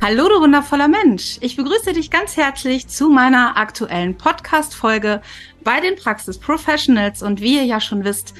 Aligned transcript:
Hallo, 0.00 0.28
du 0.28 0.40
wundervoller 0.40 0.86
Mensch. 0.86 1.38
Ich 1.40 1.56
begrüße 1.56 1.92
dich 1.92 2.08
ganz 2.08 2.36
herzlich 2.36 2.86
zu 2.86 3.08
meiner 3.10 3.56
aktuellen 3.56 4.16
Podcast-Folge 4.16 5.20
bei 5.64 5.80
den 5.80 5.96
Praxis 5.96 6.38
Professionals. 6.38 7.20
Und 7.20 7.40
wie 7.40 7.56
ihr 7.56 7.64
ja 7.64 7.80
schon 7.80 8.04
wisst, 8.04 8.32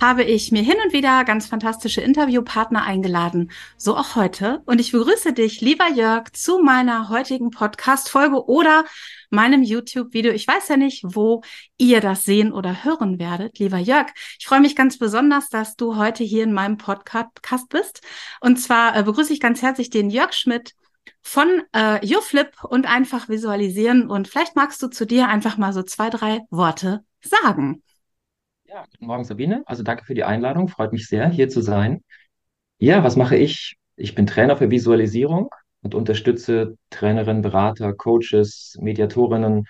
habe 0.00 0.24
ich 0.24 0.50
mir 0.50 0.62
hin 0.62 0.74
und 0.84 0.92
wieder 0.92 1.22
ganz 1.24 1.46
fantastische 1.46 2.00
Interviewpartner 2.00 2.82
eingeladen. 2.82 3.52
So 3.76 3.96
auch 3.96 4.16
heute. 4.16 4.60
Und 4.66 4.80
ich 4.80 4.90
begrüße 4.90 5.32
dich, 5.32 5.60
lieber 5.60 5.88
Jörg, 5.88 6.32
zu 6.32 6.58
meiner 6.58 7.08
heutigen 7.08 7.52
Podcast-Folge 7.52 8.46
oder 8.46 8.84
meinem 9.30 9.62
YouTube-Video. 9.62 10.32
Ich 10.32 10.48
weiß 10.48 10.66
ja 10.66 10.76
nicht, 10.76 11.04
wo 11.04 11.42
ihr 11.78 12.00
das 12.00 12.24
sehen 12.24 12.52
oder 12.52 12.82
hören 12.82 13.20
werdet, 13.20 13.60
lieber 13.60 13.78
Jörg. 13.78 14.08
Ich 14.40 14.48
freue 14.48 14.60
mich 14.60 14.74
ganz 14.74 14.98
besonders, 14.98 15.48
dass 15.48 15.76
du 15.76 15.96
heute 15.96 16.24
hier 16.24 16.42
in 16.42 16.52
meinem 16.52 16.76
Podcast 16.76 17.68
bist. 17.68 18.02
Und 18.40 18.56
zwar 18.56 18.96
äh, 18.96 19.04
begrüße 19.04 19.32
ich 19.32 19.38
ganz 19.38 19.62
herzlich 19.62 19.90
den 19.90 20.10
Jörg 20.10 20.32
Schmidt 20.32 20.74
von 21.24 21.62
äh, 21.72 22.04
YouFlip 22.06 22.62
und 22.64 22.86
einfach 22.86 23.28
visualisieren. 23.28 24.10
Und 24.10 24.28
vielleicht 24.28 24.54
magst 24.56 24.82
du 24.82 24.88
zu 24.88 25.06
dir 25.06 25.26
einfach 25.28 25.56
mal 25.56 25.72
so 25.72 25.82
zwei, 25.82 26.10
drei 26.10 26.40
Worte 26.50 27.02
sagen. 27.22 27.82
Ja, 28.66 28.84
guten 28.90 29.06
Morgen, 29.06 29.24
Sabine. 29.24 29.62
Also 29.66 29.82
danke 29.82 30.04
für 30.04 30.14
die 30.14 30.22
Einladung. 30.22 30.68
Freut 30.68 30.92
mich 30.92 31.08
sehr, 31.08 31.28
hier 31.28 31.48
zu 31.48 31.62
sein. 31.62 32.04
Ja, 32.78 33.02
was 33.02 33.16
mache 33.16 33.36
ich? 33.36 33.76
Ich 33.96 34.14
bin 34.14 34.26
Trainer 34.26 34.56
für 34.56 34.70
Visualisierung 34.70 35.48
und 35.82 35.94
unterstütze 35.94 36.76
Trainerinnen, 36.90 37.40
Berater, 37.40 37.94
Coaches, 37.94 38.76
Mediatorinnen, 38.80 39.64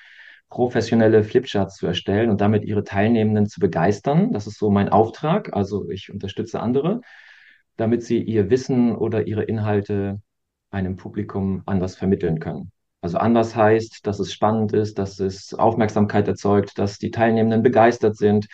professionelle 0.49 1.23
Flipcharts 1.23 1.77
zu 1.77 1.87
erstellen 1.87 2.31
und 2.31 2.41
damit 2.41 2.65
ihre 2.65 2.83
Teilnehmenden 2.83 3.47
zu 3.47 3.61
begeistern. 3.61 4.33
Das 4.33 4.49
ist 4.49 4.59
so 4.59 4.71
mein 4.71 4.89
Auftrag. 4.89 5.55
Also 5.55 5.89
ich 5.89 6.13
unterstütze 6.13 6.61
andere, 6.61 7.01
damit 7.77 8.03
sie 8.03 8.21
ihr 8.21 8.51
Wissen 8.51 8.95
oder 8.97 9.27
ihre 9.27 9.45
Inhalte 9.45 10.21
einem 10.75 10.97
Publikum 10.97 11.63
anders 11.67 11.97
vermitteln 11.97 12.41
können. 12.41 12.71
Also 13.01 13.19
anders 13.19 13.55
heißt, 13.55 14.07
dass 14.07 14.19
es 14.19 14.33
spannend 14.33 14.73
ist, 14.73 14.99
dass 14.99 15.21
es 15.21 15.55
Aufmerksamkeit 15.55 16.27
erzeugt, 16.27 16.79
dass 16.79 16.99
die 16.99 17.11
Teilnehmenden 17.11 17.63
begeistert 17.63 18.17
sind. 18.17 18.47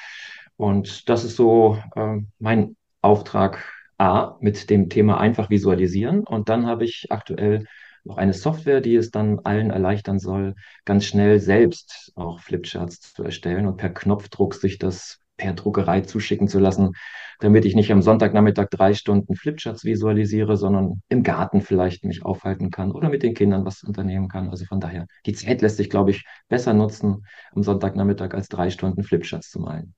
Und 0.57 1.09
das 1.09 1.25
ist 1.25 1.37
so 1.37 1.79
äh, 1.95 2.19
mein 2.39 2.77
Auftrag 3.01 3.65
A 3.97 4.37
mit 4.41 4.69
dem 4.71 4.89
Thema 4.89 5.21
einfach 5.21 5.51
visualisieren. 5.51 6.21
Und 6.21 6.49
dann 6.49 6.67
habe 6.67 6.85
ich 6.85 7.07
aktuell 7.11 7.65
noch 8.03 8.17
eine 8.17 8.33
Software, 8.33 8.81
die 8.81 8.97
es 8.97 9.11
dann 9.11 9.41
allen 9.41 9.71
erleichtern 9.71 10.19
soll, 10.19 10.55
ganz 10.85 11.05
schnell 11.05 11.39
selbst 11.39 12.13
auch 12.15 12.41
Flipcharts 12.41 13.13
zu 13.13 13.23
erstellen 13.23 13.67
und 13.67 13.77
per 13.77 13.91
Knopfdruck 13.91 14.55
sich 14.55 14.79
das 14.79 15.20
per 15.41 15.55
Druckerei 15.55 16.03
zuschicken 16.03 16.49
zu 16.49 16.59
lassen, 16.59 16.93
damit 17.39 17.65
ich 17.65 17.75
nicht 17.75 17.91
am 17.91 18.03
Sonntagnachmittag 18.03 18.69
drei 18.69 18.93
Stunden 18.93 19.35
Flipcharts 19.35 19.85
visualisiere, 19.85 20.59
sondern 20.59 21.03
im 21.09 21.23
Garten 21.23 21.63
vielleicht 21.63 22.05
mich 22.05 22.23
aufhalten 22.23 22.71
kann 22.71 22.93
oder 22.93 23.09
mit 23.09 23.23
den 23.23 23.33
Kindern 23.33 23.65
was 23.65 23.83
unternehmen 23.83 24.29
kann. 24.29 24.51
Also 24.51 24.67
von 24.67 24.81
daher, 24.81 25.07
die 25.25 25.33
Zeit 25.33 25.63
lässt 25.63 25.79
sich, 25.79 25.89
glaube 25.89 26.11
ich, 26.11 26.27
besser 26.51 26.75
nutzen 26.75 27.25
am 27.53 27.63
Sonntagnachmittag 27.63 28.35
als 28.35 28.49
drei 28.49 28.69
Stunden 28.69 29.03
Flipcharts 29.03 29.51
zu 29.51 29.61
malen. 29.61 29.95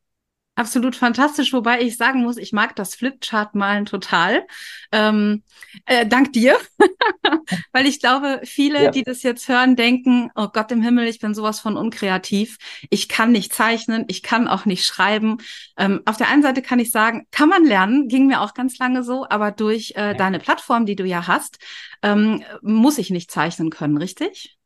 Absolut 0.54 0.96
fantastisch, 0.96 1.54
wobei 1.54 1.80
ich 1.80 1.96
sagen 1.96 2.22
muss, 2.22 2.36
ich 2.36 2.52
mag 2.52 2.76
das 2.76 2.94
Flipchart-Malen 2.94 3.86
total. 3.86 4.46
Ähm, 4.92 5.42
äh, 5.86 6.06
dank 6.06 6.34
dir, 6.34 6.58
weil 7.72 7.86
ich 7.86 8.00
glaube, 8.00 8.42
viele, 8.44 8.84
ja. 8.84 8.90
die 8.90 9.02
das 9.02 9.22
jetzt 9.22 9.48
hören, 9.48 9.76
denken, 9.76 10.30
oh 10.34 10.48
Gott 10.52 10.70
im 10.70 10.82
Himmel, 10.82 11.06
ich 11.06 11.20
bin 11.20 11.32
sowas 11.32 11.58
von 11.58 11.78
unkreativ. 11.78 12.58
Ich 12.90 13.08
kann 13.08 13.32
nicht 13.32 13.54
zeichnen, 13.54 14.04
ich 14.08 14.22
kann 14.22 14.46
auch 14.46 14.66
nicht 14.66 14.84
schreiben. 14.84 15.38
Ähm, 15.78 16.02
auf 16.04 16.18
der 16.18 16.28
einen 16.28 16.42
Seite 16.42 16.60
kann 16.60 16.78
ich 16.78 16.90
sagen, 16.90 17.26
kann 17.30 17.48
man 17.48 17.64
lernen, 17.64 18.08
ging 18.08 18.26
mir 18.26 18.42
auch 18.42 18.52
ganz 18.52 18.76
lange 18.76 19.04
so, 19.04 19.26
aber 19.26 19.52
durch 19.52 19.94
äh, 19.96 20.08
ja. 20.08 20.14
deine 20.14 20.38
Plattform, 20.38 20.84
die 20.84 20.96
du 20.96 21.06
ja 21.06 21.26
hast, 21.26 21.60
ähm, 22.02 22.44
muss 22.60 22.98
ich 22.98 23.08
nicht 23.08 23.30
zeichnen 23.30 23.70
können, 23.70 23.96
richtig? 23.96 24.58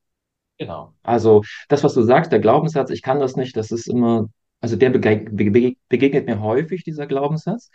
Genau. 0.59 0.95
Also 1.05 1.45
das, 1.69 1.85
was 1.85 1.95
du 1.95 2.03
sagst, 2.03 2.33
der 2.33 2.41
Glaubenssatz, 2.41 2.91
ich 2.91 3.03
kann 3.03 3.21
das 3.21 3.37
nicht, 3.37 3.57
das 3.57 3.71
ist 3.71 3.87
immer 3.87 4.31
also 4.61 4.77
der 4.77 4.91
begegnet 4.91 6.27
mir 6.27 6.41
häufig, 6.41 6.85
dieser 6.85 7.07
Glaubenssatz. 7.07 7.71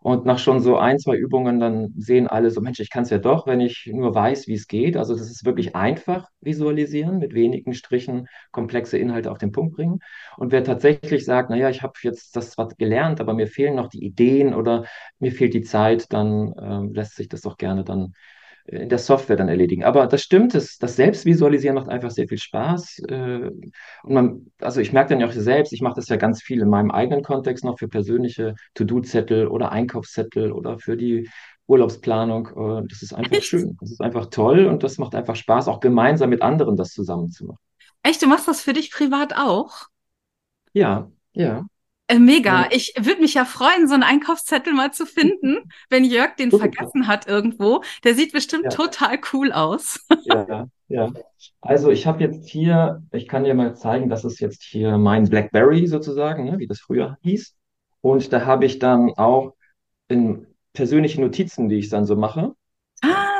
Und 0.00 0.26
nach 0.26 0.40
schon 0.40 0.58
so 0.60 0.78
ein, 0.78 0.98
zwei 0.98 1.14
Übungen, 1.16 1.60
dann 1.60 1.94
sehen 1.96 2.26
alle 2.26 2.50
so, 2.50 2.60
Mensch, 2.60 2.80
ich 2.80 2.90
kann 2.90 3.04
es 3.04 3.10
ja 3.10 3.18
doch, 3.18 3.46
wenn 3.46 3.60
ich 3.60 3.88
nur 3.92 4.12
weiß, 4.12 4.48
wie 4.48 4.54
es 4.54 4.66
geht. 4.66 4.96
Also 4.96 5.14
das 5.14 5.30
ist 5.30 5.44
wirklich 5.44 5.76
einfach 5.76 6.28
visualisieren, 6.40 7.18
mit 7.18 7.34
wenigen 7.34 7.72
Strichen 7.72 8.26
komplexe 8.50 8.98
Inhalte 8.98 9.30
auf 9.30 9.38
den 9.38 9.52
Punkt 9.52 9.76
bringen. 9.76 10.00
Und 10.36 10.50
wer 10.50 10.64
tatsächlich 10.64 11.24
sagt, 11.24 11.50
naja, 11.50 11.70
ich 11.70 11.82
habe 11.82 11.92
jetzt 12.02 12.34
das 12.34 12.50
zwar 12.50 12.68
gelernt, 12.76 13.20
aber 13.20 13.32
mir 13.34 13.46
fehlen 13.46 13.76
noch 13.76 13.88
die 13.88 14.04
Ideen 14.04 14.54
oder 14.54 14.86
mir 15.20 15.30
fehlt 15.30 15.54
die 15.54 15.62
Zeit, 15.62 16.12
dann 16.12 16.52
äh, 16.54 16.92
lässt 16.92 17.14
sich 17.14 17.28
das 17.28 17.42
doch 17.42 17.56
gerne 17.56 17.84
dann 17.84 18.12
in 18.66 18.88
der 18.88 18.98
Software 18.98 19.36
dann 19.36 19.48
erledigen. 19.48 19.84
Aber 19.84 20.06
das 20.06 20.22
stimmt, 20.22 20.54
das, 20.54 20.78
das 20.78 20.96
Selbstvisualisieren 20.96 21.74
macht 21.74 21.88
einfach 21.88 22.10
sehr 22.10 22.28
viel 22.28 22.38
Spaß. 22.38 23.00
Äh, 23.08 23.50
und 24.02 24.14
man, 24.14 24.52
also 24.60 24.80
ich 24.80 24.92
merke 24.92 25.10
dann 25.10 25.20
ja 25.20 25.26
auch 25.26 25.32
selbst, 25.32 25.72
ich 25.72 25.82
mache 25.82 25.96
das 25.96 26.08
ja 26.08 26.16
ganz 26.16 26.42
viel 26.42 26.60
in 26.60 26.68
meinem 26.68 26.90
eigenen 26.90 27.22
Kontext 27.22 27.64
noch 27.64 27.78
für 27.78 27.88
persönliche 27.88 28.54
To-Do-Zettel 28.74 29.48
oder 29.48 29.72
Einkaufszettel 29.72 30.52
oder 30.52 30.78
für 30.78 30.96
die 30.96 31.28
Urlaubsplanung. 31.66 32.86
Das 32.88 33.02
ist 33.02 33.14
einfach 33.14 33.36
Echt? 33.36 33.46
schön. 33.46 33.76
Das 33.80 33.90
ist 33.90 34.00
einfach 34.00 34.26
toll 34.26 34.66
und 34.66 34.82
das 34.82 34.98
macht 34.98 35.14
einfach 35.14 35.36
Spaß, 35.36 35.68
auch 35.68 35.80
gemeinsam 35.80 36.30
mit 36.30 36.42
anderen 36.42 36.76
das 36.76 36.90
zusammen 36.90 37.30
zu 37.30 37.46
machen. 37.46 37.58
Echt, 38.02 38.20
du 38.20 38.26
machst 38.26 38.48
das 38.48 38.60
für 38.60 38.72
dich 38.72 38.90
privat 38.90 39.34
auch? 39.36 39.86
Ja, 40.72 41.10
ja. 41.32 41.66
Äh, 42.12 42.18
mega. 42.18 42.68
Ich 42.70 42.94
würde 42.98 43.20
mich 43.20 43.34
ja 43.34 43.44
freuen, 43.44 43.88
so 43.88 43.94
einen 43.94 44.02
Einkaufszettel 44.02 44.74
mal 44.74 44.92
zu 44.92 45.06
finden, 45.06 45.70
wenn 45.90 46.04
Jörg 46.04 46.36
den 46.36 46.50
vergessen 46.50 47.06
hat 47.06 47.26
irgendwo. 47.26 47.82
Der 48.04 48.14
sieht 48.14 48.32
bestimmt 48.32 48.64
ja. 48.64 48.70
total 48.70 49.18
cool 49.32 49.52
aus. 49.52 50.06
Ja, 50.24 50.68
ja. 50.88 51.10
Also 51.60 51.90
ich 51.90 52.06
habe 52.06 52.22
jetzt 52.22 52.48
hier, 52.48 53.02
ich 53.12 53.26
kann 53.26 53.44
dir 53.44 53.54
mal 53.54 53.74
zeigen, 53.74 54.08
das 54.08 54.24
ist 54.24 54.38
jetzt 54.40 54.62
hier 54.62 54.96
mein 54.96 55.28
Blackberry 55.28 55.86
sozusagen, 55.86 56.44
ne, 56.44 56.58
wie 56.58 56.68
das 56.68 56.78
früher 56.78 57.18
hieß. 57.22 57.54
Und 58.02 58.32
da 58.32 58.46
habe 58.46 58.64
ich 58.66 58.78
dann 58.78 59.12
auch 59.14 59.54
in 60.08 60.46
persönliche 60.74 61.20
Notizen, 61.20 61.68
die 61.68 61.76
ich 61.76 61.88
dann 61.88 62.06
so 62.06 62.14
mache, 62.14 62.54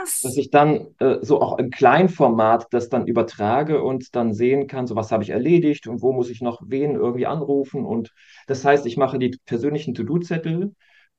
was? 0.02 0.20
Dass 0.20 0.36
ich 0.36 0.50
dann 0.50 0.88
äh, 0.98 1.18
so 1.20 1.40
auch 1.40 1.58
im 1.58 1.70
Kleinformat 1.70 2.66
das 2.70 2.88
dann 2.88 3.06
übertrage 3.06 3.82
und 3.82 4.14
dann 4.14 4.34
sehen 4.34 4.66
kann, 4.66 4.86
so 4.86 4.96
was 4.96 5.12
habe 5.12 5.22
ich 5.22 5.30
erledigt 5.30 5.86
und 5.86 6.02
wo 6.02 6.12
muss 6.12 6.30
ich 6.30 6.40
noch 6.40 6.60
wen 6.66 6.94
irgendwie 6.94 7.26
anrufen. 7.26 7.84
Und 7.84 8.12
das 8.46 8.64
heißt, 8.64 8.86
ich 8.86 8.96
mache 8.96 9.18
die 9.18 9.36
persönlichen 9.44 9.94
To-Do-Zettel 9.94 10.74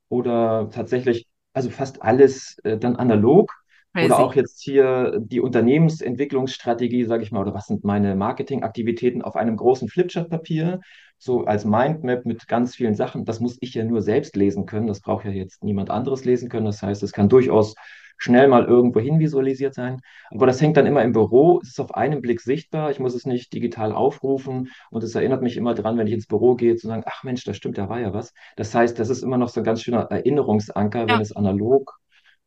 oder 0.10 0.70
tatsächlich, 0.72 1.28
also 1.54 1.70
fast 1.70 2.02
alles 2.02 2.58
äh, 2.64 2.78
dann 2.78 2.96
analog. 2.96 3.52
Crazy. 3.96 4.06
Oder 4.08 4.20
auch 4.20 4.34
jetzt 4.34 4.64
hier 4.64 5.20
die 5.20 5.40
Unternehmensentwicklungsstrategie, 5.40 7.06
sage 7.06 7.22
ich 7.22 7.32
mal, 7.32 7.42
oder 7.42 7.54
was 7.54 7.68
sind 7.68 7.84
meine 7.84 8.16
Marketingaktivitäten 8.16 9.22
auf 9.22 9.36
einem 9.36 9.56
großen 9.56 9.88
Flipchart-Papier, 9.88 10.80
so 11.18 11.46
als 11.46 11.66
Mindmap 11.66 12.26
mit 12.26 12.48
ganz 12.48 12.76
vielen 12.76 12.96
Sachen. 12.96 13.26
Das 13.26 13.40
muss 13.40 13.58
ich 13.62 13.74
ja 13.74 13.84
nur 13.84 14.02
selbst 14.02 14.36
lesen 14.36 14.66
können. 14.66 14.88
Das 14.88 15.02
braucht 15.02 15.26
ja 15.26 15.32
jetzt 15.32 15.64
niemand 15.64 15.90
anderes 15.90 16.26
lesen 16.26 16.50
können. 16.50 16.66
Das 16.66 16.84
heißt, 16.84 17.02
es 17.04 17.14
kann 17.14 17.30
durchaus 17.30 17.76
schnell 18.18 18.48
mal 18.48 18.66
irgendwo 18.66 19.00
hin 19.00 19.20
visualisiert 19.20 19.74
sein. 19.74 20.02
Aber 20.32 20.46
das 20.46 20.62
hängt 20.62 20.78
dann 20.78 20.86
immer 20.86 21.04
im 21.04 21.12
Büro, 21.12 21.60
es 21.62 21.70
ist 21.70 21.80
auf 21.80 21.96
einen 21.96 22.22
Blick 22.22 22.42
sichtbar. 22.42 22.92
Ich 22.92 23.00
muss 23.00 23.16
es 23.16 23.26
nicht 23.26 23.54
digital 23.54 23.92
aufrufen 23.92 24.70
und 24.92 25.04
es 25.04 25.16
erinnert 25.16 25.42
mich 25.42 25.58
immer 25.58 25.74
dran, 25.74 25.98
wenn 25.98 26.08
ich 26.08 26.14
ins 26.14 26.28
Büro 26.28 26.56
gehe, 26.56 26.76
zu 26.76 26.88
sagen, 26.88 27.04
ach 27.06 27.24
Mensch, 27.24 27.44
das 27.44 27.58
stimmt, 27.58 27.78
da 27.78 27.90
war 27.90 28.00
ja 28.00 28.14
was. 28.14 28.34
Das 28.56 28.74
heißt, 28.74 28.98
das 28.98 29.10
ist 29.10 29.24
immer 29.24 29.38
noch 29.38 29.50
so 29.50 29.60
ein 29.60 29.66
ganz 29.66 29.82
schöner 29.82 30.04
Erinnerungsanker, 30.04 31.00
ja. 31.00 31.08
wenn 31.08 31.22
es 31.22 31.36
analog 31.36 32.00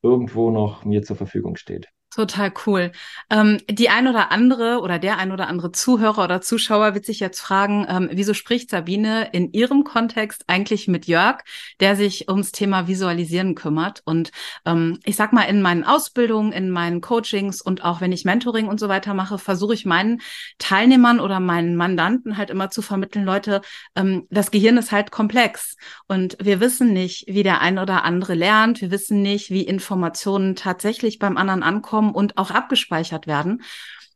irgendwo 0.02 0.50
noch 0.50 0.84
mir 0.84 1.02
zur 1.02 1.16
Verfügung 1.16 1.56
steht. 1.56 1.88
Total 2.16 2.50
cool. 2.64 2.92
Ähm, 3.28 3.58
die 3.68 3.90
ein 3.90 4.08
oder 4.08 4.32
andere 4.32 4.80
oder 4.80 4.98
der 4.98 5.18
ein 5.18 5.32
oder 5.32 5.48
andere 5.48 5.70
Zuhörer 5.70 6.24
oder 6.24 6.40
Zuschauer 6.40 6.94
wird 6.94 7.04
sich 7.04 7.20
jetzt 7.20 7.40
fragen, 7.40 7.86
ähm, 7.90 8.08
wieso 8.10 8.32
spricht 8.32 8.70
Sabine 8.70 9.28
in 9.32 9.52
ihrem 9.52 9.84
Kontext 9.84 10.44
eigentlich 10.46 10.88
mit 10.88 11.06
Jörg, 11.06 11.42
der 11.78 11.94
sich 11.94 12.30
ums 12.30 12.52
Thema 12.52 12.88
Visualisieren 12.88 13.54
kümmert? 13.54 14.00
Und 14.06 14.30
ähm, 14.64 14.98
ich 15.04 15.14
sag 15.14 15.34
mal, 15.34 15.42
in 15.42 15.60
meinen 15.60 15.84
Ausbildungen, 15.84 16.52
in 16.52 16.70
meinen 16.70 17.02
Coachings 17.02 17.60
und 17.60 17.84
auch 17.84 18.00
wenn 18.00 18.12
ich 18.12 18.24
Mentoring 18.24 18.66
und 18.66 18.80
so 18.80 18.88
weiter 18.88 19.12
mache, 19.12 19.36
versuche 19.36 19.74
ich 19.74 19.84
meinen 19.84 20.22
Teilnehmern 20.56 21.20
oder 21.20 21.38
meinen 21.38 21.76
Mandanten 21.76 22.38
halt 22.38 22.48
immer 22.48 22.70
zu 22.70 22.80
vermitteln, 22.80 23.26
Leute, 23.26 23.60
ähm, 23.94 24.26
das 24.30 24.50
Gehirn 24.50 24.78
ist 24.78 24.90
halt 24.90 25.10
komplex 25.10 25.76
und 26.08 26.38
wir 26.40 26.60
wissen 26.60 26.94
nicht, 26.94 27.26
wie 27.26 27.42
der 27.42 27.60
ein 27.60 27.78
oder 27.78 28.04
andere 28.04 28.32
lernt. 28.32 28.80
Wir 28.80 28.90
wissen 28.90 29.20
nicht, 29.20 29.50
wie 29.50 29.64
Informationen 29.64 30.56
tatsächlich 30.56 31.18
beim 31.18 31.36
anderen 31.36 31.62
ankommen 31.62 32.05
ankommen 32.06 32.14
und 32.14 32.38
auch 32.38 32.50
abgespeichert 32.50 33.26
werden. 33.26 33.62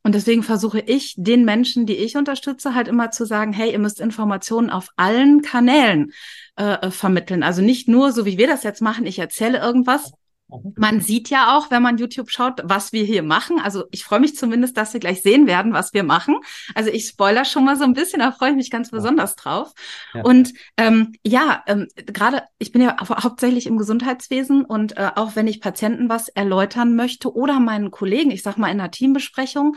Und 0.03 0.15
deswegen 0.15 0.43
versuche 0.43 0.81
ich 0.81 1.15
den 1.19 1.45
Menschen, 1.45 1.85
die 1.85 1.97
ich 1.97 2.17
unterstütze, 2.17 2.75
halt 2.75 2.89
immer 2.89 3.11
zu 3.11 3.27
sagen, 3.27 3.53
hey, 3.53 3.73
ihr 3.73 3.79
müsst 3.79 4.01
Informationen 4.01 4.71
auf 4.71 4.89
allen 4.97 5.43
Kanälen 5.43 6.13
äh, 6.57 6.91
vermitteln. 6.91 7.43
Also 7.43 7.61
nicht 7.61 7.87
nur 7.87 8.13
so, 8.13 8.25
wie 8.25 8.39
wir 8.39 8.47
das 8.47 8.63
jetzt 8.63 8.81
machen, 8.81 9.05
ich 9.05 9.19
erzähle 9.19 9.59
irgendwas. 9.59 10.13
Man 10.77 11.01
sieht 11.01 11.31
ja 11.31 11.57
auch, 11.57 11.71
wenn 11.71 11.83
man 11.83 11.99
YouTube 11.99 12.31
schaut, 12.31 12.61
was 12.65 12.93
wir 12.93 13.05
hier 13.05 13.23
machen. 13.23 13.61
Also 13.61 13.85
ich 13.91 14.05
freue 14.05 14.21
mich 14.21 14.37
zumindest, 14.37 14.77
dass 14.77 14.93
wir 14.93 15.01
gleich 15.01 15.23
sehen 15.23 15.47
werden, 15.47 15.73
was 15.73 15.93
wir 15.95 16.03
machen. 16.03 16.37
Also 16.75 16.91
ich 16.91 17.07
spoiler 17.07 17.45
schon 17.45 17.65
mal 17.65 17.77
so 17.77 17.85
ein 17.85 17.95
bisschen, 17.95 18.21
da 18.21 18.33
freue 18.33 18.51
ich 18.51 18.57
mich 18.57 18.71
ganz 18.71 18.91
besonders 18.91 19.37
drauf. 19.37 19.73
Ja. 20.15 20.23
Und 20.23 20.53
ähm, 20.77 21.13
ja, 21.25 21.63
ähm, 21.67 21.89
gerade 21.95 22.43
ich 22.59 22.73
bin 22.73 22.83
ja 22.83 22.97
hauptsächlich 23.01 23.67
im 23.67 23.77
Gesundheitswesen 23.77 24.65
und 24.65 24.97
äh, 24.97 25.11
auch 25.17 25.37
wenn 25.37 25.47
ich 25.47 25.61
Patienten 25.61 26.09
was 26.09 26.29
erläutern 26.29 26.95
möchte 26.95 27.35
oder 27.35 27.61
meinen 27.61 27.91
Kollegen, 27.91 28.31
ich 28.31 28.43
sag 28.43 28.59
mal 28.59 28.69
in 28.69 28.81
einer 28.81 28.91
Teambesprechung, 28.91 29.77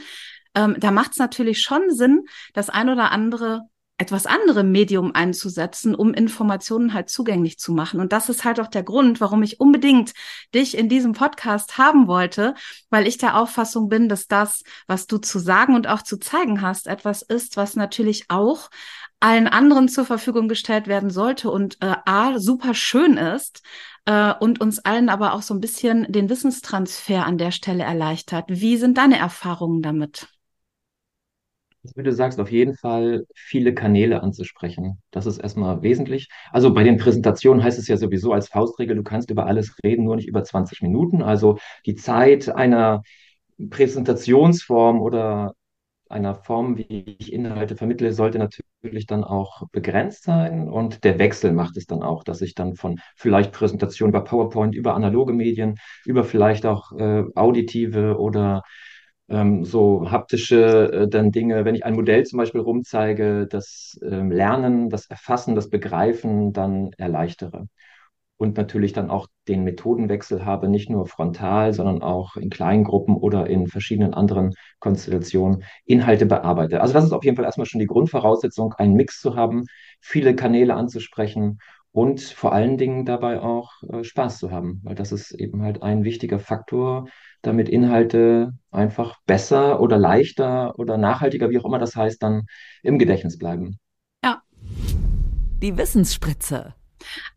ähm, 0.55 0.75
da 0.79 0.91
macht 0.91 1.11
es 1.11 1.17
natürlich 1.17 1.61
schon 1.61 1.89
Sinn, 1.89 2.25
das 2.53 2.69
ein 2.69 2.89
oder 2.89 3.11
andere 3.11 3.67
etwas 3.97 4.25
andere 4.25 4.63
Medium 4.63 5.13
einzusetzen, 5.13 5.93
um 5.93 6.13
Informationen 6.13 6.93
halt 6.93 7.09
zugänglich 7.09 7.59
zu 7.59 7.73
machen. 7.73 7.99
Und 7.99 8.11
das 8.11 8.27
ist 8.27 8.43
halt 8.43 8.59
auch 8.59 8.67
der 8.67 8.83
Grund, 8.83 9.21
warum 9.21 9.43
ich 9.43 9.59
unbedingt 9.59 10.13
dich 10.53 10.75
in 10.75 10.89
diesem 10.89 11.13
Podcast 11.13 11.77
haben 11.77 12.07
wollte, 12.07 12.55
weil 12.89 13.07
ich 13.07 13.17
der 13.17 13.37
Auffassung 13.37 13.89
bin, 13.89 14.09
dass 14.09 14.27
das, 14.27 14.63
was 14.87 15.05
du 15.05 15.19
zu 15.19 15.39
sagen 15.39 15.75
und 15.75 15.87
auch 15.87 16.01
zu 16.01 16.17
zeigen 16.17 16.61
hast, 16.61 16.87
etwas 16.87 17.21
ist, 17.21 17.55
was 17.55 17.75
natürlich 17.75 18.25
auch 18.29 18.69
allen 19.19 19.47
anderen 19.47 19.87
zur 19.87 20.05
Verfügung 20.05 20.49
gestellt 20.49 20.87
werden 20.87 21.09
sollte 21.09 21.49
und 21.49 21.77
äh, 21.81 21.95
A, 22.05 22.39
super 22.39 22.73
schön 22.73 23.15
ist 23.15 23.61
äh, 24.05 24.33
und 24.33 24.59
uns 24.59 24.79
allen 24.79 25.07
aber 25.07 25.33
auch 25.33 25.41
so 25.41 25.53
ein 25.53 25.61
bisschen 25.61 26.11
den 26.11 26.29
Wissenstransfer 26.29 27.25
an 27.25 27.37
der 27.37 27.51
Stelle 27.51 27.83
erleichtert. 27.83 28.45
Wie 28.49 28.75
sind 28.75 28.97
deine 28.97 29.17
Erfahrungen 29.17 29.81
damit? 29.81 30.32
Wie 31.95 32.03
du 32.03 32.13
sagst, 32.13 32.39
auf 32.39 32.51
jeden 32.51 32.75
Fall 32.75 33.25
viele 33.35 33.73
Kanäle 33.73 34.23
anzusprechen. 34.23 35.01
Das 35.11 35.25
ist 35.25 35.37
erstmal 35.39 35.81
wesentlich. 35.81 36.29
Also 36.51 36.73
bei 36.73 36.83
den 36.83 36.97
Präsentationen 36.97 37.63
heißt 37.63 37.77
es 37.79 37.87
ja 37.87 37.97
sowieso 37.97 38.31
als 38.33 38.47
Faustregel, 38.47 38.95
du 38.95 39.03
kannst 39.03 39.29
über 39.29 39.45
alles 39.45 39.75
reden, 39.83 40.05
nur 40.05 40.15
nicht 40.15 40.27
über 40.27 40.43
20 40.43 40.81
Minuten. 40.81 41.21
Also 41.21 41.57
die 41.85 41.95
Zeit 41.95 42.49
einer 42.49 43.03
Präsentationsform 43.69 45.01
oder 45.01 45.53
einer 46.09 46.35
Form, 46.35 46.77
wie 46.77 47.17
ich 47.19 47.33
Inhalte 47.33 47.75
vermittle, 47.75 48.13
sollte 48.13 48.37
natürlich 48.37 49.07
dann 49.07 49.23
auch 49.23 49.63
begrenzt 49.71 50.23
sein. 50.23 50.69
Und 50.69 51.03
der 51.03 51.19
Wechsel 51.19 51.51
macht 51.53 51.75
es 51.77 51.85
dann 51.85 52.03
auch, 52.03 52.23
dass 52.23 52.41
ich 52.41 52.53
dann 52.55 52.75
von 52.75 52.99
vielleicht 53.15 53.51
Präsentation 53.51 54.09
über 54.09 54.23
PowerPoint, 54.23 54.75
über 54.75 54.95
analoge 54.95 55.33
Medien, 55.33 55.75
über 56.05 56.23
vielleicht 56.23 56.65
auch 56.65 56.91
äh, 56.93 57.23
auditive 57.35 58.17
oder 58.19 58.63
ähm, 59.33 59.65
so 59.65 60.11
haptische 60.11 60.91
äh, 60.93 61.07
dann 61.07 61.31
Dinge, 61.31 61.65
wenn 61.65 61.75
ich 61.75 61.85
ein 61.85 61.95
Modell 61.95 62.25
zum 62.25 62.37
Beispiel 62.37 62.61
rumzeige, 62.61 63.47
das 63.47 63.99
ähm, 64.03 64.31
Lernen, 64.31 64.89
das 64.89 65.07
Erfassen, 65.07 65.55
das 65.55 65.69
Begreifen 65.69 66.53
dann 66.53 66.91
erleichtere. 66.97 67.67
Und 68.37 68.57
natürlich 68.57 68.93
dann 68.93 69.09
auch 69.09 69.27
den 69.47 69.63
Methodenwechsel 69.63 70.45
habe, 70.45 70.67
nicht 70.67 70.89
nur 70.89 71.07
frontal, 71.07 71.73
sondern 71.73 72.01
auch 72.01 72.35
in 72.35 72.49
Kleingruppen 72.49 73.15
oder 73.15 73.47
in 73.47 73.67
verschiedenen 73.67 74.13
anderen 74.13 74.53
Konstellationen 74.79 75.63
Inhalte 75.85 76.25
bearbeite. 76.25 76.81
Also 76.81 76.93
das 76.93 77.05
ist 77.05 77.13
auf 77.13 77.23
jeden 77.23 77.37
Fall 77.37 77.45
erstmal 77.45 77.67
schon 77.67 77.79
die 77.79 77.87
Grundvoraussetzung, 77.87 78.73
einen 78.73 78.95
Mix 78.95 79.21
zu 79.21 79.35
haben, 79.35 79.63
viele 80.01 80.35
Kanäle 80.35 80.75
anzusprechen 80.75 81.59
und 81.91 82.21
vor 82.21 82.53
allen 82.53 82.77
Dingen 82.77 83.05
dabei 83.05 83.39
auch 83.39 83.81
äh, 83.83 84.03
Spaß 84.03 84.39
zu 84.39 84.51
haben, 84.51 84.81
weil 84.83 84.95
das 84.95 85.11
ist 85.11 85.31
eben 85.31 85.61
halt 85.61 85.81
ein 85.83 86.03
wichtiger 86.03 86.39
Faktor, 86.39 87.07
damit 87.43 87.69
Inhalte 87.69 88.53
einfach 88.71 89.19
besser 89.27 89.79
oder 89.79 89.97
leichter 89.97 90.77
oder 90.79 90.97
nachhaltiger, 90.97 91.49
wie 91.51 91.59
auch 91.59 91.65
immer 91.65 91.79
das 91.79 91.95
heißt, 91.95 92.23
dann 92.23 92.43
im 92.81 92.97
Gedächtnis 92.97 93.37
bleiben. 93.37 93.77
Ja. 94.23 94.41
Die 95.61 95.77
Wissensspritze. 95.77 96.73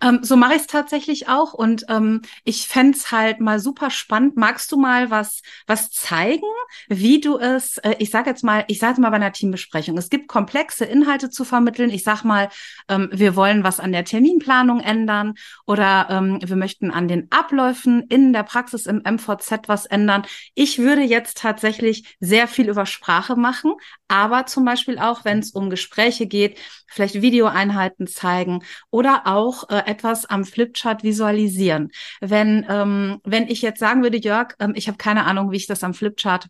Ähm, 0.01 0.21
so 0.23 0.37
mache 0.37 0.55
ich 0.55 0.63
es 0.63 0.67
tatsächlich 0.67 1.29
auch 1.29 1.53
und 1.55 1.85
ähm, 1.89 2.23
ich 2.45 2.69
fände 2.69 2.99
halt 3.11 3.41
mal 3.41 3.59
super 3.59 3.91
spannend. 3.91 4.37
Magst 4.37 4.73
du 4.73 4.77
mal 4.77 5.11
was, 5.11 5.43
was 5.67 5.91
zeigen, 5.91 6.47
wie 6.89 7.21
du 7.21 7.39
es, 7.39 7.79
äh, 7.79 7.97
ich 7.99 8.11
sage 8.11 8.31
jetzt 8.31 8.45
mal, 8.45 8.65
ich 8.69 8.79
sage 8.79 9.01
mal 9.01 9.11
bei 9.11 9.17
einer 9.17 9.33
Teambesprechung, 9.33 9.97
es 9.99 10.11
gibt 10.11 10.29
komplexe 10.29 10.85
Inhalte 10.85 11.31
zu 11.31 11.45
vermitteln. 11.45 11.91
Ich 11.91 12.05
sag 12.05 12.25
mal, 12.25 12.49
ähm, 12.89 13.09
wir 13.13 13.37
wollen 13.37 13.65
was 13.65 13.81
an 13.81 13.93
der 13.93 14.05
Terminplanung 14.05 14.81
ändern 14.81 15.35
oder 15.67 16.09
ähm, 16.11 16.39
wir 16.43 16.57
möchten 16.57 16.91
an 16.91 17.09
den 17.09 17.29
Abläufen 17.31 18.03
in 18.09 18.33
der 18.33 18.43
Praxis 18.43 18.87
im 18.87 19.03
MVZ 19.05 19.69
was 19.69 19.87
ändern. 19.87 20.25
Ich 20.55 20.79
würde 20.79 21.03
jetzt 21.03 21.39
tatsächlich 21.39 22.17
sehr 22.21 22.49
viel 22.49 22.69
über 22.69 22.87
Sprache 22.87 23.37
machen, 23.37 23.75
aber 24.09 24.47
zum 24.47 24.65
Beispiel 24.65 24.99
auch, 24.99 25.25
wenn 25.25 25.39
es 25.41 25.51
um 25.51 25.71
Gespräche 25.71 26.27
geht, 26.27 26.59
vielleicht 26.87 27.21
Videoeinheiten 27.21 28.07
zeigen 28.07 28.63
oder 28.91 29.27
auch 29.27 29.56
äh, 29.65 29.83
etwas 29.87 30.27
am 30.27 30.45
Flipchart 30.45 31.03
visualisieren. 31.03 31.91
Wenn, 32.21 32.67
ähm, 32.69 33.21
wenn 33.25 33.49
ich 33.49 33.63
jetzt 33.63 33.81
sagen 33.81 34.03
würde, 34.03 34.19
Jörg, 34.19 34.55
ähm, 34.59 34.73
ich 34.77 34.89
habe 34.89 34.99
keine 34.99 35.25
Ahnung, 35.25 35.51
wie 35.51 35.57
ich 35.57 35.67
das 35.67 35.85
am 35.85 35.95
Flipchart 35.95 36.49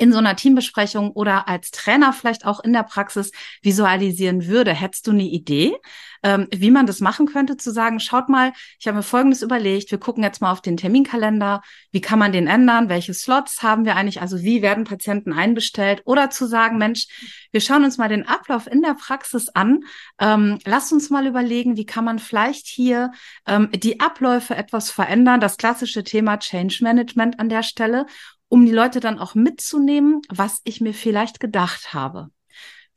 in 0.00 0.12
so 0.12 0.18
einer 0.18 0.34
Teambesprechung 0.34 1.10
oder 1.10 1.46
als 1.46 1.70
Trainer 1.72 2.14
vielleicht 2.14 2.46
auch 2.46 2.60
in 2.60 2.72
der 2.72 2.84
Praxis 2.84 3.32
visualisieren 3.60 4.46
würde. 4.46 4.72
Hättest 4.72 5.06
du 5.06 5.10
eine 5.10 5.24
Idee, 5.24 5.76
ähm, 6.22 6.48
wie 6.50 6.70
man 6.70 6.86
das 6.86 7.00
machen 7.00 7.26
könnte, 7.26 7.58
zu 7.58 7.70
sagen, 7.70 8.00
schaut 8.00 8.30
mal, 8.30 8.52
ich 8.78 8.86
habe 8.86 8.96
mir 8.96 9.02
Folgendes 9.02 9.42
überlegt, 9.42 9.90
wir 9.90 9.98
gucken 9.98 10.24
jetzt 10.24 10.40
mal 10.40 10.52
auf 10.52 10.62
den 10.62 10.78
Terminkalender, 10.78 11.60
wie 11.92 12.00
kann 12.00 12.18
man 12.18 12.32
den 12.32 12.46
ändern, 12.46 12.88
welche 12.88 13.12
Slots 13.12 13.62
haben 13.62 13.84
wir 13.84 13.94
eigentlich, 13.94 14.22
also 14.22 14.40
wie 14.40 14.62
werden 14.62 14.84
Patienten 14.84 15.34
einbestellt? 15.34 16.00
Oder 16.06 16.30
zu 16.30 16.46
sagen, 16.46 16.78
Mensch, 16.78 17.06
wir 17.52 17.60
schauen 17.60 17.84
uns 17.84 17.98
mal 17.98 18.08
den 18.08 18.26
Ablauf 18.26 18.66
in 18.66 18.80
der 18.80 18.94
Praxis 18.94 19.50
an, 19.50 19.80
ähm, 20.18 20.60
lasst 20.64 20.94
uns 20.94 21.10
mal 21.10 21.26
überlegen, 21.26 21.76
wie 21.76 21.86
kann 21.86 22.06
man 22.06 22.18
vielleicht 22.18 22.66
hier 22.66 23.12
ähm, 23.46 23.68
die 23.72 24.00
Abläufe 24.00 24.56
etwas 24.56 24.90
verändern, 24.90 25.40
das 25.40 25.58
klassische 25.58 26.04
Thema 26.04 26.38
Change 26.38 26.78
Management 26.80 27.38
an 27.38 27.50
der 27.50 27.62
Stelle 27.62 28.06
um 28.50 28.66
die 28.66 28.72
Leute 28.72 29.00
dann 29.00 29.18
auch 29.18 29.34
mitzunehmen, 29.34 30.20
was 30.28 30.60
ich 30.64 30.82
mir 30.82 30.92
vielleicht 30.92 31.40
gedacht 31.40 31.94
habe. 31.94 32.28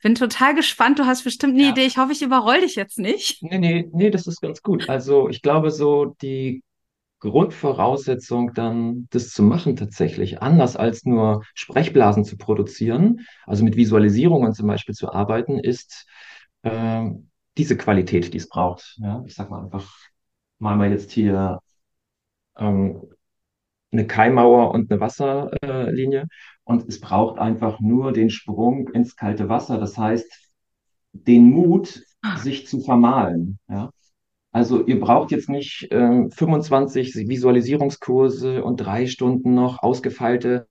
Bin 0.02 0.16
total 0.16 0.54
gespannt. 0.54 0.98
Du 0.98 1.06
hast 1.06 1.24
bestimmt 1.24 1.54
eine 1.54 1.62
ja. 1.62 1.70
Idee. 1.70 1.86
Ich 1.86 1.96
hoffe, 1.96 2.12
ich 2.12 2.20
überroll 2.20 2.60
dich 2.60 2.74
jetzt 2.74 2.98
nicht. 2.98 3.42
Nee, 3.42 3.58
nee, 3.58 3.88
nee, 3.92 4.10
das 4.10 4.26
ist 4.26 4.42
ganz 4.42 4.60
gut. 4.60 4.88
Also 4.90 5.30
ich 5.30 5.40
glaube, 5.40 5.70
so 5.70 6.14
die 6.20 6.62
Grundvoraussetzung 7.20 8.52
dann, 8.52 9.06
das 9.10 9.30
zu 9.30 9.42
machen 9.42 9.76
tatsächlich, 9.76 10.42
anders 10.42 10.76
als 10.76 11.04
nur 11.06 11.44
Sprechblasen 11.54 12.24
zu 12.24 12.36
produzieren, 12.36 13.26
also 13.46 13.64
mit 13.64 13.76
Visualisierungen 13.76 14.52
zum 14.52 14.66
Beispiel 14.66 14.94
zu 14.94 15.10
arbeiten, 15.10 15.58
ist 15.58 16.06
äh, 16.62 17.08
diese 17.56 17.76
Qualität, 17.78 18.34
die 18.34 18.38
es 18.38 18.48
braucht. 18.48 18.96
Ja? 18.98 19.22
Ich 19.24 19.34
sag 19.34 19.48
mal 19.50 19.62
einfach, 19.62 19.90
malen 20.58 20.80
wir 20.80 20.90
jetzt 20.90 21.12
hier 21.12 21.60
ähm, 22.58 23.02
eine 23.94 24.06
Keimauer 24.06 24.72
und 24.72 24.90
eine 24.90 25.00
Wasserlinie. 25.00 26.28
Und 26.64 26.88
es 26.88 27.00
braucht 27.00 27.38
einfach 27.38 27.80
nur 27.80 28.12
den 28.12 28.30
Sprung 28.30 28.88
ins 28.88 29.16
kalte 29.16 29.48
Wasser. 29.48 29.78
Das 29.78 29.96
heißt, 29.96 30.26
den 31.12 31.50
Mut, 31.50 32.02
sich 32.36 32.66
zu 32.66 32.80
vermahlen. 32.80 33.58
Ja? 33.68 33.90
Also 34.50 34.86
ihr 34.86 35.00
braucht 35.00 35.30
jetzt 35.30 35.48
nicht 35.48 35.90
äh, 35.90 36.28
25 36.30 37.14
Visualisierungskurse 37.28 38.62
und 38.64 38.76
drei 38.76 39.06
Stunden 39.06 39.54
noch 39.54 39.82
ausgefeilte. 39.82 40.68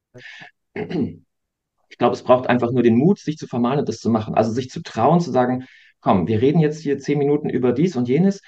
Ich 0.73 1.97
glaube, 1.99 2.15
es 2.15 2.23
braucht 2.23 2.47
einfach 2.47 2.71
nur 2.71 2.81
den 2.81 2.97
Mut, 2.97 3.19
sich 3.19 3.37
zu 3.37 3.45
vermahlen 3.45 3.79
und 3.81 3.89
das 3.89 3.99
zu 3.99 4.09
machen. 4.09 4.33
Also 4.33 4.51
sich 4.51 4.69
zu 4.69 4.81
trauen, 4.81 5.19
zu 5.19 5.31
sagen, 5.31 5.65
komm, 6.01 6.27
wir 6.27 6.41
reden 6.41 6.59
jetzt 6.59 6.81
hier 6.81 6.97
zehn 6.97 7.19
Minuten 7.19 7.49
über 7.49 7.71
dies 7.71 7.95
und 7.95 8.07
jenes 8.07 8.41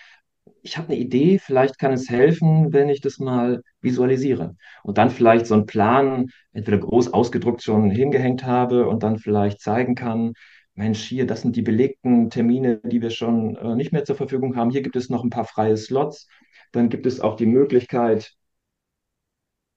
ich 0.65 0.77
habe 0.77 0.89
eine 0.89 0.97
Idee, 0.97 1.39
vielleicht 1.39 1.77
kann 1.79 1.93
es 1.93 2.09
helfen, 2.09 2.73
wenn 2.73 2.89
ich 2.89 2.99
das 2.99 3.19
mal 3.19 3.61
visualisiere. 3.81 4.55
Und 4.83 4.97
dann 4.97 5.11
vielleicht 5.11 5.45
so 5.45 5.53
einen 5.53 5.67
Plan, 5.67 6.29
entweder 6.53 6.79
groß 6.79 7.13
ausgedruckt 7.13 7.61
schon 7.61 7.91
hingehängt 7.91 8.43
habe 8.45 8.87
und 8.87 9.03
dann 9.03 9.19
vielleicht 9.19 9.61
zeigen 9.61 9.95
kann, 9.95 10.33
Mensch, 10.73 11.03
hier, 11.03 11.27
das 11.27 11.41
sind 11.41 11.55
die 11.55 11.61
belegten 11.61 12.29
Termine, 12.29 12.81
die 12.83 13.01
wir 13.01 13.11
schon 13.11 13.55
äh, 13.55 13.75
nicht 13.75 13.93
mehr 13.93 14.05
zur 14.05 14.15
Verfügung 14.15 14.55
haben. 14.55 14.71
Hier 14.71 14.81
gibt 14.81 14.95
es 14.95 15.09
noch 15.09 15.23
ein 15.23 15.29
paar 15.29 15.45
freie 15.45 15.77
Slots. 15.77 16.27
Dann 16.71 16.89
gibt 16.89 17.05
es 17.05 17.21
auch 17.21 17.35
die 17.37 17.45
Möglichkeit, 17.45 18.33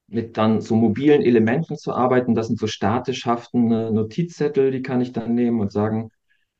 mit 0.07 0.37
dann 0.37 0.59
so 0.61 0.75
mobilen 0.75 1.21
Elementen 1.21 1.77
zu 1.77 1.93
arbeiten. 1.93 2.35
Das 2.35 2.47
sind 2.47 2.59
so 2.59 2.67
statisch 2.67 3.25
haftende 3.25 3.91
Notizzettel, 3.93 4.71
die 4.71 4.81
kann 4.81 5.01
ich 5.01 5.13
dann 5.13 5.35
nehmen 5.35 5.59
und 5.61 5.71
sagen, 5.71 6.09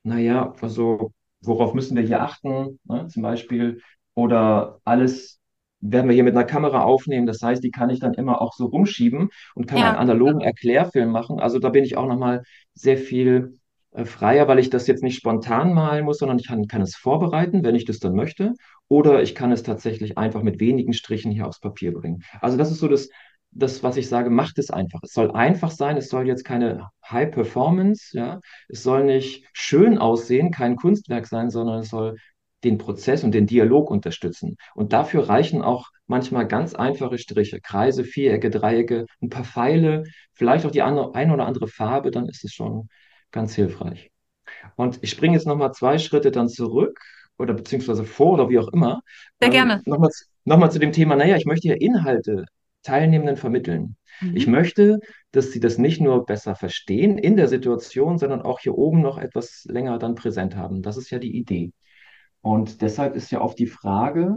naja, 0.03 0.53
also 0.62 1.12
worauf 1.41 1.74
müssen 1.74 1.98
wir 1.98 2.03
hier 2.03 2.21
achten? 2.21 2.79
Ne? 2.86 3.07
Zum 3.07 3.24
Beispiel, 3.24 3.81
oder 4.20 4.80
alles 4.84 5.40
werden 5.82 6.08
wir 6.08 6.14
hier 6.14 6.26
mit 6.26 6.36
einer 6.36 6.46
Kamera 6.46 6.84
aufnehmen. 6.84 7.26
Das 7.26 7.42
heißt, 7.42 7.64
die 7.64 7.72
kann 7.72 7.90
ich 7.90 8.00
dann 8.00 8.14
immer 8.14 8.42
auch 8.42 8.54
so 8.54 8.66
rumschieben 8.66 9.30
und 9.56 9.68
kann 9.68 9.80
ja. 9.80 9.90
einen 9.90 9.98
analogen 9.98 10.42
Erklärfilm 10.42 11.10
machen. 11.10 11.40
Also 11.40 11.60
da 11.60 11.70
bin 11.70 11.86
ich 11.86 11.96
auch 11.96 12.08
nochmal 12.08 12.44
sehr 12.74 12.98
viel 12.98 13.60
äh, 13.92 14.04
freier, 14.04 14.48
weil 14.50 14.60
ich 14.60 14.70
das 14.70 14.88
jetzt 14.88 15.04
nicht 15.04 15.16
spontan 15.16 15.74
malen 15.74 16.04
muss, 16.04 16.18
sondern 16.18 16.38
ich 16.38 16.48
kann, 16.48 16.68
kann 16.68 16.82
es 16.82 16.96
vorbereiten, 16.96 17.64
wenn 17.64 17.76
ich 17.76 17.86
das 17.86 18.00
dann 18.00 18.14
möchte. 18.14 18.54
Oder 18.90 19.22
ich 19.22 19.36
kann 19.36 19.54
es 19.54 19.64
tatsächlich 19.64 20.18
einfach 20.18 20.44
mit 20.44 20.60
wenigen 20.60 20.94
Strichen 20.94 21.32
hier 21.32 21.48
aufs 21.48 21.62
Papier 21.62 21.94
bringen. 21.94 22.24
Also 22.42 22.58
das 22.58 22.72
ist 22.72 22.80
so 22.80 22.90
das, 22.90 23.08
das, 23.52 23.82
was 23.82 23.96
ich 23.96 24.10
sage, 24.10 24.30
macht 24.30 24.60
es 24.60 24.72
einfach. 24.72 25.00
Es 25.04 25.14
soll 25.14 25.32
einfach 25.32 25.72
sein, 25.72 25.96
es 25.96 26.10
soll 26.10 26.28
jetzt 26.28 26.44
keine 26.44 26.90
High 27.10 27.32
Performance, 27.32 28.18
ja, 28.18 28.42
es 28.68 28.84
soll 28.84 29.06
nicht 29.06 29.46
schön 29.54 29.98
aussehen, 29.98 30.52
kein 30.52 30.76
Kunstwerk 30.76 31.26
sein, 31.26 31.50
sondern 31.50 31.80
es 31.80 31.90
soll 31.90 32.18
den 32.63 32.78
Prozess 32.78 33.24
und 33.24 33.34
den 33.34 33.48
Dialog 33.48 33.89
unterstützen. 33.89 34.58
Und 34.75 34.94
dafür 34.94 35.30
reichen 35.30 35.62
auch 35.62 35.89
manchmal 36.08 36.48
ganz 36.48 36.75
einfache 36.75 37.18
Striche, 37.18 37.62
Kreise, 37.62 38.04
Vierecke, 38.04 38.50
Dreiecke, 38.50 39.06
ein 39.22 39.30
paar 39.30 39.46
Pfeile, 39.46 40.04
vielleicht 40.34 40.66
auch 40.66 40.72
die 40.72 40.82
eine, 40.82 41.13
eine 41.16 41.34
oder 41.34 41.46
andere 41.46 41.68
Farbe, 41.68 42.12
dann 42.12 42.28
ist 42.28 42.44
es 42.44 42.54
schon 42.54 42.89
ganz 43.32 43.56
hilfreich. 43.56 44.12
Und 44.75 45.00
ich 45.01 45.12
springe 45.12 45.36
jetzt 45.36 45.48
nochmal 45.48 45.74
zwei 45.74 45.98
Schritte 45.98 46.32
dann 46.32 46.50
zurück 46.50 47.00
oder 47.38 47.54
beziehungsweise 47.54 48.04
vor 48.04 48.34
oder 48.34 48.50
wie 48.50 48.60
auch 48.60 48.68
immer. 48.70 49.01
Sehr 49.39 49.48
ähm, 49.48 49.54
gerne. 49.54 49.82
Nochmal, 49.86 50.10
nochmal 50.46 50.72
zu 50.72 50.80
dem 50.80 50.92
Thema, 50.92 51.16
naja, 51.16 51.38
ich 51.38 51.46
möchte 51.46 51.68
ja 51.68 51.75
Inhalte 51.75 52.46
Teilnehmenden 52.84 53.38
vermitteln. 53.38 53.96
Mhm. 54.22 54.36
Ich 54.36 54.48
möchte, 54.48 55.00
dass 55.32 55.51
sie 55.51 55.60
das 55.60 55.78
nicht 55.78 56.01
nur 56.01 56.25
besser 56.25 56.56
verstehen 56.56 57.18
in 57.18 57.36
der 57.36 57.48
Situation, 57.48 58.18
sondern 58.18 58.42
auch 58.42 58.60
hier 58.60 58.78
oben 58.78 59.01
noch 59.01 59.18
etwas 59.18 59.66
länger 59.70 60.00
dann 60.00 60.16
präsent 60.16 60.56
haben. 60.56 60.82
Das 60.82 60.98
ist 60.98 61.10
ja 61.10 61.20
die 61.20 61.36
Idee. 61.36 61.72
Und 62.41 62.81
deshalb 62.81 63.15
ist 63.15 63.31
ja 63.31 63.41
oft 63.41 63.60
die 63.60 63.67
Frage, 63.67 64.36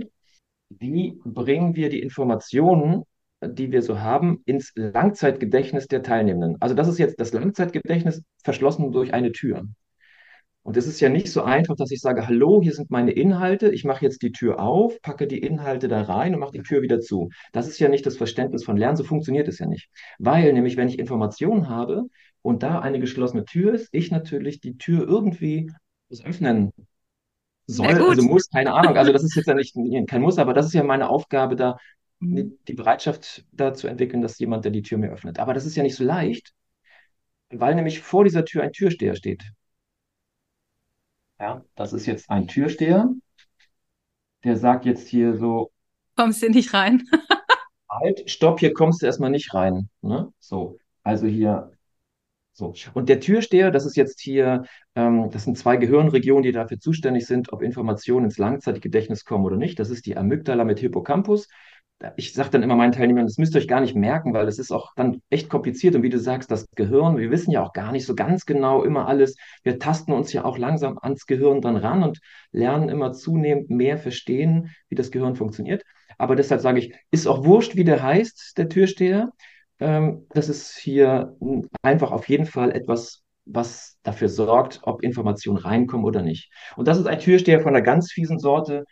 wie 0.69 1.21
bringen 1.25 1.77
wir 1.77 1.89
die 1.89 2.01
Informationen, 2.03 3.05
die 3.45 3.73
wir 3.73 3.83
so 3.83 4.01
haben, 4.01 4.43
ins 4.45 4.73
Langzeitgedächtnis 4.75 5.87
der 5.87 6.03
Teilnehmenden? 6.03 6.57
Also 6.61 6.75
das 6.75 6.89
ist 6.89 6.99
jetzt 6.99 7.21
das 7.21 7.33
Langzeitgedächtnis 7.33 8.23
verschlossen 8.43 8.93
durch 8.93 9.15
eine 9.15 9.33
Tür. 9.33 9.65
Und 10.65 10.77
es 10.77 10.87
ist 10.87 11.01
ja 11.01 11.09
nicht 11.09 11.29
so 11.29 11.43
einfach, 11.43 11.75
dass 11.75 11.91
ich 11.91 12.01
sage, 12.01 12.29
hallo, 12.29 12.61
hier 12.63 12.73
sind 12.73 12.89
meine 12.89 13.11
Inhalte, 13.11 13.71
ich 13.71 13.85
mache 13.85 14.05
jetzt 14.05 14.23
die 14.23 14.31
Tür 14.31 14.61
auf, 14.61 15.01
packe 15.03 15.27
die 15.27 15.41
Inhalte 15.41 15.89
da 15.89 16.03
rein 16.03 16.35
und 16.35 16.41
mache 16.41 16.53
die 16.53 16.63
Tür 16.63 16.83
wieder 16.83 17.01
zu. 17.01 17.31
Das 17.53 17.67
ist 17.67 17.81
ja 17.81 17.89
nicht 17.89 18.07
das 18.07 18.17
Verständnis 18.17 18.65
von 18.65 18.77
Lernen, 18.77 18.97
so 18.97 19.03
funktioniert 19.03 19.49
es 19.49 19.59
ja 19.59 19.67
nicht. 19.67 19.91
Weil 20.19 20.53
nämlich, 20.53 20.77
wenn 20.77 20.89
ich 20.89 21.01
Informationen 21.01 21.69
habe 21.69 22.05
und 22.43 22.63
da 22.63 22.79
eine 22.79 23.01
geschlossene 23.01 23.45
Tür 23.45 23.75
ist, 23.75 23.89
ich 23.91 24.13
natürlich 24.13 24.61
die 24.61 24.79
Tür 24.79 25.07
irgendwie 25.09 25.69
öffnen 26.25 26.73
soll, 27.67 27.87
also 27.87 28.23
muss, 28.23 28.49
keine 28.51 28.73
Ahnung. 28.73 28.97
Also 28.97 29.13
das 29.13 29.23
ist 29.23 29.35
jetzt 29.35 29.47
ja 29.47 29.55
nicht 29.55 29.75
kein 30.09 30.23
Muss, 30.23 30.39
aber 30.39 30.55
das 30.55 30.67
ist 30.67 30.75
ja 30.75 30.83
meine 30.83 31.09
Aufgabe, 31.09 31.57
da 31.57 31.79
mhm. 32.21 32.59
die 32.67 32.75
Bereitschaft 32.75 33.45
da 33.53 33.75
zu 33.75 33.89
entwickeln, 33.89 34.23
dass 34.23 34.39
jemand, 34.39 34.65
der 34.65 34.73
die 34.73 34.83
Tür 34.83 34.99
mir 34.99 35.11
öffnet. 35.11 35.39
Aber 35.39 35.55
das 35.55 35.67
ist 35.67 35.77
ja 35.77 35.83
nicht 35.83 35.97
so 35.97 36.05
leicht, 36.05 36.53
weil 37.51 37.75
nämlich 37.75 38.01
vor 38.01 38.25
dieser 38.25 38.45
Tür 38.45 38.63
ein 38.63 38.73
Türsteher 38.73 39.15
steht. 39.15 39.43
Ja, 41.39 41.65
das 41.75 41.93
ist 41.93 42.07
jetzt 42.07 42.31
ein 42.31 42.47
Türsteher. 42.47 43.09
Der 44.45 44.57
sagt 44.57 44.85
jetzt 44.85 45.09
hier 45.09 45.37
so. 45.37 45.71
Kommst 46.17 46.43
du 46.43 46.51
nicht 46.51 46.73
rein? 46.75 47.03
halt, 47.89 48.31
stopp, 48.31 48.61
hier 48.61 48.73
kommst 48.73 49.03
du 49.03 49.07
erstmal 49.07 49.31
nicht 49.31 49.53
rein. 49.55 49.89
Ne? 50.03 50.33
So, 50.39 50.79
also 51.03 51.27
hier. 51.27 51.73
So. 52.53 52.75
Und 52.93 53.09
der 53.09 53.21
Türsteher, 53.21 53.71
das 53.71 53.87
ist 53.87 53.97
jetzt 53.97 54.21
hier, 54.21 54.65
ähm, 54.95 55.31
das 55.31 55.45
sind 55.45 55.57
zwei 55.57 55.77
Gehirnregionen, 55.77 56.43
die 56.43 56.53
dafür 56.53 56.79
zuständig 56.79 57.27
sind, 57.27 57.53
ob 57.53 57.63
Informationen 57.63 58.27
ins 58.27 58.39
Langzeitgedächtnis 58.39 59.25
kommen 59.25 59.45
oder 59.45 59.57
nicht. 59.57 59.79
Das 59.79 59.89
ist 59.91 60.05
die 60.05 60.17
Amygdala 60.17 60.65
mit 60.65 60.79
Hippocampus 60.79 61.49
ich 62.17 62.33
sage 62.33 62.51
dann 62.51 62.63
immer 62.63 62.77
meinen 62.77 62.93
Teilnehmern, 62.93 63.27
das 63.27 63.39
müsst 63.39 63.55
ihr 63.55 63.59
euch 63.59 63.69
gar 63.69 63.81
nicht 63.81 63.95
merken, 63.95 64.35
weil 64.35 64.47
das 64.47 64.59
ist 64.59 64.73
auch 64.73 64.93
dann 64.97 65.23
echt 65.31 65.49
kompliziert. 65.49 65.95
Und 65.95 66.03
wie 66.03 66.11
du 66.11 66.19
sagst, 66.19 66.51
das 66.51 66.67
Gehirn, 66.75 67.17
wir 67.17 67.31
wissen 67.31 67.51
ja 67.51 67.63
auch 67.63 67.73
gar 67.73 67.93
nicht 67.93 68.07
so 68.07 68.15
ganz 68.15 68.45
genau 68.45 68.83
immer 68.83 69.07
alles. 69.07 69.37
Wir 69.63 69.79
tasten 69.79 70.13
uns 70.13 70.33
ja 70.33 70.45
auch 70.45 70.59
langsam 70.59 70.99
ans 71.01 71.27
Gehirn 71.27 71.61
dann 71.61 71.77
ran 71.77 72.03
und 72.03 72.21
lernen 72.51 72.89
immer 72.89 73.13
zunehmend 73.13 73.71
mehr 73.71 73.99
verstehen, 73.99 74.71
wie 74.89 74.95
das 74.95 75.11
Gehirn 75.11 75.37
funktioniert. 75.37 75.85
Aber 76.19 76.37
deshalb 76.37 76.61
sage 76.61 76.81
ich, 76.81 76.95
ist 77.11 77.27
auch 77.27 77.45
wurscht, 77.45 77.77
wie 77.77 77.85
der 77.85 78.03
heißt, 78.03 78.55
der 78.59 78.69
Türsteher. 78.69 79.31
Ähm, 79.83 80.27
das 80.31 80.49
ist 80.49 80.77
hier 80.79 81.37
einfach 81.83 82.13
auf 82.13 82.29
jeden 82.29 82.47
Fall 82.47 82.71
etwas, 82.71 83.23
was 83.45 83.99
dafür 84.05 84.29
sorgt, 84.29 84.81
ob 84.85 85.03
Informationen 85.03 85.59
reinkommen 85.59 86.07
oder 86.07 86.23
nicht. 86.23 86.53
Und 86.77 86.87
das 86.87 86.99
ist 86.99 87.07
ein 87.07 87.19
Türsteher 87.19 87.61
von 87.61 87.75
einer 87.75 87.83
ganz 87.83 88.13
fiesen 88.13 88.39
Sorte, 88.39 88.85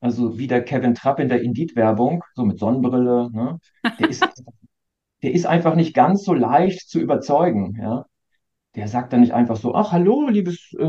also 0.00 0.38
wie 0.38 0.46
der 0.46 0.64
Kevin 0.64 0.94
Trapp 0.94 1.20
in 1.20 1.28
der 1.28 1.42
Indeed-Werbung, 1.42 2.24
so 2.34 2.44
mit 2.46 2.58
Sonnenbrille, 2.58 3.30
ne? 3.30 3.58
Der 4.00 4.08
ist, 4.08 4.26
der 5.22 5.32
ist 5.32 5.46
einfach 5.46 5.74
nicht 5.74 5.94
ganz 5.94 6.24
so 6.24 6.32
leicht 6.32 6.88
zu 6.88 6.98
überzeugen, 6.98 7.76
ja. 7.78 8.06
Der 8.74 8.88
sagt 8.88 9.12
dann 9.12 9.20
nicht 9.20 9.34
einfach 9.34 9.56
so, 9.56 9.74
ach 9.74 9.92
hallo, 9.92 10.28
liebes, 10.30 10.72
äh, 10.78 10.84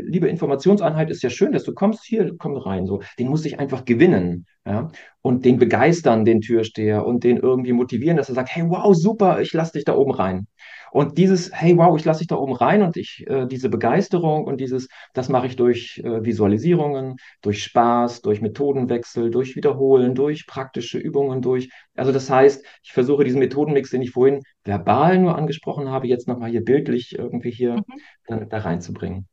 liebe 0.00 0.28
Informationseinheit, 0.28 1.10
ist 1.10 1.22
ja 1.22 1.28
schön, 1.28 1.52
dass 1.52 1.64
du 1.64 1.74
kommst, 1.74 2.02
hier, 2.06 2.34
komm 2.38 2.56
rein. 2.56 2.86
So, 2.86 3.02
den 3.18 3.28
muss 3.28 3.44
ich 3.44 3.58
einfach 3.58 3.84
gewinnen, 3.84 4.46
ja, 4.70 4.90
und 5.20 5.44
den 5.44 5.58
begeistern, 5.58 6.24
den 6.24 6.40
Türsteher, 6.40 7.04
und 7.04 7.24
den 7.24 7.38
irgendwie 7.38 7.72
motivieren, 7.72 8.16
dass 8.16 8.28
er 8.28 8.36
sagt, 8.36 8.54
hey, 8.54 8.64
wow, 8.68 8.94
super, 8.94 9.40
ich 9.40 9.52
lass 9.52 9.72
dich 9.72 9.84
da 9.84 9.96
oben 9.96 10.12
rein. 10.12 10.46
Und 10.92 11.18
dieses, 11.18 11.50
hey, 11.52 11.76
wow, 11.76 11.96
ich 11.96 12.04
lasse 12.04 12.20
dich 12.20 12.28
da 12.28 12.36
oben 12.36 12.52
rein 12.52 12.82
und 12.82 12.96
ich, 12.96 13.24
äh, 13.26 13.46
diese 13.46 13.68
Begeisterung 13.68 14.44
und 14.44 14.60
dieses, 14.60 14.88
das 15.12 15.28
mache 15.28 15.46
ich 15.48 15.56
durch 15.56 16.00
äh, 16.04 16.24
Visualisierungen, 16.24 17.16
durch 17.42 17.62
Spaß, 17.64 18.22
durch 18.22 18.40
Methodenwechsel, 18.40 19.30
durch 19.30 19.56
Wiederholen, 19.56 20.14
durch 20.14 20.46
praktische 20.46 20.98
Übungen, 20.98 21.42
durch, 21.42 21.70
also 21.96 22.12
das 22.12 22.30
heißt, 22.30 22.64
ich 22.82 22.92
versuche 22.92 23.24
diesen 23.24 23.40
Methodenmix, 23.40 23.90
den 23.90 24.02
ich 24.02 24.10
vorhin 24.12 24.40
verbal 24.64 25.18
nur 25.18 25.36
angesprochen 25.36 25.88
habe, 25.88 26.06
jetzt 26.06 26.28
nochmal 26.28 26.50
hier 26.50 26.64
bildlich 26.64 27.18
irgendwie 27.18 27.50
hier 27.50 27.74
mhm. 27.74 27.84
dann, 28.26 28.48
da 28.48 28.58
reinzubringen. 28.58 29.26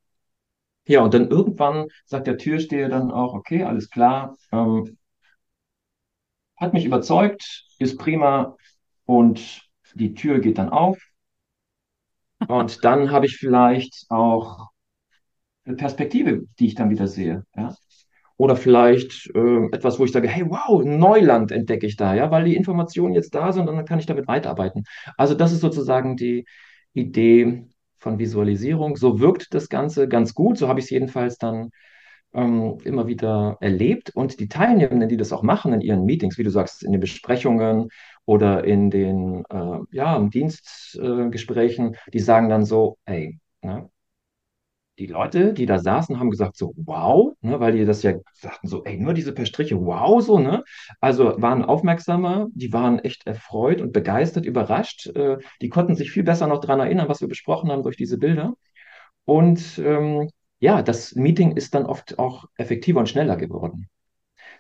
Ja, 0.87 1.01
und 1.01 1.13
dann 1.13 1.29
irgendwann 1.29 1.87
sagt 2.05 2.27
der 2.27 2.37
Türsteher 2.37 2.87
dann 2.89 3.11
auch, 3.11 3.33
okay, 3.33 3.63
alles 3.63 3.89
klar, 3.89 4.37
ähm, 4.53 4.96
hat 6.57 6.73
mich 6.73 6.85
überzeugt, 6.85 7.65
ist 7.79 7.97
prima 7.97 8.55
und 9.05 9.61
die 9.93 10.13
Tür 10.13 10.39
geht 10.39 10.57
dann 10.57 10.69
auf 10.69 10.97
und 12.47 12.83
dann 12.83 13.11
habe 13.11 13.25
ich 13.25 13.37
vielleicht 13.37 14.05
auch 14.09 14.67
eine 15.65 15.75
Perspektive, 15.75 16.43
die 16.59 16.67
ich 16.67 16.75
dann 16.75 16.89
wieder 16.89 17.07
sehe. 17.07 17.43
Ja? 17.55 17.75
Oder 18.37 18.55
vielleicht 18.55 19.29
äh, 19.35 19.65
etwas, 19.71 19.99
wo 19.99 20.05
ich 20.05 20.11
sage, 20.11 20.27
hey, 20.27 20.45
wow, 20.47 20.83
Neuland 20.83 21.51
entdecke 21.51 21.87
ich 21.87 21.95
da, 21.95 22.13
ja, 22.13 22.29
weil 22.29 22.45
die 22.45 22.55
Informationen 22.55 23.15
jetzt 23.15 23.33
da 23.33 23.51
sind 23.51 23.67
und 23.67 23.75
dann 23.75 23.85
kann 23.85 23.99
ich 23.99 24.05
damit 24.05 24.27
weiterarbeiten. 24.27 24.83
Also 25.17 25.33
das 25.33 25.51
ist 25.51 25.61
sozusagen 25.61 26.15
die 26.15 26.45
Idee 26.93 27.67
von 27.97 28.19
Visualisierung. 28.19 28.95
So 28.95 29.19
wirkt 29.19 29.53
das 29.53 29.69
Ganze 29.69 30.07
ganz 30.07 30.33
gut. 30.35 30.57
So 30.57 30.67
habe 30.67 30.79
ich 30.79 30.85
es 30.85 30.91
jedenfalls 30.91 31.37
dann 31.37 31.71
ähm, 32.33 32.77
immer 32.83 33.07
wieder 33.07 33.57
erlebt. 33.61 34.11
Und 34.11 34.39
die 34.39 34.47
Teilnehmenden, 34.47 35.09
die 35.09 35.17
das 35.17 35.33
auch 35.33 35.43
machen 35.43 35.73
in 35.73 35.81
ihren 35.81 36.05
Meetings, 36.05 36.37
wie 36.37 36.43
du 36.43 36.49
sagst, 36.51 36.83
in 36.83 36.91
den 36.91 37.01
Besprechungen 37.01 37.89
oder 38.25 38.63
in 38.63 38.89
den 38.89 39.43
äh, 39.49 39.79
ja, 39.91 40.19
Dienstgesprächen, 40.19 41.93
äh, 41.93 42.11
die 42.13 42.19
sagen 42.19 42.49
dann 42.49 42.65
so, 42.65 42.97
ey, 43.05 43.39
ne, 43.61 43.89
die 44.99 45.05
Leute, 45.05 45.53
die 45.53 45.65
da 45.67 45.77
saßen, 45.77 46.19
haben 46.19 46.31
gesagt 46.31 46.57
so, 46.57 46.73
wow, 46.75 47.33
ne, 47.41 47.59
weil 47.59 47.73
die 47.73 47.85
das 47.85 48.01
ja 48.01 48.13
sagten 48.33 48.67
so, 48.67 48.83
ey, 48.83 48.97
nur 48.97 49.13
diese 49.13 49.31
paar 49.33 49.45
Striche, 49.45 49.79
wow, 49.79 50.21
so, 50.21 50.39
ne? 50.39 50.63
Also 50.99 51.39
waren 51.39 51.63
aufmerksamer, 51.63 52.47
die 52.53 52.73
waren 52.73 52.99
echt 52.99 53.27
erfreut 53.27 53.81
und 53.81 53.93
begeistert, 53.93 54.45
überrascht. 54.45 55.07
Äh, 55.15 55.37
die 55.61 55.69
konnten 55.69 55.95
sich 55.95 56.11
viel 56.11 56.23
besser 56.23 56.47
noch 56.47 56.59
daran 56.61 56.79
erinnern, 56.79 57.09
was 57.09 57.21
wir 57.21 57.27
besprochen 57.27 57.71
haben 57.71 57.83
durch 57.83 57.97
diese 57.97 58.17
Bilder. 58.17 58.55
Und 59.25 59.79
ähm, 59.79 60.29
ja, 60.59 60.81
das 60.81 61.15
Meeting 61.15 61.55
ist 61.55 61.75
dann 61.75 61.85
oft 61.85 62.19
auch 62.19 62.45
effektiver 62.57 62.99
und 62.99 63.09
schneller 63.09 63.37
geworden. 63.37 63.89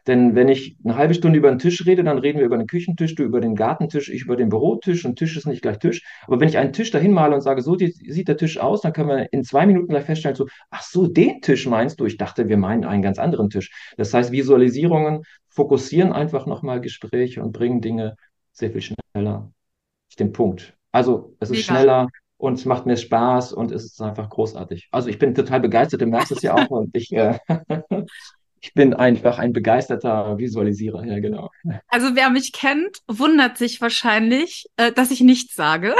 Denn 0.07 0.35
wenn 0.35 0.47
ich 0.47 0.77
eine 0.83 0.95
halbe 0.95 1.13
Stunde 1.13 1.37
über 1.37 1.49
den 1.49 1.59
Tisch 1.59 1.85
rede, 1.85 2.03
dann 2.03 2.17
reden 2.17 2.39
wir 2.39 2.45
über 2.45 2.57
den 2.57 2.67
Küchentisch, 2.67 3.15
du 3.15 3.23
über 3.23 3.41
den 3.41 3.55
Gartentisch, 3.55 4.09
ich 4.09 4.23
über 4.23 4.37
den 4.37 4.49
Bürotisch 4.49 5.03
und 5.05 5.17
Tisch 5.17 5.35
ist 5.35 5.45
nicht 5.45 5.61
gleich 5.61 5.79
Tisch. 5.79 6.01
Aber 6.27 6.39
wenn 6.39 6.47
ich 6.47 6.57
einen 6.57 6.71
Tisch 6.71 6.91
dahin 6.91 7.11
male 7.11 7.35
und 7.35 7.41
sage, 7.41 7.61
so 7.61 7.77
sieht 7.77 8.27
der 8.27 8.37
Tisch 8.37 8.57
aus, 8.57 8.81
dann 8.81 8.93
können 8.93 9.09
wir 9.09 9.33
in 9.33 9.43
zwei 9.43 9.65
Minuten 9.65 9.89
gleich 9.89 10.05
feststellen, 10.05 10.35
so, 10.35 10.47
ach 10.69 10.81
so, 10.81 11.07
den 11.07 11.41
Tisch 11.41 11.67
meinst 11.67 11.99
du? 11.99 12.05
Ich 12.05 12.17
dachte, 12.17 12.47
wir 12.47 12.57
meinen 12.57 12.85
einen 12.85 13.01
ganz 13.01 13.19
anderen 13.19 13.49
Tisch. 13.49 13.71
Das 13.97 14.13
heißt, 14.13 14.31
Visualisierungen 14.31 15.23
fokussieren 15.49 16.13
einfach 16.13 16.45
nochmal 16.45 16.79
Gespräche 16.79 17.43
und 17.43 17.51
bringen 17.51 17.81
Dinge 17.81 18.15
sehr 18.53 18.71
viel 18.71 18.81
schneller 18.81 19.51
auf 20.09 20.15
den 20.15 20.31
Punkt. 20.31 20.73
Also 20.93 21.35
es 21.39 21.49
ist 21.49 21.69
Mega. 21.69 21.79
schneller, 21.79 22.07
und 22.37 22.53
es 22.53 22.65
macht 22.65 22.85
mir 22.85 22.97
Spaß 22.97 23.53
und 23.53 23.71
es 23.71 23.85
ist 23.85 24.01
einfach 24.01 24.29
großartig. 24.29 24.89
Also 24.91 25.09
ich 25.09 25.19
bin 25.19 25.33
total 25.33 25.59
begeistert, 25.59 26.01
du 26.01 26.05
merkst 26.05 26.31
es 26.31 26.41
ja 26.43 26.53
auch 26.53 26.69
und 26.69 26.95
ich, 26.95 27.11
äh, 27.11 27.39
ich 28.61 28.73
bin 28.73 28.93
einfach 28.93 29.39
ein 29.39 29.53
begeisterter 29.53 30.37
Visualisierer, 30.37 31.03
ja 31.05 31.19
genau. 31.19 31.49
Also 31.87 32.15
wer 32.15 32.29
mich 32.29 32.53
kennt, 32.53 32.99
wundert 33.07 33.57
sich 33.57 33.81
wahrscheinlich, 33.81 34.67
äh, 34.77 34.91
dass 34.91 35.09
ich 35.11 35.21
nichts 35.21 35.55
sage, 35.55 35.95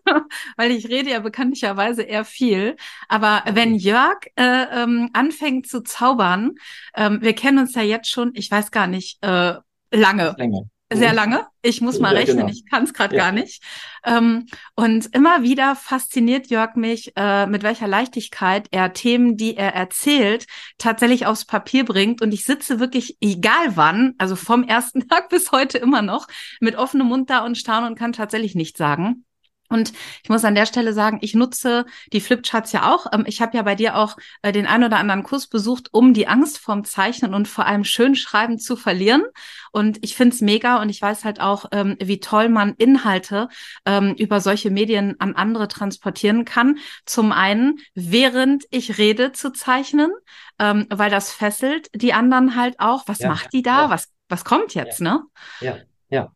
weil 0.56 0.72
ich 0.72 0.88
rede 0.88 1.10
ja 1.10 1.20
bekanntlicherweise 1.20 2.02
eher 2.02 2.24
viel. 2.24 2.76
Aber 3.08 3.44
wenn 3.52 3.74
Jörg 3.74 4.18
äh, 4.36 4.64
ähm, 4.82 5.10
anfängt 5.12 5.68
zu 5.68 5.82
zaubern, 5.82 6.54
ähm, 6.96 7.18
wir 7.22 7.34
kennen 7.34 7.58
uns 7.58 7.74
ja 7.74 7.82
jetzt 7.82 8.10
schon, 8.10 8.32
ich 8.34 8.50
weiß 8.50 8.72
gar 8.72 8.88
nicht, 8.88 9.18
äh, 9.24 9.54
lange. 9.92 10.34
Länger. 10.36 10.62
Sehr 10.92 11.12
lange. 11.12 11.46
Ich 11.62 11.80
muss 11.80 11.98
mal 11.98 12.12
ja, 12.12 12.20
rechnen, 12.20 12.38
genau. 12.38 12.48
ich 12.48 12.64
kann 12.64 12.84
es 12.84 12.94
gerade 12.94 13.16
ja. 13.16 13.24
gar 13.24 13.32
nicht. 13.32 13.62
Ähm, 14.04 14.46
und 14.76 15.06
immer 15.14 15.42
wieder 15.42 15.74
fasziniert 15.74 16.46
Jörg 16.46 16.76
mich, 16.76 17.12
äh, 17.16 17.46
mit 17.46 17.64
welcher 17.64 17.88
Leichtigkeit 17.88 18.68
er 18.70 18.92
Themen, 18.92 19.36
die 19.36 19.56
er 19.56 19.74
erzählt, 19.74 20.46
tatsächlich 20.78 21.26
aufs 21.26 21.44
Papier 21.44 21.84
bringt. 21.84 22.22
Und 22.22 22.32
ich 22.32 22.44
sitze 22.44 22.78
wirklich, 22.78 23.16
egal 23.20 23.76
wann, 23.76 24.14
also 24.18 24.36
vom 24.36 24.62
ersten 24.62 25.08
Tag 25.08 25.28
bis 25.28 25.50
heute 25.50 25.78
immer 25.78 26.02
noch, 26.02 26.28
mit 26.60 26.76
offenem 26.76 27.08
Mund 27.08 27.30
da 27.30 27.44
und 27.44 27.58
staune 27.58 27.88
und 27.88 27.98
kann 27.98 28.12
tatsächlich 28.12 28.54
nichts 28.54 28.78
sagen. 28.78 29.24
Und 29.68 29.92
ich 30.22 30.28
muss 30.28 30.44
an 30.44 30.54
der 30.54 30.66
Stelle 30.66 30.92
sagen, 30.92 31.18
ich 31.22 31.34
nutze 31.34 31.86
die 32.12 32.20
Flipcharts 32.20 32.72
ja 32.72 32.94
auch. 32.94 33.06
Ähm, 33.12 33.24
ich 33.26 33.40
habe 33.40 33.56
ja 33.56 33.62
bei 33.62 33.74
dir 33.74 33.96
auch 33.96 34.16
äh, 34.42 34.52
den 34.52 34.66
ein 34.66 34.84
oder 34.84 34.98
anderen 34.98 35.22
Kurs 35.22 35.46
besucht, 35.46 35.88
um 35.92 36.14
die 36.14 36.28
Angst 36.28 36.58
vorm 36.58 36.84
Zeichnen 36.84 37.34
und 37.34 37.48
vor 37.48 37.66
allem 37.66 37.84
Schönschreiben 37.84 38.58
zu 38.58 38.76
verlieren. 38.76 39.24
Und 39.72 39.98
ich 40.02 40.16
finde 40.16 40.34
es 40.34 40.40
mega 40.40 40.80
und 40.80 40.88
ich 40.88 41.02
weiß 41.02 41.24
halt 41.24 41.40
auch, 41.40 41.66
ähm, 41.72 41.96
wie 42.00 42.20
toll 42.20 42.48
man 42.48 42.74
Inhalte 42.74 43.48
ähm, 43.84 44.14
über 44.14 44.40
solche 44.40 44.70
Medien 44.70 45.16
an 45.20 45.34
andere 45.34 45.68
transportieren 45.68 46.44
kann. 46.44 46.78
Zum 47.04 47.32
einen, 47.32 47.78
während 47.94 48.64
ich 48.70 48.98
rede 48.98 49.32
zu 49.32 49.52
zeichnen, 49.52 50.10
weil 50.58 51.10
das 51.10 51.32
fesselt 51.32 51.90
die 51.94 52.14
anderen 52.14 52.56
halt 52.56 52.80
auch. 52.80 53.02
Was 53.06 53.18
ja, 53.18 53.28
macht 53.28 53.52
die 53.52 53.62
da? 53.62 53.82
Ja. 53.82 53.90
Was, 53.90 54.10
was 54.28 54.44
kommt 54.44 54.74
jetzt, 54.74 55.00
ja. 55.00 55.12
ne? 55.12 55.22
Ja, 55.60 55.76
ja. 56.08 56.32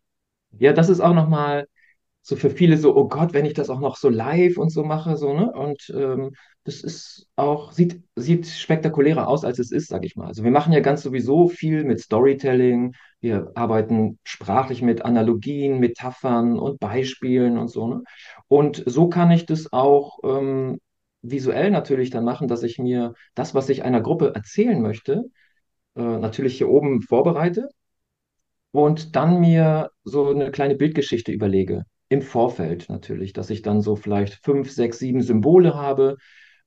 Ja, 0.59 0.73
das 0.73 0.89
ist 0.89 1.01
auch 1.01 1.15
nochmal 1.15 1.69
so 2.23 2.37
für 2.37 2.51
viele 2.51 2.77
so, 2.77 2.97
oh 2.97 3.09
Gott, 3.09 3.33
wenn 3.33 3.47
ich 3.47 3.55
das 3.55 3.71
auch 3.71 3.81
noch 3.81 3.97
so 3.97 4.09
live 4.09 4.59
und 4.59 4.71
so 4.71 4.85
mache, 4.85 5.17
so, 5.17 5.33
ne? 5.35 5.51
Und 5.53 5.93
ähm, 5.97 6.33
das 6.65 6.83
ist 6.83 7.27
auch, 7.37 7.73
sieht, 7.73 8.03
sieht 8.17 8.47
spektakulärer 8.47 9.27
aus, 9.27 9.45
als 9.45 9.59
es 9.59 9.73
ist, 9.73 9.89
sag 9.89 10.05
ich 10.05 10.17
mal. 10.17 10.27
Also 10.27 10.45
wir 10.45 10.51
machen 10.51 10.73
ja 10.73 10.81
ganz 10.81 11.03
sowieso 11.03 11.49
viel 11.49 11.85
mit 11.85 12.01
Storytelling, 12.01 12.95
wir 13.21 13.51
arbeiten 13.55 14.19
sprachlich 14.25 14.83
mit 14.83 15.05
Analogien, 15.05 15.79
Metaphern 15.81 16.59
und 16.59 16.79
Beispielen 16.79 17.59
und 17.59 17.69
so, 17.69 17.89
ne? 17.89 18.03
Und 18.49 18.83
so 18.87 19.09
kann 19.09 19.31
ich 19.31 19.47
das 19.47 19.73
auch 19.73 20.19
ähm, 20.25 20.79
visuell 21.23 21.71
natürlich 21.71 22.11
dann 22.11 22.25
machen, 22.25 22.49
dass 22.49 22.63
ich 22.63 22.79
mir 22.79 23.15
das, 23.35 23.55
was 23.55 23.69
ich 23.71 23.83
einer 23.83 24.01
Gruppe 24.03 24.33
erzählen 24.35 24.81
möchte, 24.83 25.25
äh, 25.97 26.03
natürlich 26.03 26.59
hier 26.59 26.69
oben 26.69 27.03
vorbereite 27.03 27.69
und 28.73 29.17
dann 29.17 29.41
mir 29.41 29.91
so 30.05 30.29
eine 30.29 30.51
kleine 30.51 30.77
Bildgeschichte 30.77 31.33
überlege 31.33 31.85
im 32.11 32.23
Vorfeld 32.23 32.91
natürlich, 32.91 33.33
dass 33.33 33.51
ich 33.51 33.63
dann 33.63 33.81
so 33.81 33.97
vielleicht 33.97 34.45
fünf, 34.45 34.71
sechs, 34.71 34.99
sieben 34.99 35.23
Symbole 35.23 35.75
habe, 35.75 36.17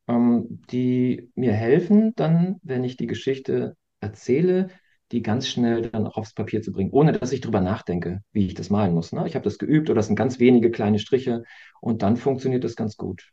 ähm, 0.08 0.62
die 0.72 1.30
mir 1.36 1.52
helfen, 1.52 2.14
dann, 2.16 2.60
wenn 2.64 2.84
ich 2.84 2.98
die 2.98 3.08
Geschichte 3.08 3.76
erzähle, 4.00 4.70
die 5.12 5.22
ganz 5.22 5.48
schnell 5.48 5.84
dann 5.84 6.08
auch 6.08 6.16
aufs 6.16 6.34
Papier 6.34 6.62
zu 6.62 6.72
bringen, 6.72 6.92
ohne 6.92 7.12
dass 7.12 7.34
ich 7.34 7.42
drüber 7.42 7.60
nachdenke, 7.60 8.22
wie 8.32 8.48
ich 8.48 8.54
das 8.54 8.70
malen 8.70 8.94
muss. 8.94 9.12
Ne? 9.12 9.28
Ich 9.28 9.36
habe 9.36 9.44
das 9.44 9.60
geübt 9.60 9.90
oder 9.90 9.98
das 9.98 10.08
sind 10.08 10.16
ganz 10.16 10.40
wenige 10.40 10.72
kleine 10.72 10.98
Striche 10.98 11.44
und 11.82 12.02
dann 12.02 12.16
funktioniert 12.16 12.64
das 12.64 12.78
ganz 12.78 12.96
gut. 12.96 13.30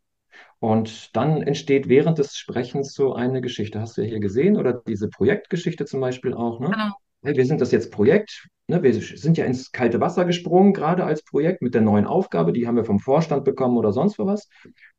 Und 0.58 1.16
dann 1.16 1.42
entsteht 1.42 1.88
während 1.88 2.18
des 2.18 2.36
Sprechens 2.36 2.92
so 2.92 3.14
eine 3.14 3.40
Geschichte. 3.40 3.80
Hast 3.80 3.96
du 3.96 4.02
ja 4.02 4.08
hier 4.08 4.20
gesehen 4.20 4.56
oder 4.56 4.82
diese 4.86 5.08
Projektgeschichte 5.08 5.84
zum 5.84 6.00
Beispiel 6.00 6.34
auch. 6.34 6.58
Ne? 6.58 6.70
Genau 6.70 6.92
wir 7.22 7.46
sind 7.46 7.60
das 7.60 7.72
jetzt 7.72 7.90
Projekt, 7.90 8.48
ne, 8.66 8.82
wir 8.82 8.94
sind 8.94 9.36
ja 9.36 9.44
ins 9.44 9.72
kalte 9.72 10.00
Wasser 10.00 10.24
gesprungen, 10.24 10.72
gerade 10.72 11.04
als 11.04 11.22
Projekt 11.22 11.62
mit 11.62 11.74
der 11.74 11.82
neuen 11.82 12.06
Aufgabe, 12.06 12.52
die 12.52 12.66
haben 12.66 12.76
wir 12.76 12.84
vom 12.84 13.00
Vorstand 13.00 13.44
bekommen 13.44 13.76
oder 13.76 13.92
sonst 13.92 14.18
was. 14.18 14.48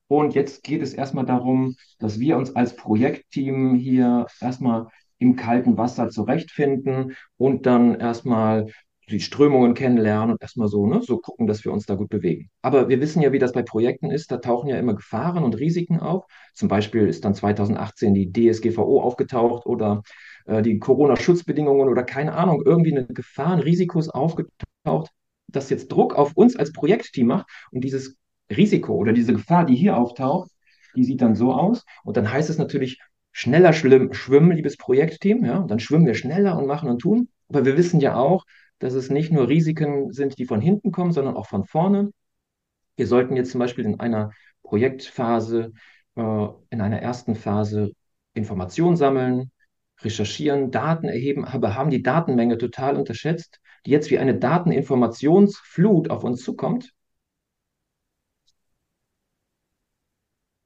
Und 0.07 0.35
jetzt 0.35 0.63
geht 0.63 0.81
es 0.81 0.93
erstmal 0.93 1.25
darum, 1.25 1.75
dass 1.99 2.19
wir 2.19 2.37
uns 2.37 2.55
als 2.55 2.75
Projektteam 2.75 3.75
hier 3.75 4.27
erstmal 4.41 4.87
im 5.19 5.35
kalten 5.35 5.77
Wasser 5.77 6.09
zurechtfinden 6.09 7.15
und 7.37 7.65
dann 7.65 7.95
erstmal 7.95 8.67
die 9.09 9.19
Strömungen 9.19 9.73
kennenlernen 9.73 10.31
und 10.31 10.41
erstmal 10.41 10.67
so, 10.67 10.85
ne, 10.87 11.01
so 11.01 11.17
gucken, 11.17 11.47
dass 11.47 11.63
wir 11.65 11.71
uns 11.71 11.85
da 11.85 11.95
gut 11.95 12.09
bewegen. 12.09 12.49
Aber 12.61 12.89
wir 12.89 13.01
wissen 13.01 13.21
ja, 13.21 13.31
wie 13.31 13.39
das 13.39 13.51
bei 13.51 13.61
Projekten 13.61 14.09
ist. 14.09 14.31
Da 14.31 14.37
tauchen 14.37 14.69
ja 14.69 14.77
immer 14.77 14.95
Gefahren 14.95 15.43
und 15.43 15.57
Risiken 15.57 15.99
auf. 15.99 16.25
Zum 16.53 16.67
Beispiel 16.67 17.07
ist 17.07 17.25
dann 17.25 17.33
2018 17.33 18.13
die 18.13 18.31
DSGVO 18.31 19.01
aufgetaucht 19.01 19.65
oder 19.65 20.01
äh, 20.45 20.61
die 20.61 20.79
Corona-Schutzbedingungen 20.79 21.89
oder 21.89 22.03
keine 22.03 22.33
Ahnung, 22.33 22.63
irgendwie 22.65 22.91
eine 22.91 23.05
Gefahr, 23.05 23.53
ein 23.53 23.59
Risiko 23.59 23.99
ist 23.99 24.09
aufgetaucht, 24.09 25.11
das 25.47 25.69
jetzt 25.69 25.91
Druck 25.91 26.15
auf 26.15 26.33
uns 26.35 26.55
als 26.55 26.71
Projektteam 26.71 27.27
macht 27.27 27.47
und 27.71 27.83
dieses 27.83 28.15
Risiko 28.49 28.95
oder 28.95 29.13
diese 29.13 29.33
Gefahr, 29.33 29.65
die 29.65 29.75
hier 29.75 29.97
auftaucht, 29.97 30.49
die 30.95 31.03
sieht 31.03 31.21
dann 31.21 31.35
so 31.35 31.53
aus 31.53 31.83
und 32.03 32.17
dann 32.17 32.31
heißt 32.31 32.49
es 32.49 32.57
natürlich 32.57 32.99
schneller 33.31 33.73
schwimmen, 33.73 34.51
liebes 34.51 34.77
Projektteam, 34.77 35.45
ja, 35.45 35.57
und 35.57 35.71
dann 35.71 35.79
schwimmen 35.79 36.05
wir 36.05 36.15
schneller 36.15 36.57
und 36.57 36.67
machen 36.67 36.89
und 36.89 36.99
tun, 36.99 37.29
aber 37.49 37.65
wir 37.65 37.77
wissen 37.77 37.99
ja 37.99 38.15
auch, 38.15 38.45
dass 38.79 38.93
es 38.93 39.09
nicht 39.09 39.31
nur 39.31 39.47
Risiken 39.47 40.11
sind, 40.11 40.37
die 40.37 40.45
von 40.45 40.59
hinten 40.59 40.91
kommen, 40.91 41.11
sondern 41.11 41.35
auch 41.35 41.47
von 41.47 41.65
vorne. 41.65 42.11
Wir 42.95 43.07
sollten 43.07 43.35
jetzt 43.35 43.51
zum 43.51 43.59
Beispiel 43.59 43.85
in 43.85 43.99
einer 43.99 44.31
Projektphase, 44.63 45.71
äh, 46.15 46.47
in 46.69 46.81
einer 46.81 47.01
ersten 47.01 47.35
Phase 47.35 47.91
Informationen 48.33 48.97
sammeln, 48.97 49.51
recherchieren, 50.03 50.71
Daten 50.71 51.07
erheben, 51.07 51.45
aber 51.45 51.75
haben 51.75 51.89
die 51.89 52.01
Datenmenge 52.01 52.57
total 52.57 52.95
unterschätzt, 52.95 53.59
die 53.85 53.91
jetzt 53.91 54.11
wie 54.11 54.19
eine 54.19 54.37
Dateninformationsflut 54.37 56.09
auf 56.09 56.23
uns 56.23 56.43
zukommt. 56.43 56.93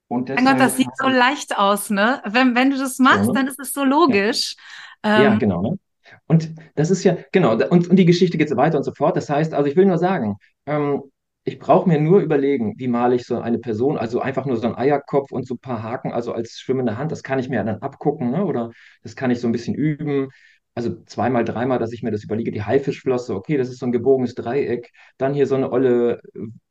Und 0.08 0.30
mein 0.30 0.46
Gott, 0.46 0.60
das 0.60 0.78
sieht 0.78 0.96
so 0.98 1.08
leicht 1.08 1.58
aus, 1.58 1.90
ne? 1.90 2.22
Wenn, 2.26 2.56
wenn 2.56 2.70
du 2.70 2.78
das 2.78 3.00
machst, 3.00 3.28
ja, 3.28 3.34
dann 3.34 3.48
ist 3.48 3.60
es 3.60 3.74
so 3.74 3.84
logisch. 3.84 4.56
Ja, 5.04 5.24
ja 5.24 5.34
ähm, 5.34 5.40
genau. 5.40 5.62
Ne? 5.62 5.80
Und 6.28 6.54
das 6.76 6.92
ist 6.92 7.04
ja, 7.04 7.18
genau, 7.32 7.54
und, 7.54 7.88
und 7.90 7.96
die 7.96 8.06
Geschichte 8.06 8.38
geht 8.38 8.50
so 8.50 8.58
weiter 8.58 8.78
und 8.78 8.84
so 8.84 8.94
fort. 8.94 9.18
Das 9.18 9.30
heißt, 9.30 9.54
also 9.54 9.70
ich 9.70 9.76
will 9.76 9.86
nur 9.86 9.98
sagen, 9.98 10.38
ähm, 10.66 11.04
ich 11.46 11.60
brauche 11.60 11.88
mir 11.88 12.00
nur 12.02 12.22
überlegen, 12.22 12.74
wie 12.78 12.88
male 12.88 13.16
ich 13.16 13.26
so 13.26 13.38
eine 13.40 13.60
Person, 13.60 13.98
also 13.98 14.20
einfach 14.20 14.46
nur 14.46 14.58
so 14.58 14.68
ein 14.68 14.76
Eierkopf 14.76 15.32
und 15.32 15.48
so 15.48 15.56
ein 15.56 15.60
paar 15.60 15.84
Haken, 15.84 16.12
also 16.12 16.34
als 16.34 16.60
schwimmende 16.60 16.98
Hand, 16.98 17.12
das 17.12 17.22
kann 17.24 17.38
ich 17.40 17.50
mir 17.50 17.64
dann 17.64 17.82
abgucken, 17.82 18.32
ne? 18.32 18.44
oder 18.46 18.72
das 19.04 19.16
kann 19.16 19.30
ich 19.32 19.40
so 19.40 19.48
ein 19.48 19.52
bisschen 19.52 19.76
üben. 19.76 20.30
Also 20.74 21.04
zweimal, 21.06 21.46
dreimal, 21.46 21.80
dass 21.80 21.94
ich 21.94 22.04
mir 22.04 22.12
das 22.12 22.24
überlege, 22.26 22.52
die 22.52 22.64
Haifischflosse, 22.64 23.34
okay, 23.36 23.56
das 23.58 23.70
ist 23.70 23.80
so 23.80 23.86
ein 23.86 23.94
gebogenes 23.94 24.36
Dreieck, 24.36 24.92
dann 25.18 25.34
hier 25.34 25.48
so 25.48 25.56
eine 25.56 25.72
olle 25.72 26.20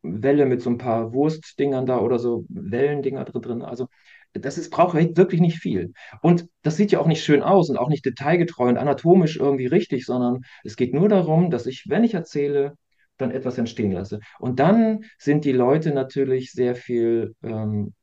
Welle 0.02 0.44
mit 0.46 0.60
so 0.60 0.70
ein 0.70 0.76
paar 0.78 1.14
Wurstdingern 1.14 1.87
da 1.87 2.00
oder 2.00 2.18
so 2.18 2.44
Wellendinger 2.50 3.24
drin. 3.24 3.62
Also 3.62 3.87
das 4.34 4.58
ist, 4.58 4.70
braucht 4.70 4.94
wirklich 4.94 5.40
nicht 5.40 5.58
viel. 5.58 5.92
Und 6.20 6.48
das 6.62 6.76
sieht 6.76 6.90
ja 6.92 6.98
auch 6.98 7.06
nicht 7.06 7.22
schön 7.24 7.42
aus 7.42 7.70
und 7.70 7.76
auch 7.78 7.88
nicht 7.88 8.04
detailgetreu 8.04 8.68
und 8.68 8.76
anatomisch 8.78 9.37
irgendwie 9.37 9.66
richtig, 9.66 10.04
sondern 10.04 10.42
es 10.64 10.76
geht 10.76 10.92
nur 10.92 11.08
darum, 11.08 11.50
dass 11.50 11.66
ich, 11.66 11.84
wenn 11.88 12.04
ich 12.04 12.14
erzähle, 12.14 12.76
dann 13.16 13.31
etwas 13.31 13.59
entstehen 13.59 13.92
lasse. 13.92 14.20
Und 14.38 14.61
dann 14.61 15.05
sind 15.18 15.44
die 15.44 15.53
Leute 15.53 15.92
natürlich 15.92 16.53
sehr 16.53 16.74
viel 16.74 17.35
ähm, 17.42 17.94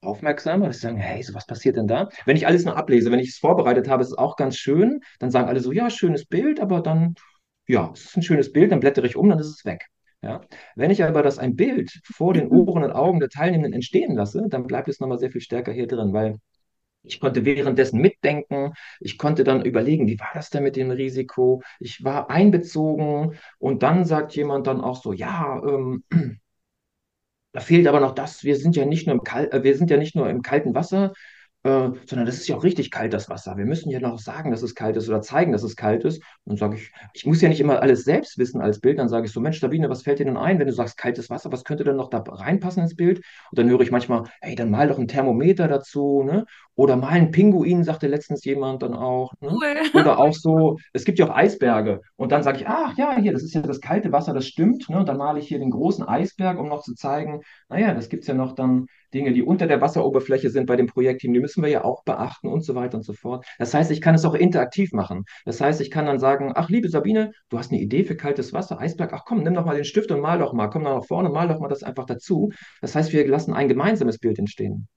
aufmerksamer, 0.00 0.66
dass 0.66 0.76
sie 0.76 0.82
sagen, 0.82 0.98
hey, 0.98 1.22
so 1.22 1.34
was 1.34 1.46
passiert 1.46 1.76
denn 1.76 1.86
da? 1.86 2.08
Wenn 2.26 2.36
ich 2.36 2.46
alles 2.46 2.64
nur 2.64 2.76
ablese, 2.76 3.10
wenn 3.10 3.20
ich 3.20 3.30
es 3.30 3.38
vorbereitet 3.38 3.88
habe, 3.88 4.02
ist 4.02 4.08
es 4.10 4.18
auch 4.18 4.36
ganz 4.36 4.56
schön, 4.56 5.00
dann 5.18 5.30
sagen 5.30 5.48
alle 5.48 5.60
so, 5.60 5.72
ja, 5.72 5.90
schönes 5.90 6.26
Bild, 6.26 6.60
aber 6.60 6.80
dann, 6.80 7.14
ja, 7.66 7.90
es 7.94 8.06
ist 8.06 8.16
ein 8.16 8.22
schönes 8.22 8.52
Bild, 8.52 8.72
dann 8.72 8.80
blättere 8.80 9.06
ich 9.06 9.16
um, 9.16 9.28
dann 9.28 9.38
ist 9.38 9.46
es 9.46 9.64
weg. 9.64 9.86
Ja? 10.22 10.40
Wenn 10.76 10.90
ich 10.90 11.04
aber 11.04 11.22
das 11.22 11.38
ein 11.38 11.56
Bild 11.56 12.00
vor 12.04 12.34
den 12.34 12.48
Ohren 12.48 12.84
und 12.84 12.92
Augen 12.92 13.20
der 13.20 13.28
Teilnehmenden 13.28 13.72
entstehen 13.72 14.16
lasse, 14.16 14.44
dann 14.48 14.66
bleibt 14.66 14.88
es 14.88 15.00
nochmal 15.00 15.18
sehr 15.18 15.30
viel 15.30 15.40
stärker 15.40 15.72
hier 15.72 15.86
drin, 15.86 16.12
weil 16.12 16.38
ich 17.04 17.20
konnte 17.20 17.44
währenddessen 17.44 18.00
mitdenken. 18.00 18.72
Ich 19.00 19.18
konnte 19.18 19.44
dann 19.44 19.64
überlegen, 19.64 20.06
wie 20.06 20.18
war 20.20 20.30
das 20.34 20.50
denn 20.50 20.62
mit 20.62 20.76
dem 20.76 20.90
Risiko? 20.90 21.62
Ich 21.80 22.04
war 22.04 22.30
einbezogen 22.30 23.38
und 23.58 23.82
dann 23.82 24.04
sagt 24.04 24.34
jemand 24.36 24.66
dann 24.66 24.80
auch 24.80 25.02
so, 25.02 25.12
ja, 25.12 25.60
ähm, 25.66 26.04
da 27.52 27.60
fehlt 27.60 27.86
aber 27.86 28.00
noch 28.00 28.14
das. 28.14 28.44
Wir 28.44 28.56
sind 28.56 28.76
ja 28.76 28.84
nicht 28.86 29.06
nur 29.06 29.16
im 29.16 29.24
Kal 29.24 29.48
äh, 29.52 29.62
wir 29.62 29.76
sind 29.76 29.90
ja 29.90 29.96
nicht 29.96 30.14
nur 30.16 30.28
im 30.30 30.42
kalten 30.42 30.74
Wasser, 30.74 31.12
äh, 31.64 31.90
sondern 32.06 32.26
das 32.26 32.36
ist 32.36 32.48
ja 32.48 32.56
auch 32.56 32.64
richtig 32.64 32.90
kalt, 32.90 33.12
das 33.12 33.28
Wasser. 33.28 33.56
Wir 33.56 33.66
müssen 33.66 33.90
ja 33.90 34.00
noch 34.00 34.18
sagen, 34.18 34.50
dass 34.50 34.62
es 34.62 34.74
kalt 34.74 34.96
ist 34.96 35.08
oder 35.08 35.20
zeigen, 35.22 35.52
dass 35.52 35.62
es 35.62 35.76
kalt 35.76 36.04
ist. 36.04 36.22
Und 36.44 36.58
sage 36.58 36.76
ich, 36.76 36.90
ich 37.12 37.26
muss 37.26 37.40
ja 37.40 37.48
nicht 37.48 37.60
immer 37.60 37.80
alles 37.80 38.04
selbst 38.04 38.38
wissen 38.38 38.60
als 38.60 38.80
Bild. 38.80 38.98
Dann 38.98 39.08
sage 39.08 39.26
ich 39.26 39.32
so, 39.32 39.40
Mensch, 39.40 39.60
Sabine, 39.60 39.88
was 39.88 40.02
fällt 40.02 40.18
dir 40.18 40.24
denn 40.24 40.36
ein, 40.36 40.58
wenn 40.58 40.66
du 40.66 40.72
sagst 40.72 40.98
kaltes 40.98 41.30
Wasser, 41.30 41.52
was 41.52 41.64
könnte 41.64 41.84
denn 41.84 41.96
noch 41.96 42.10
da 42.10 42.18
reinpassen 42.18 42.82
ins 42.82 42.96
Bild? 42.96 43.18
Und 43.50 43.58
dann 43.58 43.68
höre 43.70 43.80
ich 43.80 43.90
manchmal, 43.92 44.24
hey, 44.40 44.54
dann 44.56 44.70
mal 44.70 44.88
doch 44.88 44.98
ein 44.98 45.08
Thermometer 45.08 45.68
dazu, 45.68 46.22
ne? 46.24 46.46
Oder 46.82 46.96
mal 46.96 47.10
ein 47.10 47.30
Pinguin, 47.30 47.84
sagte 47.84 48.08
letztens 48.08 48.44
jemand 48.44 48.82
dann 48.82 48.92
auch. 48.92 49.32
Ne? 49.40 49.50
Cool. 49.52 50.00
Oder 50.00 50.18
auch 50.18 50.34
so, 50.34 50.78
es 50.92 51.04
gibt 51.04 51.20
ja 51.20 51.26
auch 51.26 51.36
Eisberge. 51.36 52.00
Und 52.16 52.32
dann 52.32 52.42
sage 52.42 52.58
ich, 52.58 52.66
ach 52.66 52.98
ja, 52.98 53.16
hier, 53.16 53.32
das 53.32 53.44
ist 53.44 53.54
ja 53.54 53.62
das 53.62 53.80
kalte 53.80 54.10
Wasser, 54.10 54.34
das 54.34 54.48
stimmt. 54.48 54.88
Ne? 54.88 54.98
Und 54.98 55.08
dann 55.08 55.16
male 55.16 55.38
ich 55.38 55.46
hier 55.46 55.60
den 55.60 55.70
großen 55.70 56.04
Eisberg, 56.04 56.58
um 56.58 56.68
noch 56.68 56.82
zu 56.82 56.94
zeigen, 56.96 57.42
naja, 57.68 57.94
das 57.94 58.08
gibt 58.08 58.24
es 58.24 58.26
ja 58.26 58.34
noch 58.34 58.56
dann 58.56 58.86
Dinge, 59.14 59.32
die 59.32 59.44
unter 59.44 59.68
der 59.68 59.80
Wasseroberfläche 59.80 60.50
sind 60.50 60.66
bei 60.66 60.74
dem 60.74 60.88
Projektteam, 60.88 61.32
die 61.32 61.38
müssen 61.38 61.62
wir 61.62 61.70
ja 61.70 61.84
auch 61.84 62.02
beachten 62.02 62.48
und 62.48 62.64
so 62.64 62.74
weiter 62.74 62.96
und 62.96 63.04
so 63.04 63.12
fort. 63.12 63.46
Das 63.60 63.72
heißt, 63.72 63.92
ich 63.92 64.00
kann 64.00 64.16
es 64.16 64.24
auch 64.24 64.34
interaktiv 64.34 64.90
machen. 64.92 65.22
Das 65.44 65.60
heißt, 65.60 65.80
ich 65.80 65.90
kann 65.92 66.06
dann 66.06 66.18
sagen, 66.18 66.50
ach, 66.56 66.68
liebe 66.68 66.88
Sabine, 66.88 67.30
du 67.48 67.58
hast 67.58 67.70
eine 67.70 67.80
Idee 67.80 68.02
für 68.02 68.16
kaltes 68.16 68.52
Wasser, 68.52 68.80
Eisberg, 68.80 69.12
ach 69.12 69.22
komm, 69.24 69.44
nimm 69.44 69.54
doch 69.54 69.66
mal 69.66 69.76
den 69.76 69.84
Stift 69.84 70.10
und 70.10 70.20
mal 70.20 70.40
doch 70.40 70.52
mal, 70.52 70.66
komm 70.66 70.82
da 70.82 70.96
nach 70.96 71.06
vorne, 71.06 71.28
mal 71.28 71.46
doch 71.46 71.60
mal 71.60 71.68
das 71.68 71.84
einfach 71.84 72.06
dazu. 72.06 72.50
Das 72.80 72.96
heißt, 72.96 73.12
wir 73.12 73.24
lassen 73.28 73.52
ein 73.52 73.68
gemeinsames 73.68 74.18
Bild 74.18 74.40
entstehen. 74.40 74.88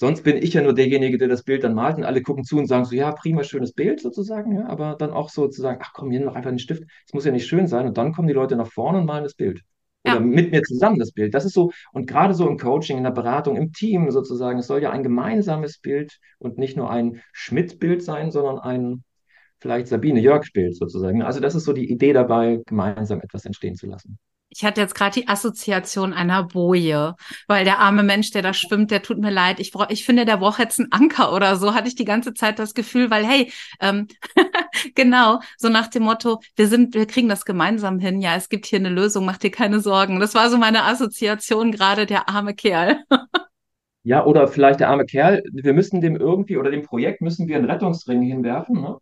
Sonst 0.00 0.22
bin 0.22 0.36
ich 0.36 0.54
ja 0.54 0.62
nur 0.62 0.74
derjenige, 0.74 1.18
der 1.18 1.26
das 1.26 1.42
Bild 1.42 1.64
dann 1.64 1.74
malt 1.74 1.96
und 1.96 2.04
alle 2.04 2.22
gucken 2.22 2.44
zu 2.44 2.56
und 2.56 2.68
sagen 2.68 2.84
so, 2.84 2.94
ja, 2.94 3.10
prima, 3.10 3.42
schönes 3.42 3.72
Bild 3.72 4.00
sozusagen, 4.00 4.54
ja, 4.54 4.66
aber 4.68 4.94
dann 4.94 5.10
auch 5.10 5.28
so 5.28 5.48
zu 5.48 5.60
sagen, 5.60 5.80
ach 5.82 5.92
komm, 5.92 6.12
hier 6.12 6.20
noch 6.20 6.36
einfach 6.36 6.50
einen 6.50 6.60
Stift, 6.60 6.84
es 7.04 7.12
muss 7.12 7.24
ja 7.24 7.32
nicht 7.32 7.48
schön 7.48 7.66
sein 7.66 7.84
und 7.88 7.98
dann 7.98 8.12
kommen 8.12 8.28
die 8.28 8.34
Leute 8.34 8.54
nach 8.54 8.70
vorne 8.70 8.98
und 8.98 9.06
malen 9.06 9.24
das 9.24 9.34
Bild. 9.34 9.60
Oder 10.04 10.14
Ja. 10.14 10.20
mit 10.20 10.52
mir 10.52 10.62
zusammen 10.62 11.00
das 11.00 11.10
Bild. 11.10 11.34
Das 11.34 11.44
ist 11.44 11.54
so, 11.54 11.72
und 11.92 12.06
gerade 12.06 12.32
so 12.34 12.48
im 12.48 12.58
Coaching, 12.58 12.96
in 12.96 13.02
der 13.02 13.10
Beratung, 13.10 13.56
im 13.56 13.72
Team 13.72 14.08
sozusagen, 14.12 14.60
es 14.60 14.68
soll 14.68 14.80
ja 14.80 14.90
ein 14.90 15.02
gemeinsames 15.02 15.78
Bild 15.80 16.16
und 16.38 16.58
nicht 16.58 16.76
nur 16.76 16.88
ein 16.90 17.20
Schmidt-Bild 17.32 18.00
sein, 18.04 18.30
sondern 18.30 18.60
ein 18.60 19.02
vielleicht 19.58 19.88
Sabine 19.88 20.20
Jörg-Bild 20.20 20.76
sozusagen. 20.76 21.22
Also 21.22 21.40
das 21.40 21.56
ist 21.56 21.64
so 21.64 21.72
die 21.72 21.90
Idee 21.90 22.12
dabei, 22.12 22.60
gemeinsam 22.66 23.20
etwas 23.20 23.44
entstehen 23.44 23.74
zu 23.74 23.88
lassen. 23.88 24.18
Ich 24.50 24.64
hatte 24.64 24.80
jetzt 24.80 24.94
gerade 24.94 25.20
die 25.20 25.28
Assoziation 25.28 26.12
einer 26.12 26.42
Boje, 26.42 27.14
weil 27.46 27.64
der 27.64 27.80
arme 27.80 28.02
Mensch, 28.02 28.30
der 28.30 28.42
da 28.42 28.54
schwimmt, 28.54 28.90
der 28.90 29.02
tut 29.02 29.18
mir 29.18 29.30
leid. 29.30 29.60
Ich, 29.60 29.72
ich 29.90 30.04
finde, 30.04 30.24
der 30.24 30.38
braucht 30.38 30.58
jetzt 30.58 30.80
einen 30.80 30.90
Anker 30.90 31.34
oder 31.34 31.56
so, 31.56 31.74
hatte 31.74 31.88
ich 31.88 31.94
die 31.94 32.04
ganze 32.04 32.32
Zeit 32.32 32.58
das 32.58 32.74
Gefühl, 32.74 33.10
weil 33.10 33.26
hey, 33.26 33.52
ähm, 33.80 34.08
genau, 34.94 35.40
so 35.58 35.68
nach 35.68 35.88
dem 35.88 36.04
Motto, 36.04 36.40
wir 36.56 36.66
sind, 36.68 36.94
wir 36.94 37.06
kriegen 37.06 37.28
das 37.28 37.44
gemeinsam 37.44 37.98
hin. 37.98 38.20
Ja, 38.20 38.36
es 38.36 38.48
gibt 38.48 38.66
hier 38.66 38.78
eine 38.78 38.88
Lösung, 38.88 39.24
mach 39.24 39.38
dir 39.38 39.50
keine 39.50 39.80
Sorgen. 39.80 40.18
Das 40.20 40.34
war 40.34 40.48
so 40.50 40.56
meine 40.56 40.84
Assoziation 40.84 41.70
gerade, 41.72 42.06
der 42.06 42.28
arme 42.28 42.54
Kerl. 42.54 43.00
Ja, 44.04 44.24
oder 44.24 44.48
vielleicht 44.48 44.80
der 44.80 44.88
arme 44.88 45.04
Kerl, 45.04 45.42
wir 45.52 45.74
müssen 45.74 46.00
dem 46.00 46.16
irgendwie, 46.16 46.56
oder 46.56 46.70
dem 46.70 46.82
Projekt 46.82 47.20
müssen 47.20 47.46
wir 47.46 47.56
einen 47.56 47.68
Rettungsring 47.70 48.22
hinwerfen, 48.22 48.80
ne? 48.80 48.96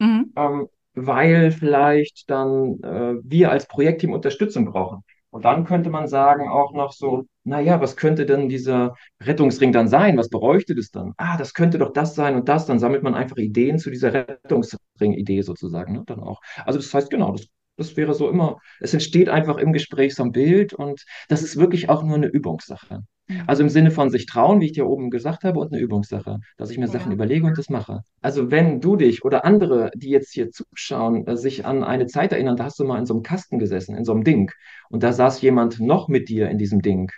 Mhm. 0.00 0.32
ähm, 0.36 0.68
weil 0.94 1.50
vielleicht 1.52 2.28
dann 2.30 2.80
äh, 2.82 3.14
wir 3.22 3.50
als 3.50 3.66
Projektteam 3.66 4.12
Unterstützung 4.12 4.66
brauchen. 4.66 5.02
Und 5.30 5.44
dann 5.44 5.64
könnte 5.64 5.90
man 5.90 6.08
sagen 6.08 6.48
auch 6.48 6.72
noch 6.72 6.92
so, 6.92 7.24
naja, 7.44 7.80
was 7.80 7.96
könnte 7.96 8.26
denn 8.26 8.48
dieser 8.48 8.94
Rettungsring 9.22 9.70
dann 9.72 9.86
sein? 9.86 10.16
Was 10.18 10.28
bräuchte 10.28 10.74
das 10.74 10.90
dann? 10.90 11.12
Ah, 11.18 11.36
das 11.36 11.54
könnte 11.54 11.78
doch 11.78 11.92
das 11.92 12.16
sein 12.16 12.34
und 12.34 12.48
das. 12.48 12.66
Dann 12.66 12.80
sammelt 12.80 13.04
man 13.04 13.14
einfach 13.14 13.36
Ideen 13.36 13.78
zu 13.78 13.90
dieser 13.90 14.12
Rettungsring-Idee 14.12 15.42
sozusagen, 15.42 15.92
ne? 15.92 16.02
Dann 16.06 16.20
auch. 16.20 16.40
Also 16.64 16.80
das 16.80 16.92
heißt, 16.92 17.10
genau, 17.10 17.32
das, 17.32 17.46
das 17.80 17.96
wäre 17.96 18.14
so 18.14 18.28
immer, 18.30 18.58
es 18.80 18.94
entsteht 18.94 19.28
einfach 19.28 19.56
im 19.58 19.72
Gespräch 19.72 20.14
so 20.14 20.22
ein 20.22 20.32
Bild 20.32 20.72
und 20.72 21.02
das 21.28 21.42
ist 21.42 21.56
wirklich 21.56 21.88
auch 21.88 22.02
nur 22.04 22.16
eine 22.16 22.28
Übungssache. 22.28 23.00
Mhm. 23.28 23.42
Also 23.46 23.62
im 23.62 23.68
Sinne 23.68 23.90
von 23.90 24.10
sich 24.10 24.26
trauen, 24.26 24.60
wie 24.60 24.66
ich 24.66 24.72
dir 24.72 24.86
oben 24.86 25.10
gesagt 25.10 25.44
habe, 25.44 25.58
und 25.60 25.72
eine 25.72 25.80
Übungssache, 25.80 26.38
dass 26.56 26.70
ich 26.70 26.78
mir 26.78 26.88
Sachen 26.88 27.10
Ja. 27.10 27.14
überlege 27.14 27.46
und 27.46 27.56
das 27.58 27.70
mache. 27.70 28.00
Also 28.20 28.50
wenn 28.50 28.80
du 28.80 28.96
dich 28.96 29.24
oder 29.24 29.44
andere, 29.44 29.90
die 29.94 30.10
jetzt 30.10 30.32
hier 30.32 30.50
zuschauen, 30.50 31.26
äh, 31.26 31.36
sich 31.36 31.64
an 31.64 31.82
eine 31.84 32.06
Zeit 32.06 32.32
erinnern, 32.32 32.56
da 32.56 32.64
hast 32.64 32.78
du 32.78 32.84
mal 32.84 32.98
in 32.98 33.06
so 33.06 33.14
einem 33.14 33.22
Kasten 33.22 33.58
gesessen, 33.58 33.96
in 33.96 34.04
so 34.04 34.12
einem 34.12 34.24
Ding, 34.24 34.50
und 34.90 35.02
da 35.02 35.12
saß 35.12 35.40
jemand 35.42 35.80
noch 35.80 36.08
mit 36.08 36.28
dir 36.28 36.48
in 36.50 36.58
diesem 36.58 36.82
Ding. 36.82 37.10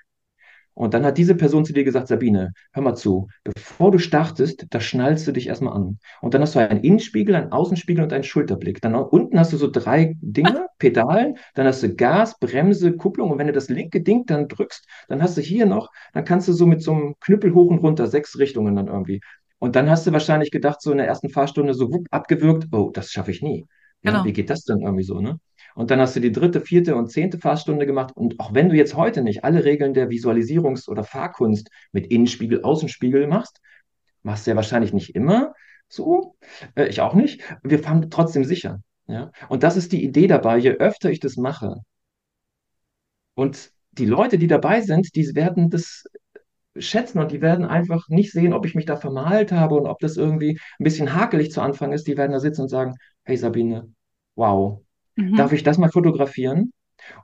Und 0.75 0.95
dann 0.95 1.05
hat 1.05 1.19
diese 1.19 1.35
Person 1.35 1.65
zu 1.65 1.73
dir 1.73 1.85
gesagt, 1.85 2.09
Sabine, 2.09 2.53
hör 2.73 2.83
mal 2.83 2.95
zu, 2.95 3.29
bevor 3.45 3.91
du 3.91 3.99
startest, 3.99 4.67
da 4.71 4.81
schnallst 4.81 5.27
du 5.27 5.33
dich 5.33 5.49
erstmal 5.49 5.75
an. 5.75 5.99
Und 6.23 6.35
dann 6.35 6.41
hast 6.43 6.55
du 6.55 6.61
einen 6.61 6.81
Innenspiegel, 6.83 7.35
einen 7.35 7.53
Außenspiegel 7.53 8.03
und 8.03 8.13
einen 8.13 8.25
Schulterblick. 8.25 8.81
Dann 8.81 8.95
unten 8.95 9.39
hast 9.39 9.53
du 9.53 9.57
so 9.59 9.71
drei 9.71 10.17
Dinge, 10.21 10.67
Pedalen, 10.79 11.37
dann 11.55 11.67
hast 11.67 11.83
du 11.83 11.95
Gas, 11.95 12.39
Bremse, 12.39 12.97
Kupplung. 12.97 13.31
Und 13.31 13.39
wenn 13.39 13.47
du 13.49 13.53
das 13.53 13.69
linke 13.69 14.01
Ding 14.01 14.25
dann 14.27 14.49
drückst, 14.49 14.87
dann 15.09 15.23
hast 15.23 15.37
du 15.37 15.41
hier 15.43 15.67
noch, 15.67 15.91
dann 16.15 16.25
kannst 16.25 16.49
du 16.49 16.53
so 16.53 16.67
mit 16.67 16.83
so 16.83 16.93
einem 16.93 17.15
Knüppel 17.21 17.55
hoch 17.55 17.71
und 17.71 17.79
runter, 17.79 18.07
sechs 18.07 18.39
Richtungen 18.39 18.75
dann 18.77 18.89
irgendwie. 18.89 19.21
Und 19.59 19.77
dann 19.77 19.89
hast 19.91 20.07
du 20.07 20.13
wahrscheinlich 20.13 20.51
gedacht, 20.51 20.81
so 20.83 20.91
in 20.91 20.99
der 20.99 21.07
ersten 21.07 21.29
Fahrstunde 21.29 21.75
so 21.75 21.93
wupp, 21.93 22.07
abgewürgt, 22.11 22.69
oh, 22.73 22.91
das 22.93 23.11
schaffe 23.13 23.31
ich 23.31 23.43
nie. 23.43 23.67
Ja, 24.03 24.11
Genau. 24.11 24.25
wie 24.25 24.33
geht 24.33 24.51
das 24.51 24.65
denn 24.65 24.81
irgendwie 24.81 25.05
so, 25.05 25.21
ne? 25.21 25.39
Und 25.75 25.91
dann 25.91 26.01
hast 26.01 26.17
du 26.17 26.21
die 26.21 26.33
dritte, 26.33 26.61
vierte 26.61 26.97
und 26.97 27.11
zehnte 27.11 27.39
Fahrstunde 27.39 27.87
gemacht. 27.87 28.13
Und 28.15 28.39
auch 28.41 28.55
wenn 28.55 28.69
du 28.69 28.77
jetzt 28.77 28.95
heute 28.95 29.23
nicht 29.23 29.45
alle 29.45 29.65
Regeln 29.65 29.95
der 29.95 30.09
Visualisierungs- 30.09 30.89
oder 30.89 31.05
Fahrkunst 31.05 31.71
mit 31.93 32.07
Innenspiegel, 32.09 32.63
Außenspiegel 32.63 33.27
machst, 33.27 33.61
machst 34.23 34.47
du 34.47 34.51
ja 34.51 34.57
wahrscheinlich 34.57 34.93
nicht 34.93 35.15
immer 35.15 35.55
so. 35.89 36.37
Äh, 36.75 36.89
ich 36.89 37.01
auch 37.01 37.15
nicht. 37.15 37.43
Wir 37.63 37.79
fahren 37.79 38.11
trotzdem 38.11 38.45
sicher. 38.45 38.81
Ja? 39.07 39.31
Und 39.49 39.63
das 39.63 39.77
ist 39.77 39.93
die 39.93 40.05
Idee 40.05 40.27
dabei. 40.27 40.59
Je 40.59 40.73
öfter 40.73 41.11
ich 41.11 41.21
das 41.21 41.37
mache 41.37 41.77
und 43.35 43.73
die 43.93 44.07
Leute, 44.07 44.39
die 44.39 44.47
dabei 44.47 44.81
sind, 44.81 45.15
die 45.15 45.35
werden 45.35 45.71
das 45.71 46.05
schätzen 46.77 47.19
und 47.19 47.33
die 47.33 47.43
werden 47.43 47.65
einfach 47.67 48.09
nicht 48.09 48.33
sehen, 48.33 48.55
ob 48.55 48.65
ich 48.65 48.75
mich 48.75 48.87
da 48.87 48.97
vermalt 48.97 49.53
habe 49.53 49.75
und 49.75 49.87
ob 49.87 49.99
das 49.99 50.17
irgendwie 50.17 50.59
ein 50.79 50.85
bisschen 50.85 51.15
hakelig 51.15 51.53
zu 51.53 51.61
Anfang 51.61 51.93
ist. 51.93 52.07
Die 52.07 52.17
werden 52.17 52.33
da 52.33 52.41
sitzen 52.41 52.63
und 52.63 52.69
sagen, 52.69 52.95
hey 53.25 53.37
Sabine, 53.37 53.93
wow, 54.37 54.82
darf 55.35 55.51
Mhm. 55.51 55.57
ich 55.57 55.63
das 55.63 55.79
mal 55.79 55.91
fotografieren? 55.91 56.73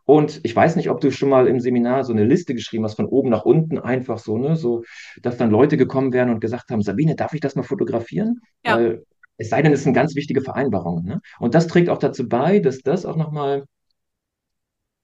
Und 0.05 0.41
ich 0.45 0.55
weiß 0.57 0.77
nicht, 0.77 0.91
ob 0.91 1.01
du 1.01 1.11
schon 1.13 1.29
mal 1.29 1.47
im 1.49 1.61
Seminar 1.61 2.05
so 2.05 2.13
eine 2.13 2.25
Liste 2.25 2.55
geschrieben 2.55 2.85
hast, 2.85 2.97
von 2.97 3.07
oben 3.07 3.31
nach 3.31 3.45
unten, 3.45 3.79
einfach 3.79 4.19
so, 4.19 4.39
ne, 4.39 4.57
so, 4.57 4.83
dass 5.23 5.37
dann 5.37 5.51
Leute 5.51 5.77
gekommen 5.77 6.13
wären 6.13 6.31
und 6.31 6.41
gesagt 6.41 6.71
haben, 6.71 6.83
Sabine, 6.83 7.15
darf 7.17 7.35
ich 7.35 7.41
das 7.41 7.55
mal 7.55 7.63
fotografieren? 7.63 8.41
Ja. 8.65 8.77
Weil 8.77 9.05
es 9.37 9.51
sei 9.51 9.63
denn, 9.63 9.73
es 9.73 9.85
sind 9.85 9.95
ganz 9.95 10.17
wichtige 10.17 10.41
Vereinbarungen, 10.41 11.05
ne? 11.05 11.21
Und 11.39 11.55
das 11.55 11.69
trägt 11.69 11.91
auch 11.91 11.99
dazu 11.99 12.29
bei, 12.29 12.59
dass 12.59 12.81
das 12.81 13.07
auch 13.07 13.17
nochmal 13.17 13.65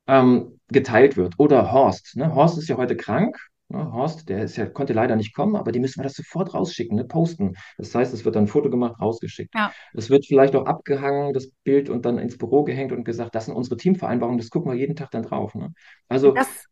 ähm, 0.06 0.60
geteilt 0.68 1.16
wird. 1.16 1.34
Oder 1.38 1.72
Horst, 1.72 2.16
ne? 2.16 2.34
Horst 2.34 2.58
ist 2.58 2.68
ja 2.68 2.76
heute 2.76 2.96
krank. 2.96 3.36
Ne? 3.68 3.92
Horst, 3.92 4.28
der 4.28 4.44
ist 4.44 4.56
ja, 4.56 4.66
konnte 4.66 4.92
leider 4.92 5.16
nicht 5.16 5.34
kommen, 5.34 5.56
aber 5.56 5.72
die 5.72 5.80
müssen 5.80 6.00
wir 6.00 6.04
das 6.04 6.14
sofort 6.14 6.54
rausschicken, 6.54 6.96
ne? 6.96 7.04
Posten. 7.04 7.54
Das 7.78 7.94
heißt, 7.94 8.12
es 8.12 8.24
wird 8.24 8.36
dann 8.36 8.44
ein 8.44 8.48
Foto 8.48 8.70
gemacht, 8.70 9.00
rausgeschickt. 9.00 9.54
Ja. 9.54 9.72
Es 9.94 10.10
wird 10.10 10.26
vielleicht 10.26 10.54
auch 10.54 10.66
abgehangen, 10.66 11.32
das 11.32 11.50
Bild, 11.64 11.88
und 11.88 12.04
dann 12.04 12.18
ins 12.18 12.38
Büro 12.38 12.64
gehängt 12.64 12.92
und 12.92 13.04
gesagt, 13.04 13.34
das 13.34 13.46
sind 13.46 13.54
unsere 13.54 13.76
Teamvereinbarungen, 13.76 14.38
das 14.38 14.50
gucken 14.50 14.70
wir 14.70 14.78
jeden 14.78 14.96
Tag 14.96 15.10
dann 15.10 15.22
drauf. 15.22 15.54
Ne? 15.54 15.72
Also, 16.08 16.32
Das 16.32 16.66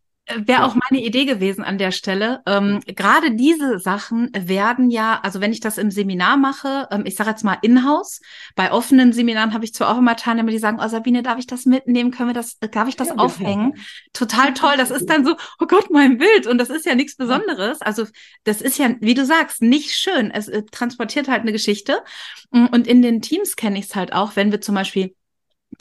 wäre 0.46 0.64
auch 0.64 0.74
meine 0.90 1.02
Idee 1.04 1.24
gewesen 1.24 1.64
an 1.64 1.78
der 1.78 1.90
Stelle. 1.90 2.40
Ähm, 2.46 2.80
gerade 2.86 3.34
diese 3.34 3.78
Sachen 3.78 4.30
werden 4.36 4.90
ja, 4.90 5.20
also 5.22 5.40
wenn 5.40 5.52
ich 5.52 5.60
das 5.60 5.78
im 5.78 5.90
Seminar 5.90 6.36
mache, 6.36 6.88
ähm, 6.90 7.02
ich 7.06 7.16
sage 7.16 7.30
jetzt 7.30 7.44
mal 7.44 7.58
in-house, 7.62 8.20
bei 8.54 8.72
offenen 8.72 9.12
Seminaren 9.12 9.52
habe 9.54 9.64
ich 9.64 9.74
zwar 9.74 9.92
auch 9.92 9.98
immer 9.98 10.16
Teilnehmer, 10.16 10.50
die 10.50 10.58
sagen, 10.58 10.78
oh 10.82 10.88
Sabine, 10.88 11.22
darf 11.22 11.38
ich 11.38 11.46
das 11.46 11.66
mitnehmen? 11.66 12.10
Können 12.10 12.30
wir 12.30 12.34
das, 12.34 12.56
äh, 12.60 12.68
darf 12.68 12.88
ich 12.88 12.96
das 12.96 13.08
Ja, 13.08 13.14
ja, 13.14 13.20
aufhängen? 13.20 13.72
ja. 13.76 13.82
Total 14.12 14.54
toll. 14.54 14.74
Das 14.76 14.90
ist 14.90 15.06
dann 15.08 15.24
so, 15.24 15.36
oh 15.60 15.66
Gott, 15.66 15.90
mein 15.90 16.18
Bild. 16.18 16.46
Und 16.46 16.58
das 16.58 16.70
ist 16.70 16.86
ja 16.86 16.94
nichts 16.94 17.16
Besonderes. 17.16 17.80
Also 17.82 18.06
das 18.44 18.60
ist 18.60 18.78
ja, 18.78 18.90
wie 19.00 19.14
du 19.14 19.24
sagst, 19.24 19.62
nicht 19.62 19.92
schön. 19.94 20.30
Es 20.30 20.48
äh, 20.48 20.62
transportiert 20.70 21.28
halt 21.28 21.42
eine 21.42 21.52
Geschichte. 21.52 22.02
Und 22.50 22.86
in 22.86 23.02
den 23.02 23.22
Teams 23.22 23.56
kenne 23.56 23.78
ich 23.78 23.86
es 23.86 23.96
halt 23.96 24.12
auch, 24.12 24.36
wenn 24.36 24.52
wir 24.52 24.60
zum 24.60 24.74
Beispiel 24.74 25.14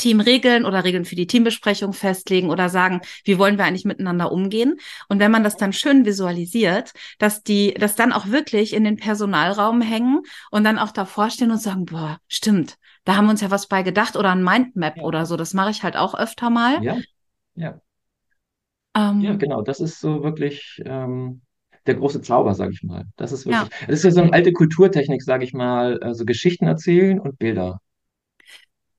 Teamregeln 0.01 0.65
oder 0.65 0.83
Regeln 0.83 1.05
für 1.05 1.15
die 1.15 1.27
Teambesprechung 1.27 1.93
festlegen 1.93 2.49
oder 2.49 2.69
sagen, 2.69 3.01
wie 3.23 3.37
wollen 3.37 3.57
wir 3.57 3.65
eigentlich 3.65 3.85
miteinander 3.85 4.31
umgehen? 4.31 4.77
Und 5.07 5.19
wenn 5.19 5.31
man 5.31 5.43
das 5.43 5.57
dann 5.57 5.73
schön 5.73 6.05
visualisiert, 6.05 6.91
dass 7.19 7.43
die, 7.43 7.73
das 7.75 7.95
dann 7.95 8.11
auch 8.13 8.27
wirklich 8.27 8.73
in 8.73 8.83
den 8.83 8.97
Personalraum 8.97 9.81
hängen 9.81 10.21
und 10.49 10.63
dann 10.63 10.79
auch 10.79 10.91
davor 10.91 11.29
stehen 11.29 11.51
und 11.51 11.61
sagen, 11.61 11.85
boah, 11.85 12.19
stimmt, 12.27 12.77
da 13.05 13.15
haben 13.15 13.25
wir 13.25 13.31
uns 13.31 13.41
ja 13.41 13.51
was 13.51 13.67
bei 13.67 13.83
gedacht 13.83 14.15
oder 14.15 14.31
ein 14.31 14.43
Mindmap 14.43 14.97
Ja. 14.97 15.03
oder 15.03 15.25
so. 15.25 15.37
Das 15.37 15.53
mache 15.53 15.71
ich 15.71 15.83
halt 15.83 15.97
auch 15.97 16.15
öfter 16.15 16.49
mal. 16.49 16.81
Ja, 16.83 16.97
ja, 17.55 17.81
Ähm, 18.95 19.21
ja, 19.23 19.35
genau. 19.35 19.61
Das 19.61 19.79
ist 19.79 19.99
so 19.99 20.23
wirklich 20.23 20.81
ähm, 20.85 21.41
der 21.85 21.95
große 21.95 22.21
Zauber, 22.21 22.53
sage 22.53 22.73
ich 22.73 22.83
mal. 22.83 23.05
Das 23.17 23.31
ist 23.31 23.45
Ja. 23.45 23.61
wirklich, 23.61 23.79
das 23.87 23.99
ist 23.99 24.03
ja 24.03 24.11
so 24.11 24.21
eine 24.21 24.33
alte 24.33 24.51
Kulturtechnik, 24.53 25.21
sage 25.23 25.43
ich 25.43 25.53
mal, 25.53 25.99
also 26.01 26.25
Geschichten 26.25 26.65
erzählen 26.67 27.19
und 27.19 27.37
Bilder 27.39 27.79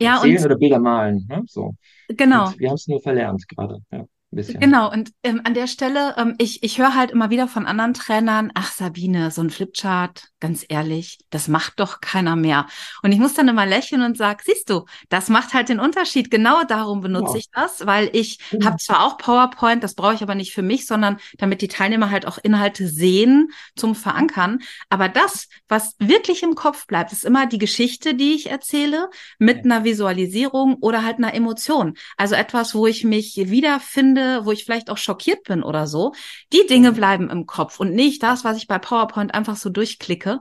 ja, 0.03 0.21
und 0.21 0.45
oder 0.45 0.57
Bilder 0.57 0.79
malen. 0.79 1.27
Ne? 1.29 1.43
So. 1.47 1.75
genau. 2.09 2.49
Und 2.49 2.59
wir 2.59 2.69
haben 2.69 2.75
es 2.77 2.89
nur 2.89 3.01
verlernt 3.01 3.47
gerade, 3.49 3.79
ja, 3.91 4.05
bisschen. 4.37 4.61
Genau, 4.61 4.91
und 4.91 5.11
ähm, 5.23 5.41
an 5.45 5.55
der 5.55 5.67
Stelle, 5.67 6.15
ähm, 6.17 6.35
ich, 6.39 6.63
ich 6.63 6.79
höre 6.79 6.95
halt 6.95 7.11
immer 7.11 7.31
wieder 7.31 7.49
von 7.49 7.67
anderen 7.67 7.95
Trainern, 7.95 8.51
ach 8.55 8.73
Sabine, 8.73 9.31
so 9.31 9.43
ein 9.43 9.51
Flipchart, 9.51 10.29
ganz 10.41 10.65
ehrlich, 10.69 11.19
das 11.31 11.49
macht 11.49 11.79
doch 11.81 12.01
keiner 12.01 12.35
mehr. 12.37 12.67
Und 13.03 13.13
ich 13.13 13.19
muss 13.19 13.35
dann 13.35 13.49
immer 13.49 13.67
lächeln 13.67 14.03
und 14.03 14.17
sag, 14.17 14.43
siehst 14.43 14.71
du, 14.71 14.87
das 15.09 15.29
macht 15.29 15.55
halt 15.55 15.69
den 15.69 15.81
Unterschied. 15.81 16.31
Genau 16.31 16.63
darum 16.65 17.01
benutze 17.01 17.35
Ja. 17.35 17.39
ich 17.39 17.51
das, 17.53 17.87
weil 17.87 18.11
ich 18.13 18.39
Genau. 18.51 18.67
habe 18.67 18.77
zwar 18.79 19.05
auch 19.05 19.19
PowerPoint, 19.19 19.85
das 19.85 19.95
brauche 19.95 20.15
ich 20.15 20.23
aber 20.23 20.35
nicht 20.35 20.53
für 20.55 20.63
mich, 20.63 20.87
sondern 20.87 21.19
damit 21.39 21.61
die 21.63 21.69
Teilnehmer 21.69 22.11
halt 22.11 22.27
auch 22.27 22.39
Inhalte 22.39 22.89
sehen 22.89 23.49
zum 23.77 23.95
Verankern. 23.95 24.61
Aber 24.89 25.09
das, 25.09 25.49
was 25.69 25.95
wirklich 25.99 26.43
im 26.43 26.55
Kopf 26.55 26.87
bleibt, 26.87 27.13
ist 27.13 27.25
immer 27.25 27.47
die 27.47 27.59
Geschichte, 27.59 28.15
die 28.15 28.33
ich 28.35 28.51
erzähle, 28.51 29.09
mit 29.39 29.65
einer 29.65 29.85
Visualisierung 29.85 30.77
oder 30.81 31.05
halt 31.05 31.19
einer 31.19 31.35
Emotion. 31.35 31.95
Also 32.17 32.35
etwas, 32.35 32.75
wo 32.75 32.87
ich 32.87 33.05
mich 33.05 33.37
wiederfinde, 33.37 34.22
wo 34.45 34.53
ich 34.53 34.65
vielleicht 34.65 34.91
auch 34.91 34.99
schockiert 34.99 35.45
bin 35.45 35.63
oder 35.63 35.87
so. 35.87 36.13
Die 36.53 36.67
Dinge 36.69 36.93
Mhm. 36.93 36.95
bleiben 36.95 37.31
im 37.31 37.47
Kopf 37.47 37.81
und 37.81 37.93
nicht 37.95 38.23
das, 38.23 38.45
was 38.45 38.57
ich 38.57 38.67
bei 38.69 38.79
PowerPoint 38.79 39.35
einfach 39.35 39.57
so 39.57 39.71
durchklicke. 39.71 40.41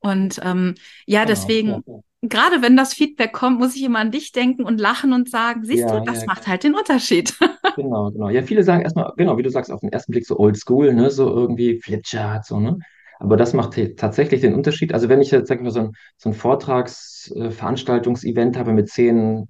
Und 0.00 0.40
ähm, 0.42 0.74
ja, 1.06 1.24
Genau, 1.24 1.56
deswegen, 1.64 1.82
ja, 1.86 2.00
gerade 2.22 2.62
wenn 2.62 2.76
das 2.76 2.94
Feedback 2.94 3.32
kommt, 3.32 3.58
muss 3.58 3.76
ich 3.76 3.82
immer 3.82 4.00
an 4.00 4.10
dich 4.10 4.32
denken 4.32 4.64
und 4.64 4.78
lachen 4.80 5.12
und 5.12 5.30
sagen, 5.30 5.64
siehst 5.64 5.90
Ja, 5.90 5.90
du, 5.90 6.00
das 6.00 6.24
ja, 6.24 6.26
macht 6.26 6.46
halt 6.46 6.64
den 6.64 6.74
Unterschied. 6.74 7.34
Genau, 7.76 8.10
genau. 8.12 8.28
Ja, 8.28 8.42
viele 8.42 8.62
sagen 8.62 8.82
erstmal, 8.82 9.12
genau, 9.16 9.36
wie 9.36 9.42
du 9.42 9.50
sagst, 9.50 9.72
auf 9.72 9.80
den 9.80 9.90
ersten 9.92 10.12
Blick 10.12 10.26
so 10.26 10.38
oldschool, 10.38 10.94
ne, 10.94 11.10
so 11.10 11.28
irgendwie 11.28 11.80
Flipchart, 11.82 12.44
so, 12.46 12.60
ne? 12.60 12.78
Aber 13.18 13.36
das 13.36 13.52
macht 13.52 13.74
tatsächlich 13.96 14.40
den 14.42 14.54
Unterschied. 14.54 14.92
Also 14.94 15.08
wenn 15.08 15.20
ich 15.20 15.30
jetzt, 15.32 15.48
sag 15.48 15.58
ich 15.58 15.64
mal, 15.64 15.70
so 15.70 15.80
ein, 15.80 15.92
so 16.16 16.28
ein 16.30 16.34
Vortrags-, 16.34 17.32
äh, 17.36 17.50
habe 18.58 18.72
mit 18.72 18.88
zehn 18.90 19.48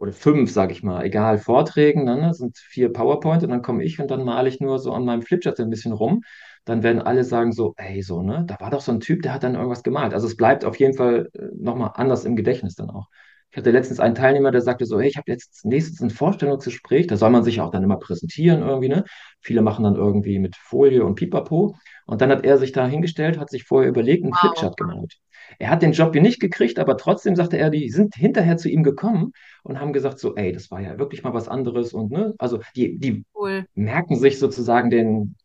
oder 0.00 0.12
fünf, 0.12 0.50
sage 0.50 0.72
ich 0.72 0.82
mal, 0.82 1.04
egal, 1.04 1.38
Vorträgen, 1.38 2.06
dann 2.06 2.20
ne, 2.20 2.32
sind 2.32 2.56
vier 2.56 2.90
PowerPoint 2.90 3.42
und 3.42 3.50
dann 3.50 3.60
komme 3.62 3.84
ich 3.84 4.00
und 4.00 4.10
dann 4.10 4.24
male 4.24 4.48
ich 4.48 4.58
nur 4.58 4.78
so 4.78 4.92
an 4.92 5.04
meinem 5.04 5.20
Flipchart 5.22 5.60
ein 5.60 5.68
bisschen 5.70 5.92
rum. 5.92 6.22
Dann 6.64 6.82
werden 6.82 7.02
alle 7.02 7.22
sagen 7.22 7.52
so, 7.52 7.74
ey, 7.76 8.02
so, 8.02 8.22
ne, 8.22 8.44
da 8.46 8.56
war 8.60 8.70
doch 8.70 8.80
so 8.80 8.92
ein 8.92 9.00
Typ, 9.00 9.22
der 9.22 9.34
hat 9.34 9.42
dann 9.42 9.56
irgendwas 9.56 9.82
gemalt. 9.82 10.14
Also 10.14 10.26
es 10.26 10.36
bleibt 10.36 10.64
auf 10.64 10.76
jeden 10.76 10.94
Fall 10.96 11.28
äh, 11.34 11.48
nochmal 11.54 11.92
anders 11.94 12.24
im 12.24 12.34
Gedächtnis 12.34 12.74
dann 12.74 12.88
auch. 12.90 13.08
Ich 13.50 13.58
hatte 13.58 13.72
letztens 13.72 14.00
einen 14.00 14.14
Teilnehmer, 14.14 14.52
der 14.52 14.62
sagte 14.62 14.86
so, 14.86 14.98
hey, 15.00 15.08
ich 15.08 15.16
habe 15.16 15.30
jetzt 15.30 15.66
nächstes 15.66 16.00
ein 16.00 16.10
Vorstellungsgespräch, 16.10 17.06
da 17.06 17.16
soll 17.16 17.30
man 17.30 17.42
sich 17.42 17.60
auch 17.60 17.70
dann 17.70 17.82
immer 17.82 17.98
präsentieren 17.98 18.62
irgendwie, 18.62 18.88
ne? 18.88 19.04
Viele 19.40 19.60
machen 19.60 19.82
dann 19.84 19.96
irgendwie 19.96 20.38
mit 20.38 20.56
Folie 20.56 21.04
und 21.04 21.16
Pipapo. 21.16 21.76
Und 22.06 22.20
dann 22.22 22.30
hat 22.30 22.44
er 22.44 22.58
sich 22.58 22.72
da 22.72 22.86
hingestellt, 22.86 23.38
hat 23.38 23.50
sich 23.50 23.64
vorher 23.64 23.90
überlegt, 23.90 24.22
einen 24.24 24.32
wow. 24.32 24.40
Flipchart 24.40 24.76
gemalt. 24.76 25.18
Er 25.58 25.70
hat 25.70 25.82
den 25.82 25.92
Job 25.92 26.12
hier 26.12 26.22
nicht 26.22 26.40
gekriegt, 26.40 26.78
aber 26.78 26.96
trotzdem 26.96 27.36
sagte 27.36 27.58
er, 27.58 27.70
die 27.70 27.90
sind 27.90 28.14
hinterher 28.14 28.56
zu 28.56 28.68
ihm 28.68 28.82
gekommen 28.82 29.32
und 29.62 29.80
haben 29.80 29.92
gesagt 29.92 30.18
so, 30.18 30.34
ey, 30.36 30.52
das 30.52 30.70
war 30.70 30.80
ja 30.80 30.98
wirklich 30.98 31.22
mal 31.22 31.34
was 31.34 31.48
anderes 31.48 31.92
und 31.92 32.10
ne, 32.10 32.34
also 32.38 32.60
die, 32.76 32.98
die 32.98 33.24
cool. 33.34 33.66
merken 33.74 34.16
sich 34.16 34.38
sozusagen 34.38 34.90
den, 34.90 35.36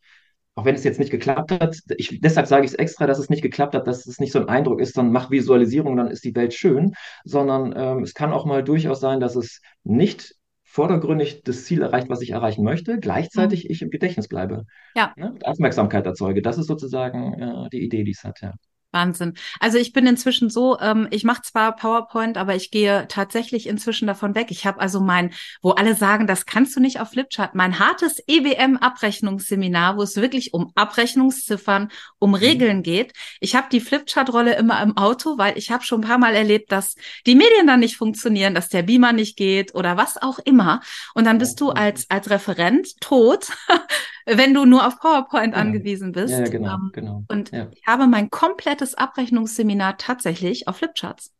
auch 0.56 0.65
wenn 0.65 0.76
es 0.76 0.84
jetzt 0.84 1.00
nicht 1.00 1.12
geklappt 1.12 1.52
hat, 1.52 1.78
ich, 1.98 2.20
deshalb 2.22 2.48
sage 2.48 2.65
ich 2.65 2.72
es 2.72 2.78
extra, 2.78 3.08
dass 3.08 3.20
es 3.20 3.30
nicht 3.30 3.41
geklappt 3.41 3.76
hat, 3.76 3.88
dass 3.88 4.06
es 4.06 4.20
nicht 4.20 4.32
so 4.32 4.39
ein 4.39 4.50
Eindruck 4.50 4.80
ist, 4.80 4.98
dann 4.98 5.12
mach 5.12 5.32
Visualisierung, 5.32 5.98
dann 5.98 6.08
ist 6.08 6.24
die 6.24 6.36
Welt 6.36 6.54
schön, 6.54 6.94
sondern 7.24 7.74
ähm, 7.76 8.04
es 8.04 8.13
kann 8.13 8.32
auch 8.32 8.46
mal 8.46 8.63
durchaus 8.63 9.00
sein, 9.02 9.20
dass 9.20 9.36
es 9.36 9.62
nicht 9.84 10.36
vordergründig 10.76 11.41
das 11.44 11.63
Ziel 11.63 11.82
erreicht, 11.82 12.10
was 12.10 12.22
ich 12.22 12.32
erreichen 12.32 12.63
möchte, 12.63 13.00
gleichzeitig 13.00 13.63
mhm. 13.63 13.72
ich 13.72 13.82
im 13.82 13.89
Gedächtnis 13.89 14.28
bleibe. 14.28 14.65
Ja. 14.96 15.13
Ne? 15.15 15.36
Aufmerksamkeit 15.44 16.06
erzeuge. 16.06 16.41
Das 16.41 16.58
ist 16.58 16.68
sozusagen 16.68 17.34
äh, 17.34 17.70
die 17.72 17.82
Idee, 17.82 18.04
die 18.04 18.12
es 18.12 18.24
hat, 18.26 18.41
ja. 18.41 18.54
Wahnsinn. 18.95 19.34
Also 19.60 19.77
ich 19.77 19.93
bin 19.93 20.08
inzwischen 20.08 20.49
so, 20.49 20.79
ähm, 20.79 21.08
ich 21.12 21.23
mache 21.23 21.43
zwar 21.43 21.75
PowerPoint, 21.75 22.38
aber 22.38 22.55
ich 22.55 22.71
gehe 22.71 23.08
tatsächlich 23.08 23.67
inzwischen 23.67 24.08
davon 24.08 24.34
weg. 24.34 24.47
Ich 24.49 24.65
habe 24.65 24.79
also 24.79 24.99
mein, 24.99 25.31
wo 25.62 25.71
alle 25.71 25.93
sagen, 25.93 26.25
das 26.25 26.47
kannst 26.47 26.75
du 26.75 26.79
nicht 26.79 26.99
auf 26.99 27.12
Flipchart, 27.12 27.53
mein 27.53 27.77
hartes 27.77 28.23
EWM-Abrechnungsseminar, 28.25 29.97
wo 29.97 30.01
es 30.01 30.15
wirklich 30.15 30.53
um 30.53 30.71
Abrechnungsziffern, 30.75 31.89
um 32.17 32.31
mhm. 32.31 32.36
Regeln 32.36 32.84
geht. 32.84 33.13
Ich 33.39 33.55
habe 33.55 33.67
die 33.71 33.81
Flipchart-Rolle 33.81 34.55
immer 34.55 34.81
im 34.81 34.97
Auto, 34.97 35.38
weil 35.38 35.58
ich 35.58 35.69
habe 35.69 35.84
schon 35.84 36.01
ein 36.01 36.08
paar 36.08 36.17
Mal 36.17 36.34
erlebt, 36.34 36.71
dass 36.71 36.95
die 37.25 37.36
Medien 37.36 37.67
dann 37.67 37.81
nicht 37.81 37.97
funktionieren, 37.97 38.55
dass 38.55 38.69
der 38.69 38.84
Beamer 38.84 39.12
nicht 39.12 39.38
geht 39.38 39.75
oder 39.75 39.97
was 39.97 40.21
auch 40.21 40.39
immer. 40.39 40.79
Und 41.13 41.25
dann 41.25 41.38
bist 41.38 41.60
du 41.60 41.71
als, 41.71 42.10
als 42.10 42.29
Referent 42.29 42.99
tot, 43.01 43.49
wenn 44.25 44.53
du 44.53 44.65
nur 44.65 44.88
auf 44.88 44.99
PowerPoint 44.99 45.53
ja. 45.53 45.62
angewiesen 45.62 46.12
bist. 46.13 46.34
Ja, 46.34 46.45
genau, 46.45 46.75
ähm, 46.75 46.91
genau. 46.93 47.23
Und 47.27 47.51
ja. 47.51 47.67
ich 47.71 47.86
habe 47.86 48.08
mein 48.08 48.29
komplettes 48.29 48.85
Abrechnungsseminar 48.93 49.98
tatsächlich 49.98 50.67
auf 50.67 50.78
Flipcharts. 50.78 51.34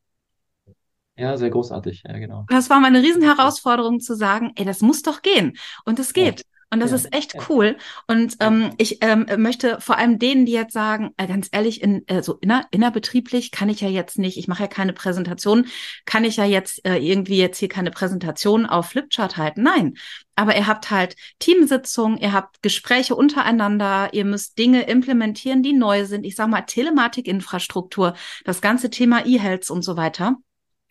Ja, 1.18 1.38
sehr 1.38 1.50
großartig, 1.50 2.04
ja, 2.06 2.18
genau. 2.18 2.46
Das 2.50 2.70
war 2.70 2.80
meine 2.80 3.02
Riesenherausforderung 3.02 4.00
zu 4.00 4.16
sagen, 4.16 4.52
ey, 4.56 4.66
das 4.66 4.82
muss 4.82 5.02
doch 5.02 5.22
gehen. 5.22 5.58
Und 5.86 6.00
es 6.00 6.14
geht. 6.14 6.46
Und 6.76 6.82
das 6.82 6.92
ja, 6.92 6.98
ist 6.98 7.14
echt 7.14 7.50
cool. 7.50 7.78
Und 8.06 8.36
ähm, 8.42 8.72
ich 8.78 8.98
ähm, 9.02 9.26
möchte 9.38 9.80
vor 9.80 9.98
allem 9.98 10.20
denen, 10.20 10.46
die 10.46 10.52
jetzt 10.52 10.74
sagen, 10.74 11.12
äh, 11.16 11.26
ganz 11.26 11.48
ehrlich, 11.54 11.82
in, 11.82 12.06
äh, 12.10 12.22
so 12.22 12.34
inner, 12.42 12.68
innerbetrieblich 12.72 13.52
kann 13.52 13.70
ich 13.70 13.80
ja 13.80 13.88
jetzt 13.88 14.20
nicht, 14.20 14.38
ich 14.38 14.50
mache 14.50 14.64
ja 14.64 14.68
keine 14.68 14.92
Präsentation, 14.92 15.68
kann 16.06 16.26
ich 16.26 16.36
ja 16.36 16.44
jetzt 16.44 16.86
äh, 16.86 16.98
irgendwie 16.98 17.38
jetzt 17.38 17.60
hier 17.60 17.70
keine 17.70 17.92
Präsentation 17.92 18.66
auf 18.66 18.88
Flipchart 18.88 19.38
halten. 19.38 19.64
Nein. 19.64 19.94
Aber 20.36 20.58
ihr 20.58 20.68
habt 20.68 20.92
halt 20.92 21.16
Teamsitzungen, 21.40 22.18
ihr 22.18 22.34
habt 22.34 22.62
Gespräche 22.62 23.16
untereinander, 23.16 24.10
ihr 24.12 24.26
müsst 24.26 24.58
Dinge 24.58 24.82
implementieren, 24.84 25.64
die 25.64 25.72
neu 25.72 26.04
sind. 26.04 26.26
Ich 26.26 26.36
sag 26.36 26.50
mal 26.50 26.64
Telematikinfrastruktur, 26.64 28.16
das 28.44 28.60
ganze 28.60 28.90
Thema 28.90 29.26
E-Health 29.26 29.70
und 29.70 29.84
so 29.84 29.96
weiter. 29.96 30.36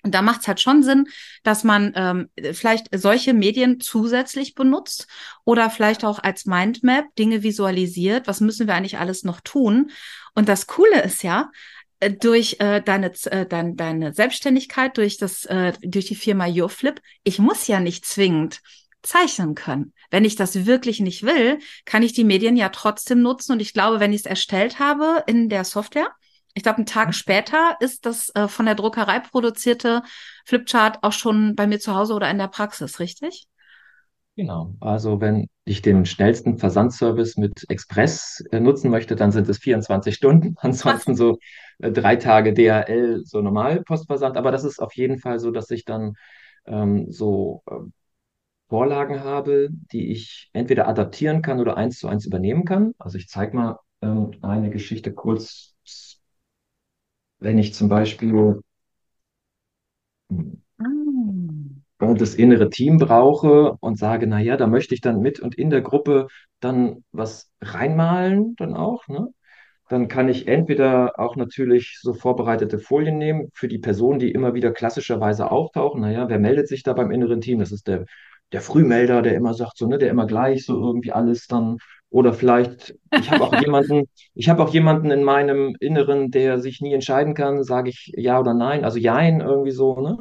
Und 0.05 0.15
da 0.15 0.23
macht 0.23 0.43
es 0.43 0.49
halt 0.49 0.61
schon 0.61 0.83
Sinn, 0.83 1.09
dass 1.43 1.65
man 1.65 1.93
ähm, 1.97 2.29
vielleicht 2.53 2.89
solche 2.95 3.33
Medien 3.33 3.81
zusätzlich 3.81 4.55
benutzt 4.55 5.09
oder 5.45 5.71
vielleicht 5.71 6.05
auch 6.05 6.19
als 6.19 6.45
Mindmap 6.45 7.07
Dinge 7.17 7.43
visualisiert. 7.43 8.27
Was 8.27 8.41
müssen 8.41 8.67
wir 8.67 8.75
eigentlich 8.75 8.99
alles 8.99 9.25
noch 9.25 9.41
tun? 9.41 9.91
Und 10.35 10.49
das 10.49 10.67
Coole 10.67 11.03
ist 11.03 11.23
ja, 11.23 11.51
äh, 12.01 12.11
durch 12.11 12.57
äh, 12.59 12.83
deine, 12.83 13.13
äh, 13.31 13.47
dein, 13.47 13.77
deine 13.77 14.13
Selbstständigkeit, 14.13 14.97
durch, 14.99 15.17
das, 15.17 15.47
äh, 15.47 15.73
durch 15.81 16.05
die 16.05 16.17
Firma 16.17 16.47
YourFlip, 16.47 17.01
ich 17.23 17.39
muss 17.39 17.67
ja 17.67 17.81
nicht 17.81 18.05
zwingend 18.05 18.61
zeichnen 19.03 19.55
können. 19.55 19.95
Wenn 20.11 20.25
ich 20.25 20.37
das 20.37 20.67
wirklich 20.67 21.01
nicht 21.01 21.23
will, 21.23 21.59
kann 21.87 22.03
ich 22.03 22.13
die 22.13 22.25
Medien 22.25 22.57
ja 22.57 22.69
trotzdem 22.69 23.23
nutzen. 23.23 23.53
Und 23.53 23.61
ich 23.61 23.73
glaube, 23.73 24.01
wenn 24.01 24.13
ich 24.13 24.21
es 24.21 24.27
erstellt 24.27 24.79
habe 24.79 25.25
in 25.27 25.49
der 25.49 25.65
Software, 25.65 26.11
ich 26.55 26.63
glaube, 26.63 26.79
einen 26.79 26.87
Tag 26.87 27.15
später 27.15 27.77
ist 27.81 28.07
das 28.07 28.31
äh, 28.35 28.47
von 28.49 28.67
der 28.67 28.77
Druckerei 28.77 29.19
produzierte 29.19 30.03
Flipchart 30.47 30.99
auch 31.03 31.13
schon 31.13 31.57
bei 31.57 31.67
mir 31.67 31.81
zu 31.81 31.95
Hause 31.95 32.15
oder 32.15 32.31
in 32.31 32.39
der 32.39 32.49
Praxis, 32.49 33.01
richtig? 33.01 33.49
Genau. 34.37 34.75
Also 34.81 35.21
wenn 35.21 35.49
ich 35.65 35.83
den 35.83 36.07
schnellsten 36.07 36.59
Versandservice 36.59 37.37
mit 37.37 37.65
Express 37.69 38.43
äh, 38.51 38.61
nutzen 38.61 38.91
möchte, 38.91 39.17
dann 39.17 39.33
sind 39.33 39.49
es 39.49 39.59
24 39.59 40.15
Stunden. 40.15 40.55
Ansonsten 40.61 41.13
Was? 41.13 41.19
so 41.19 41.39
äh, 41.79 41.91
drei 41.91 42.17
Tage 42.17 42.53
DHL, 42.53 43.23
so 43.25 43.41
normal 43.41 43.83
Postversand. 43.83 44.37
Aber 44.37 44.53
das 44.53 44.65
ist 44.65 44.81
auf 44.81 44.95
jeden 44.95 45.19
Fall 45.19 45.39
so, 45.41 45.51
dass 45.51 45.71
ich 45.71 45.85
dann 45.85 46.15
ähm, 46.67 47.11
so 47.11 47.63
äh, 47.69 47.75
Vorlagen 48.69 49.23
habe, 49.23 49.69
die 49.71 50.11
ich 50.11 50.51
entweder 50.53 50.89
adaptieren 50.89 51.43
kann 51.43 51.61
oder 51.61 51.77
eins 51.77 51.99
zu 51.99 52.09
eins 52.09 52.27
übernehmen 52.27 52.65
kann. 52.65 52.95
Also 52.99 53.19
ich 53.19 53.29
zeige 53.29 53.57
mal 53.57 53.79
ähm, 54.03 54.33
eine 54.43 54.71
Geschichte 54.71 55.13
kurz 55.13 55.75
wenn 57.45 57.59
ich 57.59 57.75
zum 57.75 57.89
Beispiel 57.89 58.61
ah. 60.79 62.15
das 62.19 62.35
innere 62.35 62.71
Team 62.71 62.99
brauche 62.99 63.77
und 63.81 63.99
sage, 63.99 64.27
naja, 64.27 64.57
da 64.57 64.67
möchte 64.67 64.95
ich 64.95 65.01
dann 65.01 65.21
mit 65.21 65.41
und 65.41 65.55
in 65.55 65.71
der 65.71 65.83
Gruppe 65.83 66.29
dann 66.61 67.05
was 67.13 67.53
reinmalen, 67.61 68.57
dann 68.57 68.75
auch, 68.75 69.07
ne? 69.09 69.29
Dann 69.91 70.09
kann 70.09 70.31
ich 70.31 70.49
entweder 70.49 71.19
auch 71.21 71.37
natürlich 71.37 71.99
so 72.01 72.15
vorbereitete 72.15 72.79
Folien 72.79 73.19
nehmen 73.19 73.51
für 73.53 73.69
die 73.69 73.79
Personen, 73.79 74.19
die 74.19 74.33
immer 74.33 74.55
wieder 74.55 74.73
klassischerweise 74.73 75.51
auftauchen. 75.51 76.01
Naja, 76.01 76.29
wer 76.31 76.39
meldet 76.39 76.69
sich 76.69 76.83
da 76.83 76.95
beim 76.95 77.11
inneren 77.11 77.43
Team? 77.43 77.59
Das 77.59 77.71
ist 77.71 77.87
der, 77.87 78.07
der 78.53 78.63
Frühmelder, 78.63 79.21
der 79.21 79.35
immer 79.35 79.53
sagt, 79.53 79.77
so, 79.77 79.87
ne, 79.87 79.99
der 79.99 80.11
immer 80.11 80.27
gleich 80.27 80.65
so 80.65 80.81
irgendwie 80.81 81.13
alles 81.13 81.47
dann 81.49 81.77
oder 82.15 82.33
vielleicht, 82.33 82.95
ich 83.19 83.29
habe 83.29 83.43
auch 83.43 83.61
jemanden, 83.61 84.05
ich 84.35 84.49
habe 84.49 84.63
auch 84.63 84.73
jemanden 84.73 85.11
in 85.11 85.25
meinem 85.25 85.75
Inneren, 85.81 86.31
der 86.31 86.61
sich 86.61 86.81
nie 86.81 86.95
entscheiden 86.95 87.35
kann, 87.35 87.65
sage 87.65 87.91
ich 87.91 88.13
ja 88.17 88.39
oder 88.39 88.55
nein, 88.55 88.85
also 88.85 88.99
jein, 88.99 89.41
irgendwie 89.41 89.73
so, 89.73 90.01
ne? 90.01 90.19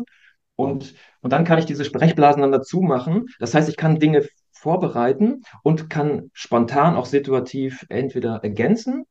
Und, 0.56 0.96
und 1.22 1.32
dann 1.32 1.44
kann 1.44 1.60
ich 1.60 1.66
diese 1.66 1.86
Sprechblasen 1.86 2.42
dann 2.42 2.52
dazu 2.52 2.82
machen. 2.82 3.28
Das 3.40 3.54
heißt, 3.54 3.70
ich 3.70 3.78
kann 3.78 4.00
Dinge 4.00 4.28
vorbereiten 4.52 5.44
und 5.62 5.92
kann 5.92 6.32
spontan 6.34 6.96
auch 6.96 7.06
situativ 7.06 7.86
entweder 7.90 8.44
ergänzen 8.44 9.06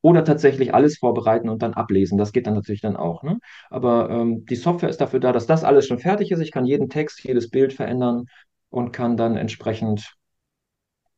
oder 0.00 0.24
tatsächlich 0.24 0.72
alles 0.72 0.96
vorbereiten 0.96 1.50
und 1.50 1.60
dann 1.60 1.74
ablesen. 1.74 2.16
Das 2.16 2.32
geht 2.32 2.46
dann 2.46 2.54
natürlich 2.54 2.80
dann 2.80 2.96
auch. 2.96 3.24
Ne? 3.24 3.38
Aber 3.68 4.08
ähm, 4.08 4.46
die 4.46 4.56
Software 4.56 4.88
ist 4.88 5.02
dafür 5.02 5.20
da, 5.20 5.32
dass 5.32 5.46
das 5.46 5.64
alles 5.64 5.86
schon 5.86 5.98
fertig 5.98 6.30
ist. 6.30 6.40
Ich 6.40 6.52
kann 6.52 6.64
jeden 6.64 6.88
Text, 6.88 7.22
jedes 7.24 7.50
Bild 7.50 7.74
verändern 7.74 8.24
und 8.70 8.92
kann 8.92 9.18
dann 9.18 9.36
entsprechend 9.36 10.15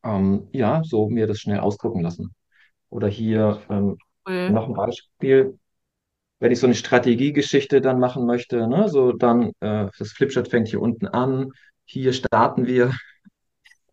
ähm, 0.04 0.48
ja, 0.52 0.82
so 0.84 1.08
mir 1.08 1.26
das 1.26 1.40
schnell 1.40 1.60
ausdrucken 1.60 2.02
lassen. 2.02 2.34
Oder 2.90 3.08
hier 3.08 3.60
ähm, 3.70 3.98
cool. 4.28 4.50
noch 4.50 4.68
ein 4.68 4.74
Beispiel. 4.74 5.58
Wenn 6.40 6.52
ich 6.52 6.60
so 6.60 6.66
eine 6.66 6.74
Strategiegeschichte 6.74 7.80
dann 7.80 7.98
machen 7.98 8.24
möchte, 8.26 8.68
ne, 8.68 8.88
so 8.88 9.12
dann, 9.12 9.52
äh, 9.60 9.88
das 9.98 10.12
Flipchart 10.12 10.48
fängt 10.48 10.68
hier 10.68 10.80
unten 10.80 11.08
an, 11.08 11.50
hier 11.84 12.12
starten 12.12 12.66
wir 12.66 12.92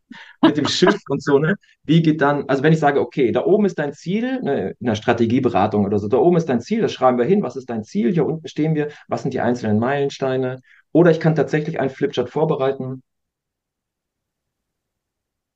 mit 0.43 0.57
dem 0.57 0.67
Schiff 0.67 0.99
und 1.09 1.23
so, 1.23 1.39
ne? 1.39 1.55
Wie 1.83 2.01
geht 2.03 2.21
dann, 2.21 2.47
also 2.47 2.61
wenn 2.61 2.73
ich 2.73 2.79
sage, 2.79 3.01
okay, 3.01 3.31
da 3.31 3.43
oben 3.45 3.65
ist 3.65 3.79
dein 3.79 3.93
Ziel, 3.93 4.41
ne, 4.41 4.75
in 4.79 4.85
der 4.85 4.95
Strategieberatung 4.95 5.85
oder 5.85 5.97
so, 5.97 6.07
da 6.07 6.17
oben 6.17 6.37
ist 6.37 6.47
dein 6.47 6.61
Ziel, 6.61 6.81
das 6.81 6.93
schreiben 6.93 7.17
wir 7.17 7.25
hin, 7.25 7.41
was 7.41 7.55
ist 7.55 7.69
dein 7.69 7.83
Ziel, 7.83 8.13
hier 8.13 8.25
unten 8.25 8.47
stehen 8.47 8.75
wir, 8.75 8.89
was 9.07 9.23
sind 9.23 9.33
die 9.33 9.41
einzelnen 9.41 9.79
Meilensteine? 9.79 10.61
Oder 10.91 11.11
ich 11.11 11.19
kann 11.19 11.35
tatsächlich 11.35 11.79
ein 11.79 11.89
Flipchart 11.89 12.29
vorbereiten, 12.29 13.01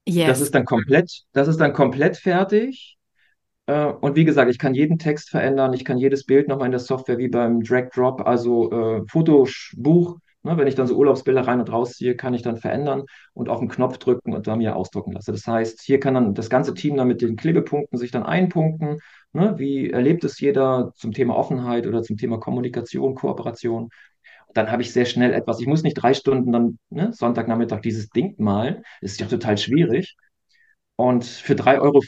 Yes. 0.05 0.27
Das 0.27 0.41
ist 0.41 0.55
dann 0.55 0.65
komplett, 0.65 1.23
das 1.33 1.47
ist 1.47 1.57
dann 1.59 1.73
komplett 1.73 2.17
fertig. 2.17 2.97
Äh, 3.67 3.85
und 3.85 4.15
wie 4.15 4.25
gesagt, 4.25 4.51
ich 4.51 4.59
kann 4.59 4.73
jeden 4.73 4.97
Text 4.99 5.29
verändern, 5.29 5.73
ich 5.73 5.85
kann 5.85 5.97
jedes 5.97 6.25
Bild 6.25 6.47
nochmal 6.47 6.67
in 6.67 6.71
der 6.71 6.79
Software 6.79 7.17
wie 7.17 7.29
beim 7.29 7.61
Drag 7.63 7.89
Drop, 7.93 8.21
also 8.27 8.71
äh, 8.71 9.01
Fotobuch, 9.07 10.17
ne, 10.43 10.57
wenn 10.57 10.67
ich 10.67 10.75
dann 10.75 10.87
so 10.87 10.95
Urlaubsbilder 10.97 11.45
rein 11.47 11.59
und 11.59 11.71
rausziehe, 11.71 12.15
kann 12.15 12.33
ich 12.33 12.41
dann 12.41 12.57
verändern 12.57 13.03
und 13.33 13.49
auf 13.49 13.59
den 13.59 13.69
Knopf 13.69 13.97
drücken 13.99 14.33
und 14.33 14.47
dann 14.47 14.59
mir 14.59 14.75
ausdrucken 14.75 15.11
lasse. 15.13 15.31
Das 15.31 15.45
heißt, 15.47 15.81
hier 15.81 15.99
kann 15.99 16.15
dann 16.15 16.33
das 16.33 16.49
ganze 16.49 16.73
Team 16.73 16.97
dann 16.97 17.07
mit 17.07 17.21
den 17.21 17.35
Klebepunkten 17.35 17.99
sich 17.99 18.11
dann 18.11 18.23
einpunkten. 18.23 18.99
Ne, 19.33 19.53
wie 19.59 19.91
erlebt 19.91 20.23
es 20.23 20.39
jeder 20.39 20.91
zum 20.95 21.11
Thema 21.11 21.35
Offenheit 21.35 21.85
oder 21.85 22.01
zum 22.01 22.17
Thema 22.17 22.39
Kommunikation, 22.39 23.13
Kooperation? 23.15 23.89
Dann 24.53 24.71
habe 24.71 24.81
ich 24.81 24.93
sehr 24.93 25.05
schnell 25.05 25.33
etwas. 25.33 25.59
Ich 25.59 25.67
muss 25.67 25.83
nicht 25.83 25.95
drei 25.95 26.13
Stunden 26.13 26.51
dann 26.51 26.79
ne, 26.89 27.13
Sonntagnachmittag 27.13 27.81
dieses 27.81 28.09
Ding 28.09 28.35
malen. 28.37 28.83
Das 29.01 29.11
ist 29.11 29.19
ja 29.19 29.27
total 29.27 29.57
schwierig. 29.57 30.15
Und 30.95 31.23
für 31.23 31.53
3,50 31.53 31.79
Euro 31.79 32.01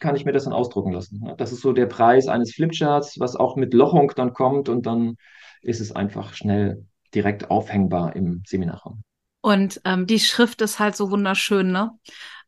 kann 0.00 0.16
ich 0.16 0.24
mir 0.24 0.32
das 0.32 0.44
dann 0.44 0.52
ausdrucken 0.52 0.92
lassen. 0.92 1.20
Ne? 1.20 1.34
Das 1.38 1.52
ist 1.52 1.60
so 1.60 1.72
der 1.72 1.86
Preis 1.86 2.26
eines 2.26 2.52
Flipcharts, 2.52 3.20
was 3.20 3.36
auch 3.36 3.54
mit 3.54 3.74
Lochung 3.74 4.12
dann 4.16 4.32
kommt 4.32 4.68
und 4.68 4.86
dann 4.86 5.16
ist 5.62 5.80
es 5.80 5.94
einfach 5.94 6.34
schnell 6.34 6.84
direkt 7.14 7.50
aufhängbar 7.50 8.16
im 8.16 8.42
Seminarraum. 8.46 9.02
Und 9.40 9.80
ähm, 9.84 10.06
die 10.06 10.18
Schrift 10.18 10.60
ist 10.62 10.78
halt 10.78 10.96
so 10.96 11.10
wunderschön, 11.10 11.70
ne? 11.70 11.92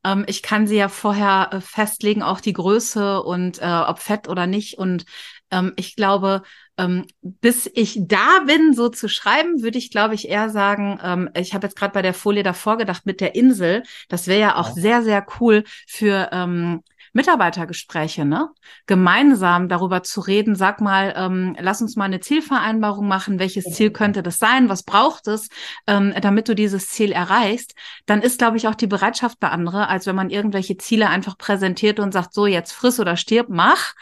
Ähm, 0.04 0.24
ich 0.26 0.42
kann 0.42 0.66
sie 0.66 0.76
ja 0.76 0.88
vorher 0.88 1.50
äh, 1.52 1.60
festlegen, 1.60 2.22
auch 2.22 2.40
die 2.40 2.52
Größe 2.52 3.22
und 3.22 3.60
äh, 3.60 3.82
ob 3.86 3.98
fett 3.98 4.28
oder 4.28 4.46
nicht. 4.46 4.78
Und 4.78 5.04
ähm, 5.50 5.72
ich 5.76 5.96
glaube, 5.96 6.42
ähm, 6.78 7.06
bis 7.22 7.70
ich 7.74 7.98
da 8.00 8.40
bin, 8.46 8.72
so 8.72 8.88
zu 8.88 9.08
schreiben, 9.08 9.62
würde 9.62 9.78
ich, 9.78 9.90
glaube 9.90 10.14
ich, 10.14 10.28
eher 10.28 10.48
sagen, 10.48 10.98
ähm, 11.02 11.30
ich 11.36 11.54
habe 11.54 11.66
jetzt 11.66 11.76
gerade 11.76 11.92
bei 11.92 12.02
der 12.02 12.14
Folie 12.14 12.42
davor 12.42 12.78
gedacht 12.78 13.04
mit 13.04 13.20
der 13.20 13.34
Insel. 13.34 13.82
Das 14.08 14.26
wäre 14.26 14.40
ja 14.40 14.56
auch 14.56 14.68
ja. 14.68 14.74
sehr, 14.74 15.02
sehr 15.02 15.26
cool 15.40 15.64
für 15.86 16.30
ähm, 16.32 16.80
Mitarbeitergespräche, 17.12 18.24
ne? 18.24 18.48
Gemeinsam 18.86 19.68
darüber 19.68 20.02
zu 20.02 20.20
reden, 20.20 20.54
sag 20.54 20.80
mal, 20.80 21.12
ähm, 21.16 21.56
lass 21.58 21.82
uns 21.82 21.96
mal 21.96 22.04
eine 22.04 22.20
Zielvereinbarung 22.20 23.06
machen, 23.08 23.38
welches 23.38 23.64
Ziel 23.64 23.90
könnte 23.90 24.22
das 24.22 24.38
sein, 24.38 24.68
was 24.68 24.84
braucht 24.84 25.26
es, 25.26 25.48
ähm, 25.86 26.14
damit 26.20 26.48
du 26.48 26.54
dieses 26.54 26.88
Ziel 26.88 27.10
erreichst, 27.10 27.74
dann 28.06 28.22
ist, 28.22 28.38
glaube 28.38 28.56
ich, 28.56 28.68
auch 28.68 28.76
die 28.76 28.86
Bereitschaft 28.86 29.40
bei 29.40 29.48
andere, 29.48 29.88
als 29.88 30.06
wenn 30.06 30.16
man 30.16 30.30
irgendwelche 30.30 30.76
Ziele 30.76 31.08
einfach 31.08 31.36
präsentiert 31.36 31.98
und 31.98 32.12
sagt, 32.12 32.32
so 32.32 32.46
jetzt 32.46 32.72
friss 32.72 33.00
oder 33.00 33.16
stirb, 33.16 33.48
mach. 33.50 33.94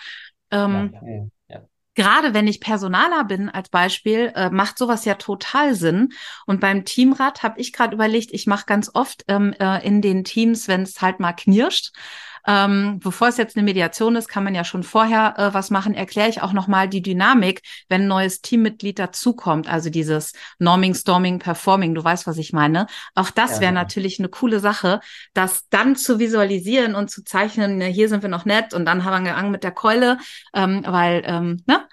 Ähm, 0.51 0.93
okay 0.95 1.31
gerade 1.99 2.33
wenn 2.33 2.47
ich 2.47 2.61
Personaler 2.61 3.25
bin 3.25 3.49
als 3.49 3.71
Beispiel, 3.71 4.33
äh, 4.37 4.51
macht 4.51 4.79
sowas 4.79 5.05
ja 5.05 5.17
total 5.17 5.75
Sinn. 5.75 6.13
Und 6.47 6.61
beim 6.61 6.85
Teamrat 6.85 7.43
habe 7.43 7.61
ich 7.61 7.73
gerade 7.73 7.93
überlegt, 7.93 8.33
ich 8.33 8.47
mache 8.47 8.67
ganz 8.67 8.89
oft 8.95 9.25
ähm, 9.27 9.53
äh, 9.59 9.85
in 9.85 10.01
den 10.01 10.23
Teams, 10.23 10.69
wenn 10.69 10.83
es 10.83 11.03
halt 11.03 11.19
mal 11.19 11.33
knirscht, 11.33 11.91
ähm, 12.49 12.99
bevor 12.99 13.29
es 13.29 13.37
jetzt 13.37 13.57
eine 13.57 13.65
Mediation 13.65 14.17
ist, 14.17 14.27
kann 14.27 14.43
man 14.43 14.55
ja 14.55 14.65
schon 14.65 14.83
vorher 14.83 15.35
äh, 15.37 15.53
was 15.53 15.69
machen. 15.69 15.93
Erkläre 15.93 16.31
ich 16.31 16.41
auch 16.41 16.55
nochmal 16.55 16.89
die 16.89 17.03
Dynamik, 17.03 17.61
wenn 17.91 18.03
ein 18.03 18.09
neues 18.09 18.41
Teammitglied 18.41 18.99
dazukommt. 18.99 19.69
Also 19.69 19.91
dieses 19.91 20.33
Norming, 20.59 20.95
Storming, 20.95 21.41
Performing. 21.41 21.95
Du 21.95 22.03
weißt, 22.03 22.27
was 22.27 22.39
ich 22.39 22.55
meine. 22.55 22.87
Auch 23.15 23.31
das 23.31 23.57
ja, 23.57 23.61
wäre 23.61 23.75
ja. 23.75 23.81
natürlich 23.81 24.19
eine 24.19 24.31
coole 24.31 24.61
Sache, 24.61 25.01
das 25.35 25.69
dann 25.69 25.95
zu 25.95 26.19
visualisieren 26.19 26.95
und 26.95 27.11
zu 27.11 27.23
zeichnen. 27.23 27.77
Ne, 27.77 27.87
hier 27.89 28.09
sind 28.09 28.23
wir 28.23 28.31
noch 28.31 28.47
nett 28.47 28.73
und 28.73 28.87
dann 28.87 29.05
haben 29.05 29.25
wir 29.25 29.31
gegangen 29.31 29.51
mit 29.51 29.63
der 29.63 29.73
Keule, 29.73 30.17
ähm, 30.55 30.83
weil, 30.87 31.23
ähm, 31.27 31.63
ne? 31.67 31.87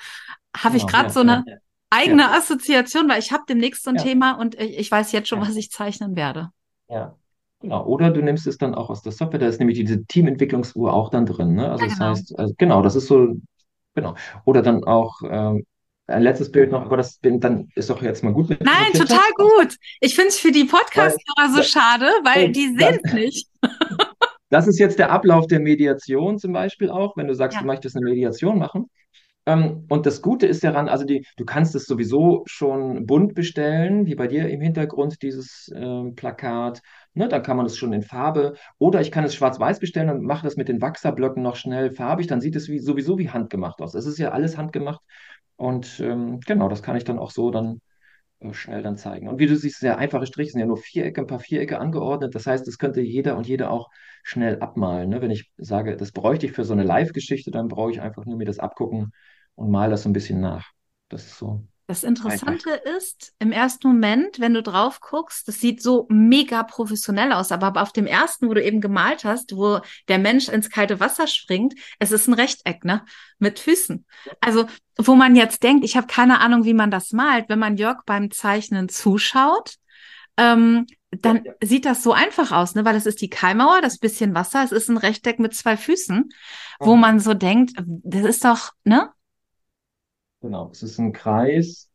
Habe 0.56 0.78
genau, 0.78 0.86
ich 0.86 0.88
gerade 0.88 1.08
ja, 1.08 1.14
so 1.14 1.20
eine 1.20 1.44
eigene 1.90 2.32
Assoziation, 2.32 3.10
weil 3.10 3.20
ich 3.20 3.34
habe 3.34 3.44
demnächst 3.50 3.84
so 3.84 3.90
ein 3.90 3.98
Thema 3.98 4.40
und 4.40 4.56
ich, 4.56 4.78
ich 4.78 4.90
weiß 4.90 5.12
jetzt 5.12 5.28
schon, 5.28 5.42
was 5.42 5.58
ich 5.58 5.70
zeichnen 5.70 6.16
werde. 6.16 6.52
Ja, 6.88 7.18
Genau. 7.66 7.84
Oder 7.88 8.12
du 8.12 8.22
nimmst 8.22 8.46
es 8.46 8.60
dann 8.60 8.76
auch 8.76 8.92
aus 8.92 9.02
der 9.02 9.12
Software, 9.12 9.40
da 9.40 9.48
ist 9.48 9.58
nämlich 9.58 9.80
diese 9.80 10.06
Teamentwicklungsuhr 10.06 10.94
auch 10.94 11.10
dann 11.10 11.26
drin. 11.26 11.56
Ne? 11.56 11.72
Also 11.72 11.86
ja, 11.86 11.90
das 11.90 11.98
genau. 11.98 12.10
heißt, 12.12 12.40
also 12.40 12.54
genau, 12.60 12.82
das 12.84 12.96
ist 12.96 13.08
so, 13.08 13.38
genau. 13.96 14.14
Oder 14.46 14.62
dann 14.62 14.84
auch 14.84 15.20
ähm, 15.28 15.66
ein 16.06 16.22
letztes 16.22 16.52
Bild 16.52 16.72
noch, 16.72 16.84
aber 16.84 16.98
das 16.98 17.20
dann 17.22 17.70
ist 17.74 17.90
doch 17.90 18.04
jetzt 18.04 18.24
mal 18.24 18.34
gut 18.34 18.50
mit. 18.50 18.64
Nein, 18.64 18.94
total 18.94 19.32
gut. 19.36 19.78
Ich 20.00 20.14
finde 20.14 20.28
es 20.30 20.38
für 20.38 20.52
die 20.52 20.66
Podcast-Hörer 20.66 21.56
so 21.56 21.64
schade, 21.64 22.06
weil 22.24 22.52
die 22.52 22.68
sehen 22.78 23.00
es 23.02 23.14
nicht. 23.14 23.48
Das 24.52 24.68
ist 24.68 24.78
jetzt 24.78 25.00
der 25.00 25.12
Ablauf 25.12 25.48
der 25.48 25.60
Mediation 25.60 26.38
zum 26.38 26.54
Beispiel 26.54 26.92
auch, 26.92 27.18
wenn 27.18 27.28
du 27.28 27.34
sagst, 27.34 27.56
ja. 27.56 27.62
du 27.62 27.68
möchtest 27.68 27.96
eine 27.96 28.06
Mediation 28.06 28.60
machen. 28.60 28.92
Ähm, 29.48 29.86
und 29.90 30.06
das 30.06 30.22
Gute 30.22 30.48
ist 30.48 30.64
daran, 30.64 30.90
also 30.90 31.06
die, 31.06 31.26
du 31.38 31.46
kannst 31.46 31.76
es 31.76 31.86
sowieso 31.86 32.44
schon 32.48 33.06
bunt 33.06 33.36
bestellen, 33.36 34.06
wie 34.08 34.16
bei 34.16 34.28
dir 34.28 34.50
im 34.50 34.62
Hintergrund 34.62 35.22
dieses 35.22 35.70
äh, 35.70 36.12
Plakat. 36.16 36.82
Ne, 37.14 37.28
dann 37.28 37.44
kann 37.44 37.56
man 37.58 37.66
es 37.66 37.78
schon 37.78 37.94
in 37.94 38.02
Farbe. 38.02 38.56
Oder 38.80 39.02
ich 39.02 39.12
kann 39.12 39.24
es 39.24 39.36
schwarz-weiß 39.36 39.80
bestellen 39.80 40.10
und 40.10 40.24
mache 40.24 40.44
das 40.44 40.58
mit 40.58 40.68
den 40.68 40.82
Wachserblöcken 40.82 41.44
noch 41.44 41.56
schnell 41.56 41.92
farbig. 41.92 42.28
Dann 42.28 42.42
sieht 42.42 42.56
es 42.56 42.68
wie, 42.70 42.80
sowieso 42.80 43.18
wie 43.20 43.30
handgemacht 43.30 43.82
aus. 43.82 43.94
Es 43.94 44.06
ist 44.06 44.18
ja 44.18 44.32
alles 44.32 44.58
handgemacht. 44.58 45.02
Und 45.58 46.00
ähm, 46.02 46.40
genau, 46.42 46.68
das 46.68 46.84
kann 46.84 46.98
ich 46.98 47.04
dann 47.04 47.20
auch 47.20 47.32
so 47.32 47.52
dann 47.52 47.82
äh, 48.40 48.54
schnell 48.54 48.82
dann 48.84 48.98
zeigen. 48.98 49.28
Und 49.30 49.40
wie 49.40 49.48
du 49.48 49.56
siehst, 49.56 49.80
sehr 49.80 49.98
einfache 50.00 50.26
Striche 50.26 50.52
sind 50.52 50.62
ja 50.62 50.66
nur 50.66 50.78
Vierecke, 50.78 51.22
ein 51.22 51.28
paar 51.28 51.40
Vierecke 51.40 51.80
angeordnet. 51.80 52.36
Das 52.36 52.48
heißt, 52.48 52.68
das 52.68 52.78
könnte 52.80 53.02
jeder 53.02 53.38
und 53.38 53.48
jede 53.48 53.70
auch 53.70 53.90
schnell 54.24 54.60
abmalen. 54.60 55.10
Ne? 55.10 55.22
Wenn 55.22 55.32
ich 55.32 55.52
sage, 55.58 55.98
das 55.98 56.12
bräuchte 56.12 56.48
ich 56.48 56.54
für 56.54 56.64
so 56.66 56.74
eine 56.74 56.84
Live-Geschichte, 56.84 57.52
dann 57.52 57.68
brauche 57.68 57.92
ich 57.92 58.02
einfach 58.02 58.26
nur 58.26 58.38
mir 58.38 58.46
das 58.46 58.60
abgucken 58.60 59.12
und 59.56 59.72
mal 59.72 59.90
das 59.90 60.04
so 60.04 60.10
ein 60.10 60.14
bisschen 60.14 60.40
nach. 60.40 60.72
Das 61.10 61.26
ist 61.26 61.38
so. 61.38 61.66
Das 61.88 62.04
Interessante 62.04 62.74
einfach. 62.74 62.98
ist, 62.98 63.34
im 63.38 63.52
ersten 63.52 63.88
Moment, 63.88 64.40
wenn 64.40 64.56
du 64.56 64.64
drauf 64.64 65.02
guckst, 65.02 65.48
das 65.48 65.60
sieht 65.60 65.84
so 65.84 66.08
mega 66.10 66.64
professionell 66.64 67.32
aus, 67.32 67.52
aber 67.52 67.80
auf 67.80 67.94
dem 67.94 68.08
ersten, 68.08 68.50
wo 68.50 68.56
du 68.56 68.64
eben 68.64 68.82
gemalt 68.82 69.24
hast, 69.24 69.56
wo 69.56 69.82
der 70.08 70.18
Mensch 70.18 70.50
ins 70.50 70.72
kalte 70.72 71.00
Wasser 71.00 71.28
springt, 71.28 71.76
es 72.00 72.12
ist 72.12 72.28
ein 72.28 72.34
Rechteck, 72.34 72.86
ne? 72.86 73.06
Mit 73.38 73.60
Füßen. 73.60 74.04
Also, 74.42 74.66
wo 74.98 75.14
man 75.14 75.36
jetzt 75.36 75.62
denkt, 75.62 75.86
ich 75.86 75.96
habe 75.96 76.08
keine 76.08 76.40
Ahnung, 76.40 76.66
wie 76.66 76.74
man 76.74 76.90
das 76.90 77.12
malt, 77.12 77.50
wenn 77.50 77.60
man 77.60 77.78
Jörg 77.78 78.00
beim 78.08 78.32
Zeichnen 78.32 78.90
zuschaut, 78.90 79.76
ähm, 80.38 80.88
dann 81.12 81.46
ja. 81.46 81.54
sieht 81.64 81.86
das 81.86 82.02
so 82.02 82.14
einfach 82.14 82.52
aus, 82.52 82.74
ne? 82.74 82.84
Weil 82.84 82.96
es 82.96 83.06
ist 83.06 83.22
die 83.22 83.30
Keimauer, 83.30 83.82
das 83.82 84.00
bisschen 84.00 84.34
Wasser, 84.34 84.64
es 84.64 84.72
ist 84.72 84.90
ein 84.90 84.98
Rechteck 84.98 85.38
mit 85.38 85.54
zwei 85.54 85.78
Füßen, 85.78 86.30
wo 86.80 86.96
man 86.96 87.20
so 87.20 87.36
denkt, 87.36 87.74
das 87.78 88.26
ist 88.26 88.44
doch, 88.44 88.72
ne? 88.84 89.12
Genau, 90.46 90.70
es 90.72 90.84
ist 90.84 91.00
ein 91.00 91.12
Kreis 91.12 91.90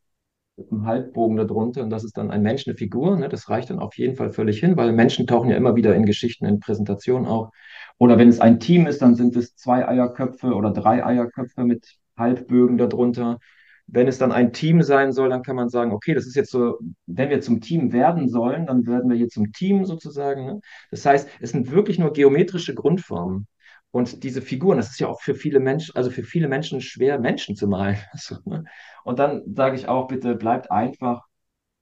mit 0.57 0.69
einem 0.71 0.85
Halbbogen 0.85 1.37
darunter 1.37 1.83
und 1.83 1.89
das 1.89 2.03
ist 2.03 2.17
dann 2.17 2.31
ein 2.31 2.41
Mensch, 2.41 2.67
eine 2.67 2.75
Figur. 2.75 3.15
Ne? 3.17 3.29
Das 3.29 3.49
reicht 3.49 3.69
dann 3.69 3.79
auf 3.79 3.97
jeden 3.97 4.17
Fall 4.17 4.33
völlig 4.33 4.59
hin, 4.59 4.75
weil 4.75 4.91
Menschen 4.91 5.25
tauchen 5.25 5.49
ja 5.49 5.55
immer 5.55 5.77
wieder 5.77 5.95
in 5.95 6.05
Geschichten, 6.05 6.45
in 6.45 6.59
Präsentationen 6.59 7.27
auf. 7.27 7.49
Oder 7.97 8.17
wenn 8.17 8.27
es 8.27 8.41
ein 8.41 8.59
Team 8.59 8.87
ist, 8.87 9.01
dann 9.01 9.15
sind 9.15 9.37
es 9.37 9.55
zwei 9.55 9.87
Eierköpfe 9.87 10.53
oder 10.53 10.71
drei 10.71 11.05
Eierköpfe 11.05 11.63
mit 11.63 11.95
Halbbögen 12.17 12.77
darunter. 12.77 13.39
Wenn 13.87 14.09
es 14.09 14.17
dann 14.17 14.33
ein 14.33 14.51
Team 14.51 14.81
sein 14.83 15.13
soll, 15.13 15.29
dann 15.29 15.43
kann 15.43 15.55
man 15.55 15.69
sagen, 15.69 15.93
okay, 15.93 16.13
das 16.13 16.25
ist 16.27 16.35
jetzt 16.35 16.51
so, 16.51 16.77
wenn 17.05 17.29
wir 17.29 17.39
zum 17.39 17.61
Team 17.61 17.93
werden 17.93 18.27
sollen, 18.27 18.65
dann 18.65 18.85
werden 18.85 19.09
wir 19.09 19.15
hier 19.15 19.29
zum 19.29 19.53
Team 19.53 19.85
sozusagen. 19.85 20.45
Ne? 20.45 20.59
Das 20.91 21.05
heißt, 21.05 21.29
es 21.39 21.51
sind 21.51 21.71
wirklich 21.71 21.99
nur 21.99 22.11
geometrische 22.11 22.75
Grundformen. 22.75 23.47
Und 23.91 24.23
diese 24.23 24.41
Figuren, 24.41 24.77
das 24.77 24.91
ist 24.91 24.99
ja 24.99 25.07
auch 25.07 25.21
für 25.21 25.35
viele 25.35 25.59
Menschen, 25.59 25.95
also 25.95 26.09
für 26.11 26.23
viele 26.23 26.47
Menschen 26.47 26.81
schwer, 26.81 27.19
Menschen 27.19 27.55
zu 27.55 27.67
malen. 27.67 27.97
Ne? 28.45 28.63
Und 29.03 29.19
dann 29.19 29.43
sage 29.55 29.75
ich 29.75 29.87
auch, 29.87 30.07
bitte 30.07 30.35
bleibt 30.35 30.71
einfach. 30.71 31.25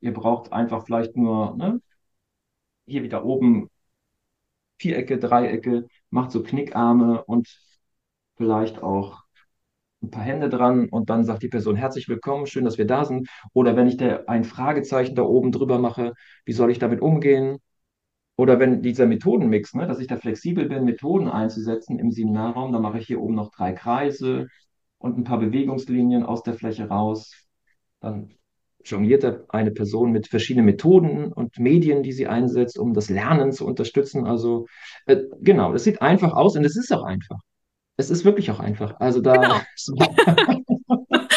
Ihr 0.02 0.13
braucht 0.13 0.52
einfach 0.54 0.86
vielleicht 0.86 1.15
nur, 1.15 1.56
ne? 1.58 1.82
hier 2.86 3.04
wieder 3.04 3.26
oben 3.26 3.69
Vierecke, 4.78 5.19
Dreiecke, 5.19 5.88
macht 6.10 6.32
so 6.32 6.41
Knickarme 6.43 7.24
und 7.26 7.48
vielleicht 8.38 8.82
auch 8.82 9.24
ein 10.02 10.12
paar 10.12 10.24
Hände 10.24 10.50
dran 10.50 10.88
und 10.89 11.10
dann 11.10 11.26
sagt 11.26 11.43
die 11.43 11.50
Person 11.50 11.76
herzlich 11.76 12.08
willkommen, 12.08 12.48
schön, 12.48 12.63
dass 12.65 12.78
wir 12.78 12.88
da 12.88 13.06
sind. 13.06 13.30
Oder 13.54 13.76
wenn 13.76 13.88
ich 13.88 13.98
da 13.98 14.24
ein 14.28 14.45
Fragezeichen 14.45 15.15
da 15.15 15.24
oben 15.24 15.52
drüber 15.52 15.78
mache, 15.78 16.13
wie 16.45 16.54
soll 16.54 16.72
ich 16.72 16.80
damit 16.80 17.02
umgehen? 17.02 17.60
Oder 18.39 18.58
wenn 18.58 18.82
dieser 18.82 19.06
Methodenmix, 19.06 19.73
ne, 19.73 19.86
dass 19.86 19.99
ich 19.99 20.08
da 20.08 20.15
flexibel 20.15 20.65
bin, 20.69 20.86
Methoden 20.86 21.28
einzusetzen 21.28 21.99
im 21.99 22.10
Seminarraum, 22.10 22.71
dann 22.71 22.82
mache 22.82 22.97
ich 22.97 23.08
hier 23.08 23.19
oben 23.19 23.36
noch 23.36 23.52
drei 23.52 23.73
Kreise 23.73 24.47
und 24.97 25.17
ein 25.17 25.25
paar 25.25 25.39
Bewegungslinien 25.39 26.23
aus 26.23 26.41
der 26.41 26.54
Fläche 26.54 26.88
raus. 26.88 27.34
Dann 27.99 28.30
jongliert 28.86 29.25
eine 29.49 29.71
Person 29.71 30.13
mit 30.13 30.30
verschiedenen 30.30 30.67
Methoden 30.67 31.34
und 31.34 31.60
Medien, 31.60 32.02
die 32.02 32.13
sie 32.13 32.28
einsetzt, 32.28 32.80
um 32.80 32.93
das 32.93 33.10
Lernen 33.10 33.52
zu 33.52 33.65
unterstützen. 33.67 34.25
Also 34.25 34.67
äh, 35.06 35.17
genau, 35.41 35.73
es 35.73 35.84
sieht 35.84 36.02
einfach 36.02 36.32
aus 36.32 36.56
und 36.56 36.63
es 36.63 36.78
ist 36.78 36.93
auch 36.93 37.04
einfach. 37.04 37.41
Es 37.97 38.10
ist 38.10 38.23
wirklich 38.23 38.52
auch 38.52 38.62
einfach. 38.62 39.02
Also 39.02 39.19
da. 39.19 39.36
Genau. 39.36 40.63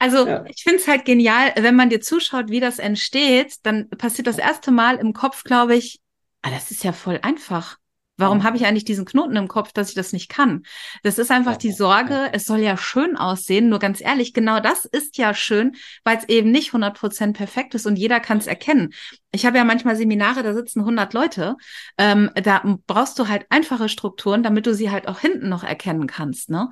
Also 0.00 0.26
ja. 0.26 0.44
ich 0.46 0.62
finde 0.62 0.80
es 0.80 0.86
halt 0.86 1.06
genial, 1.06 1.54
wenn 1.56 1.76
man 1.76 1.88
dir 1.88 1.98
zuschaut, 1.98 2.50
wie 2.50 2.60
das 2.60 2.78
entsteht, 2.78 3.54
dann 3.62 3.88
passiert 3.88 4.26
das 4.26 4.36
erste 4.36 4.70
Mal 4.70 4.96
im 4.96 5.14
Kopf, 5.14 5.44
glaube 5.44 5.76
ich, 5.76 6.02
Ah, 6.44 6.50
das 6.50 6.70
ist 6.70 6.84
ja 6.84 6.92
voll 6.92 7.18
einfach. 7.22 7.78
Warum 8.18 8.40
ja. 8.40 8.44
habe 8.44 8.58
ich 8.58 8.66
eigentlich 8.66 8.84
diesen 8.84 9.06
Knoten 9.06 9.34
im 9.34 9.48
Kopf, 9.48 9.72
dass 9.72 9.88
ich 9.88 9.94
das 9.94 10.12
nicht 10.12 10.28
kann? 10.28 10.64
Das 11.02 11.18
ist 11.18 11.30
einfach 11.30 11.56
die 11.56 11.72
Sorge, 11.72 12.28
es 12.32 12.44
soll 12.44 12.58
ja 12.58 12.76
schön 12.76 13.16
aussehen. 13.16 13.70
Nur 13.70 13.78
ganz 13.78 14.02
ehrlich, 14.02 14.34
genau 14.34 14.60
das 14.60 14.84
ist 14.84 15.16
ja 15.16 15.32
schön, 15.32 15.74
weil 16.04 16.18
es 16.18 16.28
eben 16.28 16.50
nicht 16.50 16.74
100% 16.74 17.32
perfekt 17.32 17.74
ist 17.74 17.86
und 17.86 17.96
jeder 17.96 18.20
kann 18.20 18.38
es 18.38 18.46
erkennen. 18.46 18.92
Ich 19.32 19.46
habe 19.46 19.56
ja 19.56 19.64
manchmal 19.64 19.96
Seminare, 19.96 20.42
da 20.42 20.52
sitzen 20.52 20.80
100 20.80 21.14
Leute. 21.14 21.56
Ähm, 21.96 22.30
da 22.34 22.62
brauchst 22.86 23.18
du 23.18 23.26
halt 23.26 23.46
einfache 23.48 23.88
Strukturen, 23.88 24.42
damit 24.42 24.66
du 24.66 24.74
sie 24.74 24.90
halt 24.90 25.08
auch 25.08 25.20
hinten 25.20 25.48
noch 25.48 25.64
erkennen 25.64 26.06
kannst. 26.06 26.50
Ne? 26.50 26.68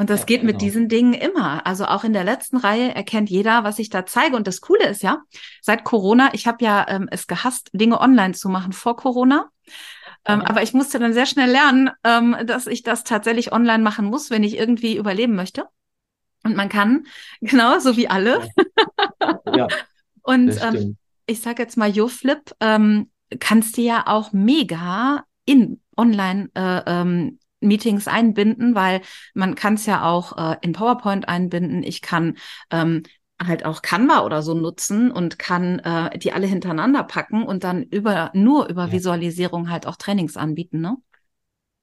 Ja. 0.00 0.02
Und 0.02 0.10
das 0.10 0.20
ja, 0.20 0.26
geht 0.26 0.40
genau. 0.40 0.52
mit 0.52 0.62
diesen 0.62 0.88
Dingen 0.88 1.14
immer. 1.14 1.66
Also 1.66 1.84
auch 1.84 2.04
in 2.04 2.12
der 2.12 2.24
letzten 2.24 2.56
Reihe 2.56 2.94
erkennt 2.94 3.28
jeder, 3.28 3.64
was 3.64 3.78
ich 3.78 3.90
da 3.90 4.06
zeige. 4.06 4.34
Und 4.34 4.46
das 4.46 4.60
Coole 4.60 4.88
ist 4.88 5.02
ja, 5.02 5.22
seit 5.60 5.84
Corona, 5.84 6.30
ich 6.32 6.46
habe 6.46 6.64
ja 6.64 6.86
ähm, 6.88 7.08
es 7.10 7.26
gehasst, 7.26 7.70
Dinge 7.72 8.00
online 8.00 8.34
zu 8.34 8.48
machen 8.48 8.72
vor 8.72 8.96
Corona. 8.96 9.50
Ähm, 10.26 10.42
aber 10.42 10.62
ich 10.62 10.74
musste 10.74 10.98
dann 10.98 11.12
sehr 11.12 11.26
schnell 11.26 11.50
lernen, 11.50 11.90
ähm, 12.04 12.36
dass 12.44 12.66
ich 12.66 12.82
das 12.82 13.04
tatsächlich 13.04 13.52
online 13.52 13.82
machen 13.82 14.06
muss, 14.06 14.30
wenn 14.30 14.42
ich 14.42 14.58
irgendwie 14.58 14.96
überleben 14.96 15.34
möchte. 15.34 15.66
Und 16.44 16.56
man 16.56 16.68
kann, 16.68 17.06
genau, 17.40 17.78
so 17.78 17.96
wie 17.96 18.08
alle. 18.08 18.48
ja, 19.54 19.68
Und 20.22 20.62
ähm, 20.62 20.96
ich 21.26 21.40
sage 21.40 21.62
jetzt 21.62 21.76
mal, 21.76 21.90
YoFlip 21.90 22.52
ähm, 22.60 23.10
kannst 23.38 23.76
du 23.76 23.82
ja 23.82 24.06
auch 24.06 24.32
mega 24.32 25.24
in 25.44 25.80
online 25.96 26.50
äh, 26.54 26.82
ähm, 26.86 27.38
Meetings 27.60 28.08
einbinden, 28.08 28.74
weil 28.74 29.02
man 29.34 29.54
kann 29.54 29.74
es 29.74 29.86
ja 29.86 30.04
auch 30.04 30.36
äh, 30.36 30.56
in 30.62 30.72
PowerPoint 30.72 31.28
einbinden. 31.28 31.82
Ich 31.82 32.02
kann 32.02 32.36
ähm, 32.70 33.02
halt 33.40 33.64
auch 33.64 33.82
Canva 33.82 34.24
oder 34.24 34.42
so 34.42 34.54
nutzen 34.54 35.10
und 35.10 35.38
kann 35.38 35.78
äh, 35.80 36.18
die 36.18 36.32
alle 36.32 36.46
hintereinander 36.46 37.04
packen 37.04 37.44
und 37.44 37.64
dann 37.64 37.82
über 37.84 38.30
nur 38.34 38.68
über 38.68 38.86
ja. 38.86 38.92
Visualisierung 38.92 39.70
halt 39.70 39.86
auch 39.86 39.96
Trainings 39.96 40.36
anbieten, 40.36 40.80
ne? 40.80 40.96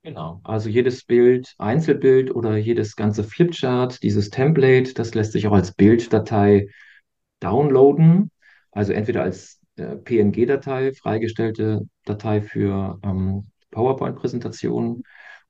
Genau. 0.03 0.39
Also 0.45 0.69
jedes 0.69 1.03
Bild, 1.03 1.53
Einzelbild 1.57 2.34
oder 2.34 2.55
jedes 2.55 2.95
ganze 2.95 3.23
Flipchart, 3.25 4.03
dieses 4.03 4.30
Template, 4.30 4.93
das 4.93 5.13
lässt 5.15 5.34
sich 5.34 5.47
auch 5.47 5.51
als 5.51 5.73
Bilddatei 5.73 6.67
downloaden. 7.41 8.32
Also 8.71 8.93
entweder 8.93 9.23
als 9.23 9.59
äh, 9.75 9.97
PNG-Datei, 9.97 10.93
freigestellte 10.93 11.89
Datei 12.05 12.41
für 12.41 12.99
ähm, 13.03 13.47
PowerPoint-Präsentationen 13.71 15.03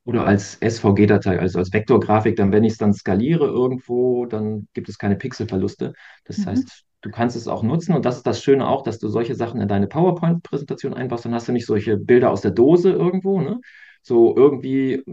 oder 0.07 0.25
als 0.25 0.57
SVG-Datei, 0.61 1.37
also 1.37 1.59
als 1.59 1.73
Vektorgrafik. 1.73 2.37
Dann, 2.37 2.53
wenn 2.53 2.63
ich 2.63 2.71
es 2.71 2.77
dann 2.77 2.93
skaliere 2.93 3.47
irgendwo, 3.47 4.25
dann 4.25 4.69
gibt 4.73 4.87
es 4.87 4.97
keine 4.97 5.17
Pixelverluste. 5.17 5.91
Das 6.23 6.37
mhm. 6.37 6.45
heißt, 6.45 6.85
du 7.01 7.11
kannst 7.11 7.35
es 7.35 7.49
auch 7.49 7.61
nutzen. 7.61 7.93
Und 7.93 8.05
das 8.05 8.15
ist 8.15 8.25
das 8.25 8.41
Schöne 8.41 8.69
auch, 8.69 8.83
dass 8.83 8.99
du 8.99 9.09
solche 9.09 9.35
Sachen 9.35 9.59
in 9.59 9.67
deine 9.67 9.87
PowerPoint-Präsentation 9.87 10.93
einbaust. 10.93 11.25
Dann 11.25 11.33
hast 11.33 11.49
du 11.49 11.51
nicht 11.51 11.65
solche 11.65 11.97
Bilder 11.97 12.31
aus 12.31 12.39
der 12.39 12.51
Dose 12.51 12.91
irgendwo, 12.91 13.41
ne? 13.41 13.59
So 14.01 14.33
irgendwie, 14.37 15.03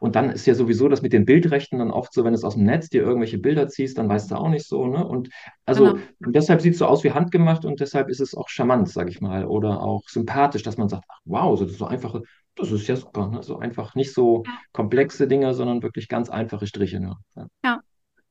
und 0.00 0.16
dann 0.16 0.30
ist 0.30 0.46
ja 0.46 0.54
sowieso 0.54 0.88
das 0.88 1.02
mit 1.02 1.12
den 1.12 1.26
Bildrechten 1.26 1.80
dann 1.80 1.90
oft 1.90 2.14
so, 2.14 2.24
wenn 2.24 2.32
du 2.32 2.38
es 2.38 2.44
aus 2.44 2.54
dem 2.54 2.64
Netz 2.64 2.88
dir 2.88 3.02
irgendwelche 3.02 3.36
Bilder 3.36 3.68
ziehst, 3.68 3.98
dann 3.98 4.08
weißt 4.08 4.30
du 4.30 4.36
auch 4.36 4.48
nicht 4.48 4.66
so, 4.66 4.86
ne? 4.86 5.06
Und 5.06 5.28
also 5.66 5.92
genau. 5.92 6.00
deshalb 6.28 6.62
sieht 6.62 6.72
es 6.72 6.78
so 6.78 6.86
aus 6.86 7.04
wie 7.04 7.12
handgemacht 7.12 7.66
und 7.66 7.80
deshalb 7.80 8.08
ist 8.08 8.22
es 8.22 8.34
auch 8.34 8.48
charmant, 8.48 8.88
sage 8.88 9.10
ich 9.10 9.20
mal, 9.20 9.44
oder 9.44 9.82
auch 9.82 10.08
sympathisch, 10.08 10.62
dass 10.62 10.78
man 10.78 10.88
sagt, 10.88 11.04
ach, 11.08 11.20
wow, 11.26 11.58
so, 11.58 11.66
so 11.66 11.84
einfache, 11.84 12.22
das 12.58 12.70
ist 12.72 12.88
ja 12.88 12.96
super, 12.96 13.28
ne? 13.28 13.42
So 13.42 13.58
einfach 13.58 13.94
nicht 13.94 14.12
so 14.12 14.42
komplexe 14.72 15.28
Dinge, 15.28 15.54
sondern 15.54 15.82
wirklich 15.82 16.08
ganz 16.08 16.28
einfache 16.28 16.66
Striche 16.66 17.00
nur. 17.00 17.18
Ja. 17.36 17.46
ja 17.64 17.80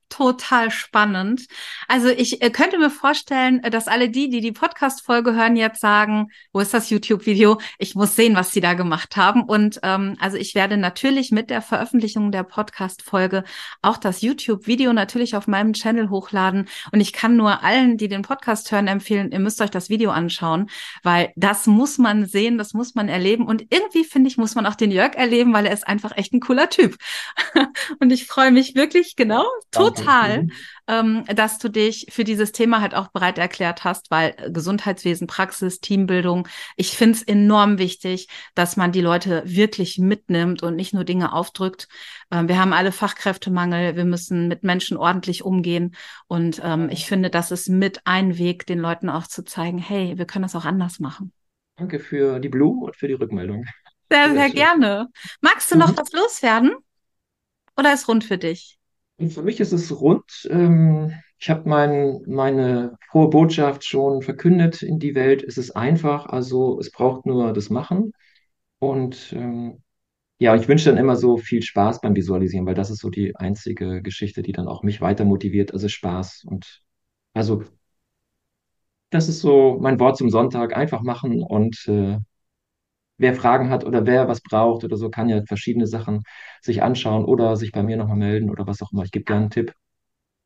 total 0.08 0.70
spannend. 0.70 1.46
Also 1.86 2.08
ich 2.08 2.42
äh, 2.42 2.50
könnte 2.50 2.78
mir 2.78 2.90
vorstellen, 2.90 3.62
äh, 3.62 3.70
dass 3.70 3.88
alle 3.88 4.08
die, 4.08 4.28
die 4.28 4.40
die 4.40 4.52
Podcast-Folge 4.52 5.34
hören, 5.34 5.56
jetzt 5.56 5.80
sagen, 5.80 6.28
wo 6.52 6.60
ist 6.60 6.74
das 6.74 6.90
YouTube-Video? 6.90 7.60
Ich 7.78 7.94
muss 7.94 8.16
sehen, 8.16 8.34
was 8.34 8.52
sie 8.52 8.60
da 8.60 8.74
gemacht 8.74 9.16
haben. 9.16 9.42
Und 9.42 9.80
ähm, 9.82 10.16
also 10.20 10.36
ich 10.36 10.54
werde 10.54 10.76
natürlich 10.76 11.30
mit 11.30 11.50
der 11.50 11.62
Veröffentlichung 11.62 12.32
der 12.32 12.42
Podcast-Folge 12.42 13.44
auch 13.82 13.98
das 13.98 14.22
YouTube-Video 14.22 14.92
natürlich 14.92 15.36
auf 15.36 15.46
meinem 15.46 15.72
Channel 15.72 16.10
hochladen. 16.10 16.68
Und 16.92 17.00
ich 17.00 17.12
kann 17.12 17.36
nur 17.36 17.62
allen, 17.62 17.96
die 17.96 18.08
den 18.08 18.22
Podcast 18.22 18.72
hören, 18.72 18.86
empfehlen, 18.86 19.30
ihr 19.30 19.40
müsst 19.40 19.60
euch 19.60 19.70
das 19.70 19.88
Video 19.88 20.10
anschauen, 20.10 20.70
weil 21.02 21.32
das 21.36 21.66
muss 21.66 21.98
man 21.98 22.26
sehen, 22.26 22.58
das 22.58 22.72
muss 22.72 22.94
man 22.94 23.08
erleben. 23.08 23.46
Und 23.46 23.62
irgendwie 23.70 24.04
finde 24.04 24.28
ich, 24.28 24.38
muss 24.38 24.54
man 24.54 24.66
auch 24.66 24.74
den 24.74 24.90
Jörg 24.90 25.14
erleben, 25.14 25.52
weil 25.52 25.66
er 25.66 25.72
ist 25.72 25.86
einfach 25.86 26.16
echt 26.16 26.32
ein 26.32 26.40
cooler 26.40 26.70
Typ. 26.70 26.96
Und 28.00 28.10
ich 28.10 28.26
freue 28.26 28.50
mich 28.50 28.74
wirklich 28.74 29.16
genau 29.16 29.44
total 29.70 29.97
total, 29.98 30.42
mhm. 30.44 30.52
ähm, 30.86 31.24
dass 31.34 31.58
du 31.58 31.68
dich 31.68 32.06
für 32.10 32.24
dieses 32.24 32.52
Thema 32.52 32.80
halt 32.80 32.94
auch 32.94 33.08
bereit 33.08 33.38
erklärt 33.38 33.84
hast, 33.84 34.10
weil 34.10 34.34
Gesundheitswesen, 34.50 35.26
Praxis, 35.26 35.80
Teambildung, 35.80 36.48
ich 36.76 36.96
finde 36.96 37.16
es 37.16 37.22
enorm 37.22 37.78
wichtig, 37.78 38.28
dass 38.54 38.76
man 38.76 38.92
die 38.92 39.00
Leute 39.00 39.42
wirklich 39.44 39.98
mitnimmt 39.98 40.62
und 40.62 40.76
nicht 40.76 40.94
nur 40.94 41.04
Dinge 41.04 41.32
aufdrückt. 41.32 41.88
Ähm, 42.30 42.48
wir 42.48 42.58
haben 42.58 42.72
alle 42.72 42.92
Fachkräftemangel, 42.92 43.96
wir 43.96 44.04
müssen 44.04 44.48
mit 44.48 44.62
Menschen 44.62 44.96
ordentlich 44.96 45.44
umgehen. 45.44 45.94
Und 46.26 46.60
ähm, 46.64 46.88
ich 46.90 47.06
finde, 47.06 47.30
das 47.30 47.50
ist 47.50 47.68
mit 47.68 48.02
ein 48.04 48.38
Weg, 48.38 48.66
den 48.66 48.78
Leuten 48.78 49.08
auch 49.08 49.26
zu 49.26 49.44
zeigen, 49.44 49.78
hey, 49.78 50.18
wir 50.18 50.26
können 50.26 50.44
das 50.44 50.56
auch 50.56 50.64
anders 50.64 50.98
machen. 50.98 51.32
Danke 51.76 52.00
für 52.00 52.40
die 52.40 52.48
Blumen 52.48 52.82
und 52.82 52.96
für 52.96 53.08
die 53.08 53.14
Rückmeldung. 53.14 53.64
Sehr, 54.10 54.26
sehr, 54.26 54.34
sehr 54.34 54.50
gerne. 54.50 55.08
Magst 55.40 55.70
du 55.70 55.76
noch 55.76 55.92
mhm. 55.92 55.96
was 55.96 56.12
loswerden? 56.12 56.74
Oder 57.76 57.92
ist 57.92 58.08
rund 58.08 58.24
für 58.24 58.38
dich? 58.38 58.77
Für 59.30 59.42
mich 59.42 59.58
ist 59.60 59.72
es 59.72 60.00
rund. 60.00 60.48
Ähm, 60.50 61.12
ich 61.38 61.50
habe 61.50 61.68
mein, 61.68 62.20
meine 62.26 62.96
frohe 63.10 63.28
Botschaft 63.30 63.84
schon 63.84 64.22
verkündet 64.22 64.82
in 64.82 64.98
die 64.98 65.14
Welt. 65.14 65.42
Es 65.42 65.58
ist 65.58 65.72
einfach, 65.72 66.26
also 66.26 66.78
es 66.78 66.90
braucht 66.92 67.26
nur 67.26 67.52
das 67.52 67.68
Machen. 67.70 68.12
Und 68.78 69.32
ähm, 69.36 69.82
ja, 70.38 70.56
ich 70.56 70.68
wünsche 70.68 70.90
dann 70.90 70.98
immer 70.98 71.16
so 71.16 71.36
viel 71.38 71.62
Spaß 71.62 72.00
beim 72.00 72.16
Visualisieren, 72.16 72.66
weil 72.66 72.74
das 72.74 72.90
ist 72.90 73.00
so 73.00 73.10
die 73.10 73.36
einzige 73.36 74.02
Geschichte, 74.02 74.42
die 74.42 74.52
dann 74.52 74.68
auch 74.68 74.82
mich 74.84 75.00
weiter 75.00 75.24
motiviert. 75.24 75.72
Also 75.72 75.88
Spaß. 75.88 76.44
Und 76.46 76.82
also 77.34 77.64
das 79.10 79.28
ist 79.28 79.40
so 79.40 79.78
mein 79.80 79.98
Wort 80.00 80.16
zum 80.16 80.30
Sonntag. 80.30 80.76
Einfach 80.76 81.02
machen 81.02 81.42
und 81.42 81.86
äh, 81.88 82.18
wer 83.18 83.34
Fragen 83.34 83.70
hat 83.70 83.84
oder 83.84 84.06
wer 84.06 84.28
was 84.28 84.40
braucht 84.40 84.84
oder 84.84 84.96
so, 84.96 85.10
kann 85.10 85.28
ja 85.28 85.42
verschiedene 85.46 85.86
Sachen 85.86 86.22
sich 86.62 86.82
anschauen 86.82 87.24
oder 87.24 87.56
sich 87.56 87.72
bei 87.72 87.82
mir 87.82 87.96
nochmal 87.96 88.16
melden 88.16 88.50
oder 88.50 88.66
was 88.66 88.80
auch 88.82 88.92
immer. 88.92 89.04
Ich 89.04 89.10
gebe 89.12 89.24
gerne 89.24 89.42
einen 89.42 89.50
Tipp. 89.50 89.74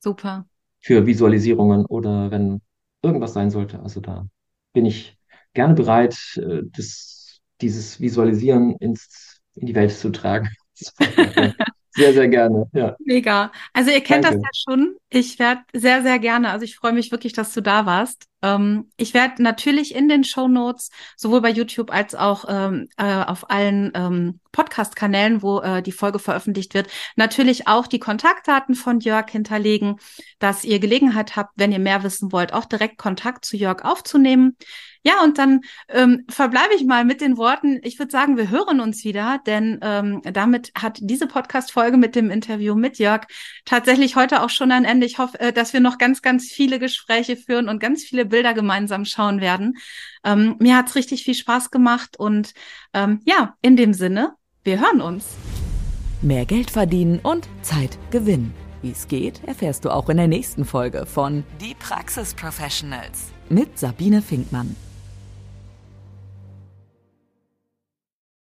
Super. 0.01 0.47
Für 0.81 1.07
Visualisierungen 1.07 1.87
oder 1.87 2.31
wenn 2.31 2.61
irgendwas 3.03 3.35
sein 3.35 3.51
sollte. 3.51 3.81
Also 3.81 4.01
da 4.01 4.27
bin 4.73 4.87
ich 4.87 5.16
gerne 5.55 5.75
bereit, 5.75 6.16
äh, 6.37 6.62
das, 6.64 7.41
dieses 7.61 8.01
Visualisieren 8.01 8.77
ins, 8.79 9.41
in 9.55 9.66
die 9.66 9.75
Welt 9.75 9.93
zu 9.93 10.11
tragen. 10.11 10.49
Sehr, 11.95 12.14
sehr 12.14 12.28
gerne. 12.28 12.68
Ja. 12.72 12.97
Mega. 13.05 13.53
Also 13.72 13.90
ihr 13.90 14.01
kennt 14.01 14.24
Danke. 14.24 14.38
das 14.38 14.47
ja 14.47 14.72
schon. 14.72 14.97
Ich 15.11 15.38
werde 15.38 15.62
sehr, 15.74 16.03
sehr 16.03 16.18
gerne. 16.18 16.51
Also 16.51 16.64
ich 16.64 16.76
freue 16.76 16.93
mich 16.93 17.11
wirklich, 17.11 17.34
dass 17.34 17.53
du 17.53 17.61
da 17.61 17.84
warst. 17.84 18.26
Ähm, 18.40 18.90
ich 18.97 19.12
werde 19.12 19.43
natürlich 19.43 19.95
in 19.95 20.09
den 20.09 20.24
Show 20.24 20.49
Notes 20.49 20.90
sowohl 21.16 21.43
bei 21.43 21.51
YouTube 21.51 21.93
als 21.93 22.14
auch 22.14 22.47
ähm, 22.49 22.88
äh, 22.97 23.22
auf 23.24 23.51
allen 23.51 23.93
ähm, 23.95 24.40
Podcast-Kanälen, 24.53 25.43
wo 25.43 25.61
äh, 25.61 25.82
die 25.82 25.93
Folge 25.93 26.18
veröffentlicht 26.18 26.72
wird, 26.74 26.88
natürlich 27.16 27.68
auch 27.68 27.86
die 27.86 28.01
Kontaktdaten 28.01 28.74
von 28.74 29.01
Jörg 29.01 29.30
hinterlegen, 29.30 29.97
dass 30.38 30.64
ihr 30.64 30.78
Gelegenheit 30.78 31.36
habt, 31.36 31.53
wenn 31.57 31.72
ihr 31.72 31.78
mehr 31.78 32.03
wissen 32.03 32.32
wollt, 32.32 32.53
auch 32.53 32.64
direkt 32.64 32.99
Kontakt 32.99 33.45
zu 33.45 33.57
Jörg 33.57 33.84
aufzunehmen. 33.84 34.57
Ja, 35.05 35.22
und 35.24 35.38
dann 35.38 35.62
ähm, 35.88 36.24
verbleibe 36.28 36.74
ich 36.76 36.84
mal 36.84 37.05
mit 37.05 37.20
den 37.20 37.36
Worten, 37.36 37.80
ich 37.82 37.98
würde 37.98 38.12
sagen, 38.12 38.36
wir 38.36 38.50
hören 38.50 38.80
uns 38.80 39.05
wieder, 39.05 39.40
denn 39.46 39.80
ähm, 39.82 40.22
damit 40.32 40.70
hat 40.80 40.98
diese 41.00 41.26
Podcast-Folge 41.26 41.96
mit 41.96 42.14
dem 42.14 42.30
Interview 42.30 42.76
mit 42.76 42.98
Jörg 42.98 43.26
tatsächlich 43.64 44.14
heute 44.14 44.42
auch 44.42 44.50
schon 44.50 44.70
ein 44.70 44.84
Ende. 44.84 45.05
Ich 45.07 45.18
hoffe, 45.18 45.40
äh, 45.40 45.53
dass 45.53 45.72
wir 45.72 45.80
noch 45.80 45.98
ganz, 45.98 46.22
ganz 46.22 46.46
viele 46.50 46.78
Gespräche 46.78 47.36
führen 47.36 47.68
und 47.68 47.80
ganz 47.80 48.05
viele 48.05 48.24
Bilder 48.24 48.55
gemeinsam 48.55 49.05
schauen 49.05 49.40
werden. 49.40 49.76
Ähm, 50.24 50.55
mir 50.61 50.76
hat's 50.76 50.94
richtig 50.94 51.24
viel 51.24 51.34
Spaß 51.34 51.72
gemacht 51.72 52.16
und 52.16 52.55
ähm, 52.94 53.20
ja, 53.24 53.57
in 53.61 53.76
dem 53.76 53.94
Sinne, 53.94 54.34
wir 54.62 54.80
hören 54.80 55.00
uns. 55.00 55.26
Mehr 56.20 56.46
Geld 56.46 56.70
verdienen 56.70 57.18
und 57.18 57.48
Zeit 57.62 57.98
gewinnen. 58.12 58.55
Wie 58.82 58.92
es 58.92 59.09
geht, 59.09 59.42
erfährst 59.44 59.84
du 59.84 59.90
auch 59.90 60.09
in 60.09 60.16
der 60.16 60.28
nächsten 60.28 60.64
Folge 60.64 61.07
von 61.07 61.42
Die 61.61 61.74
Praxis 61.74 62.34
Professionals 62.34 63.32
mit 63.48 63.78
Sabine 63.78 64.22
Finkmann. 64.22 64.74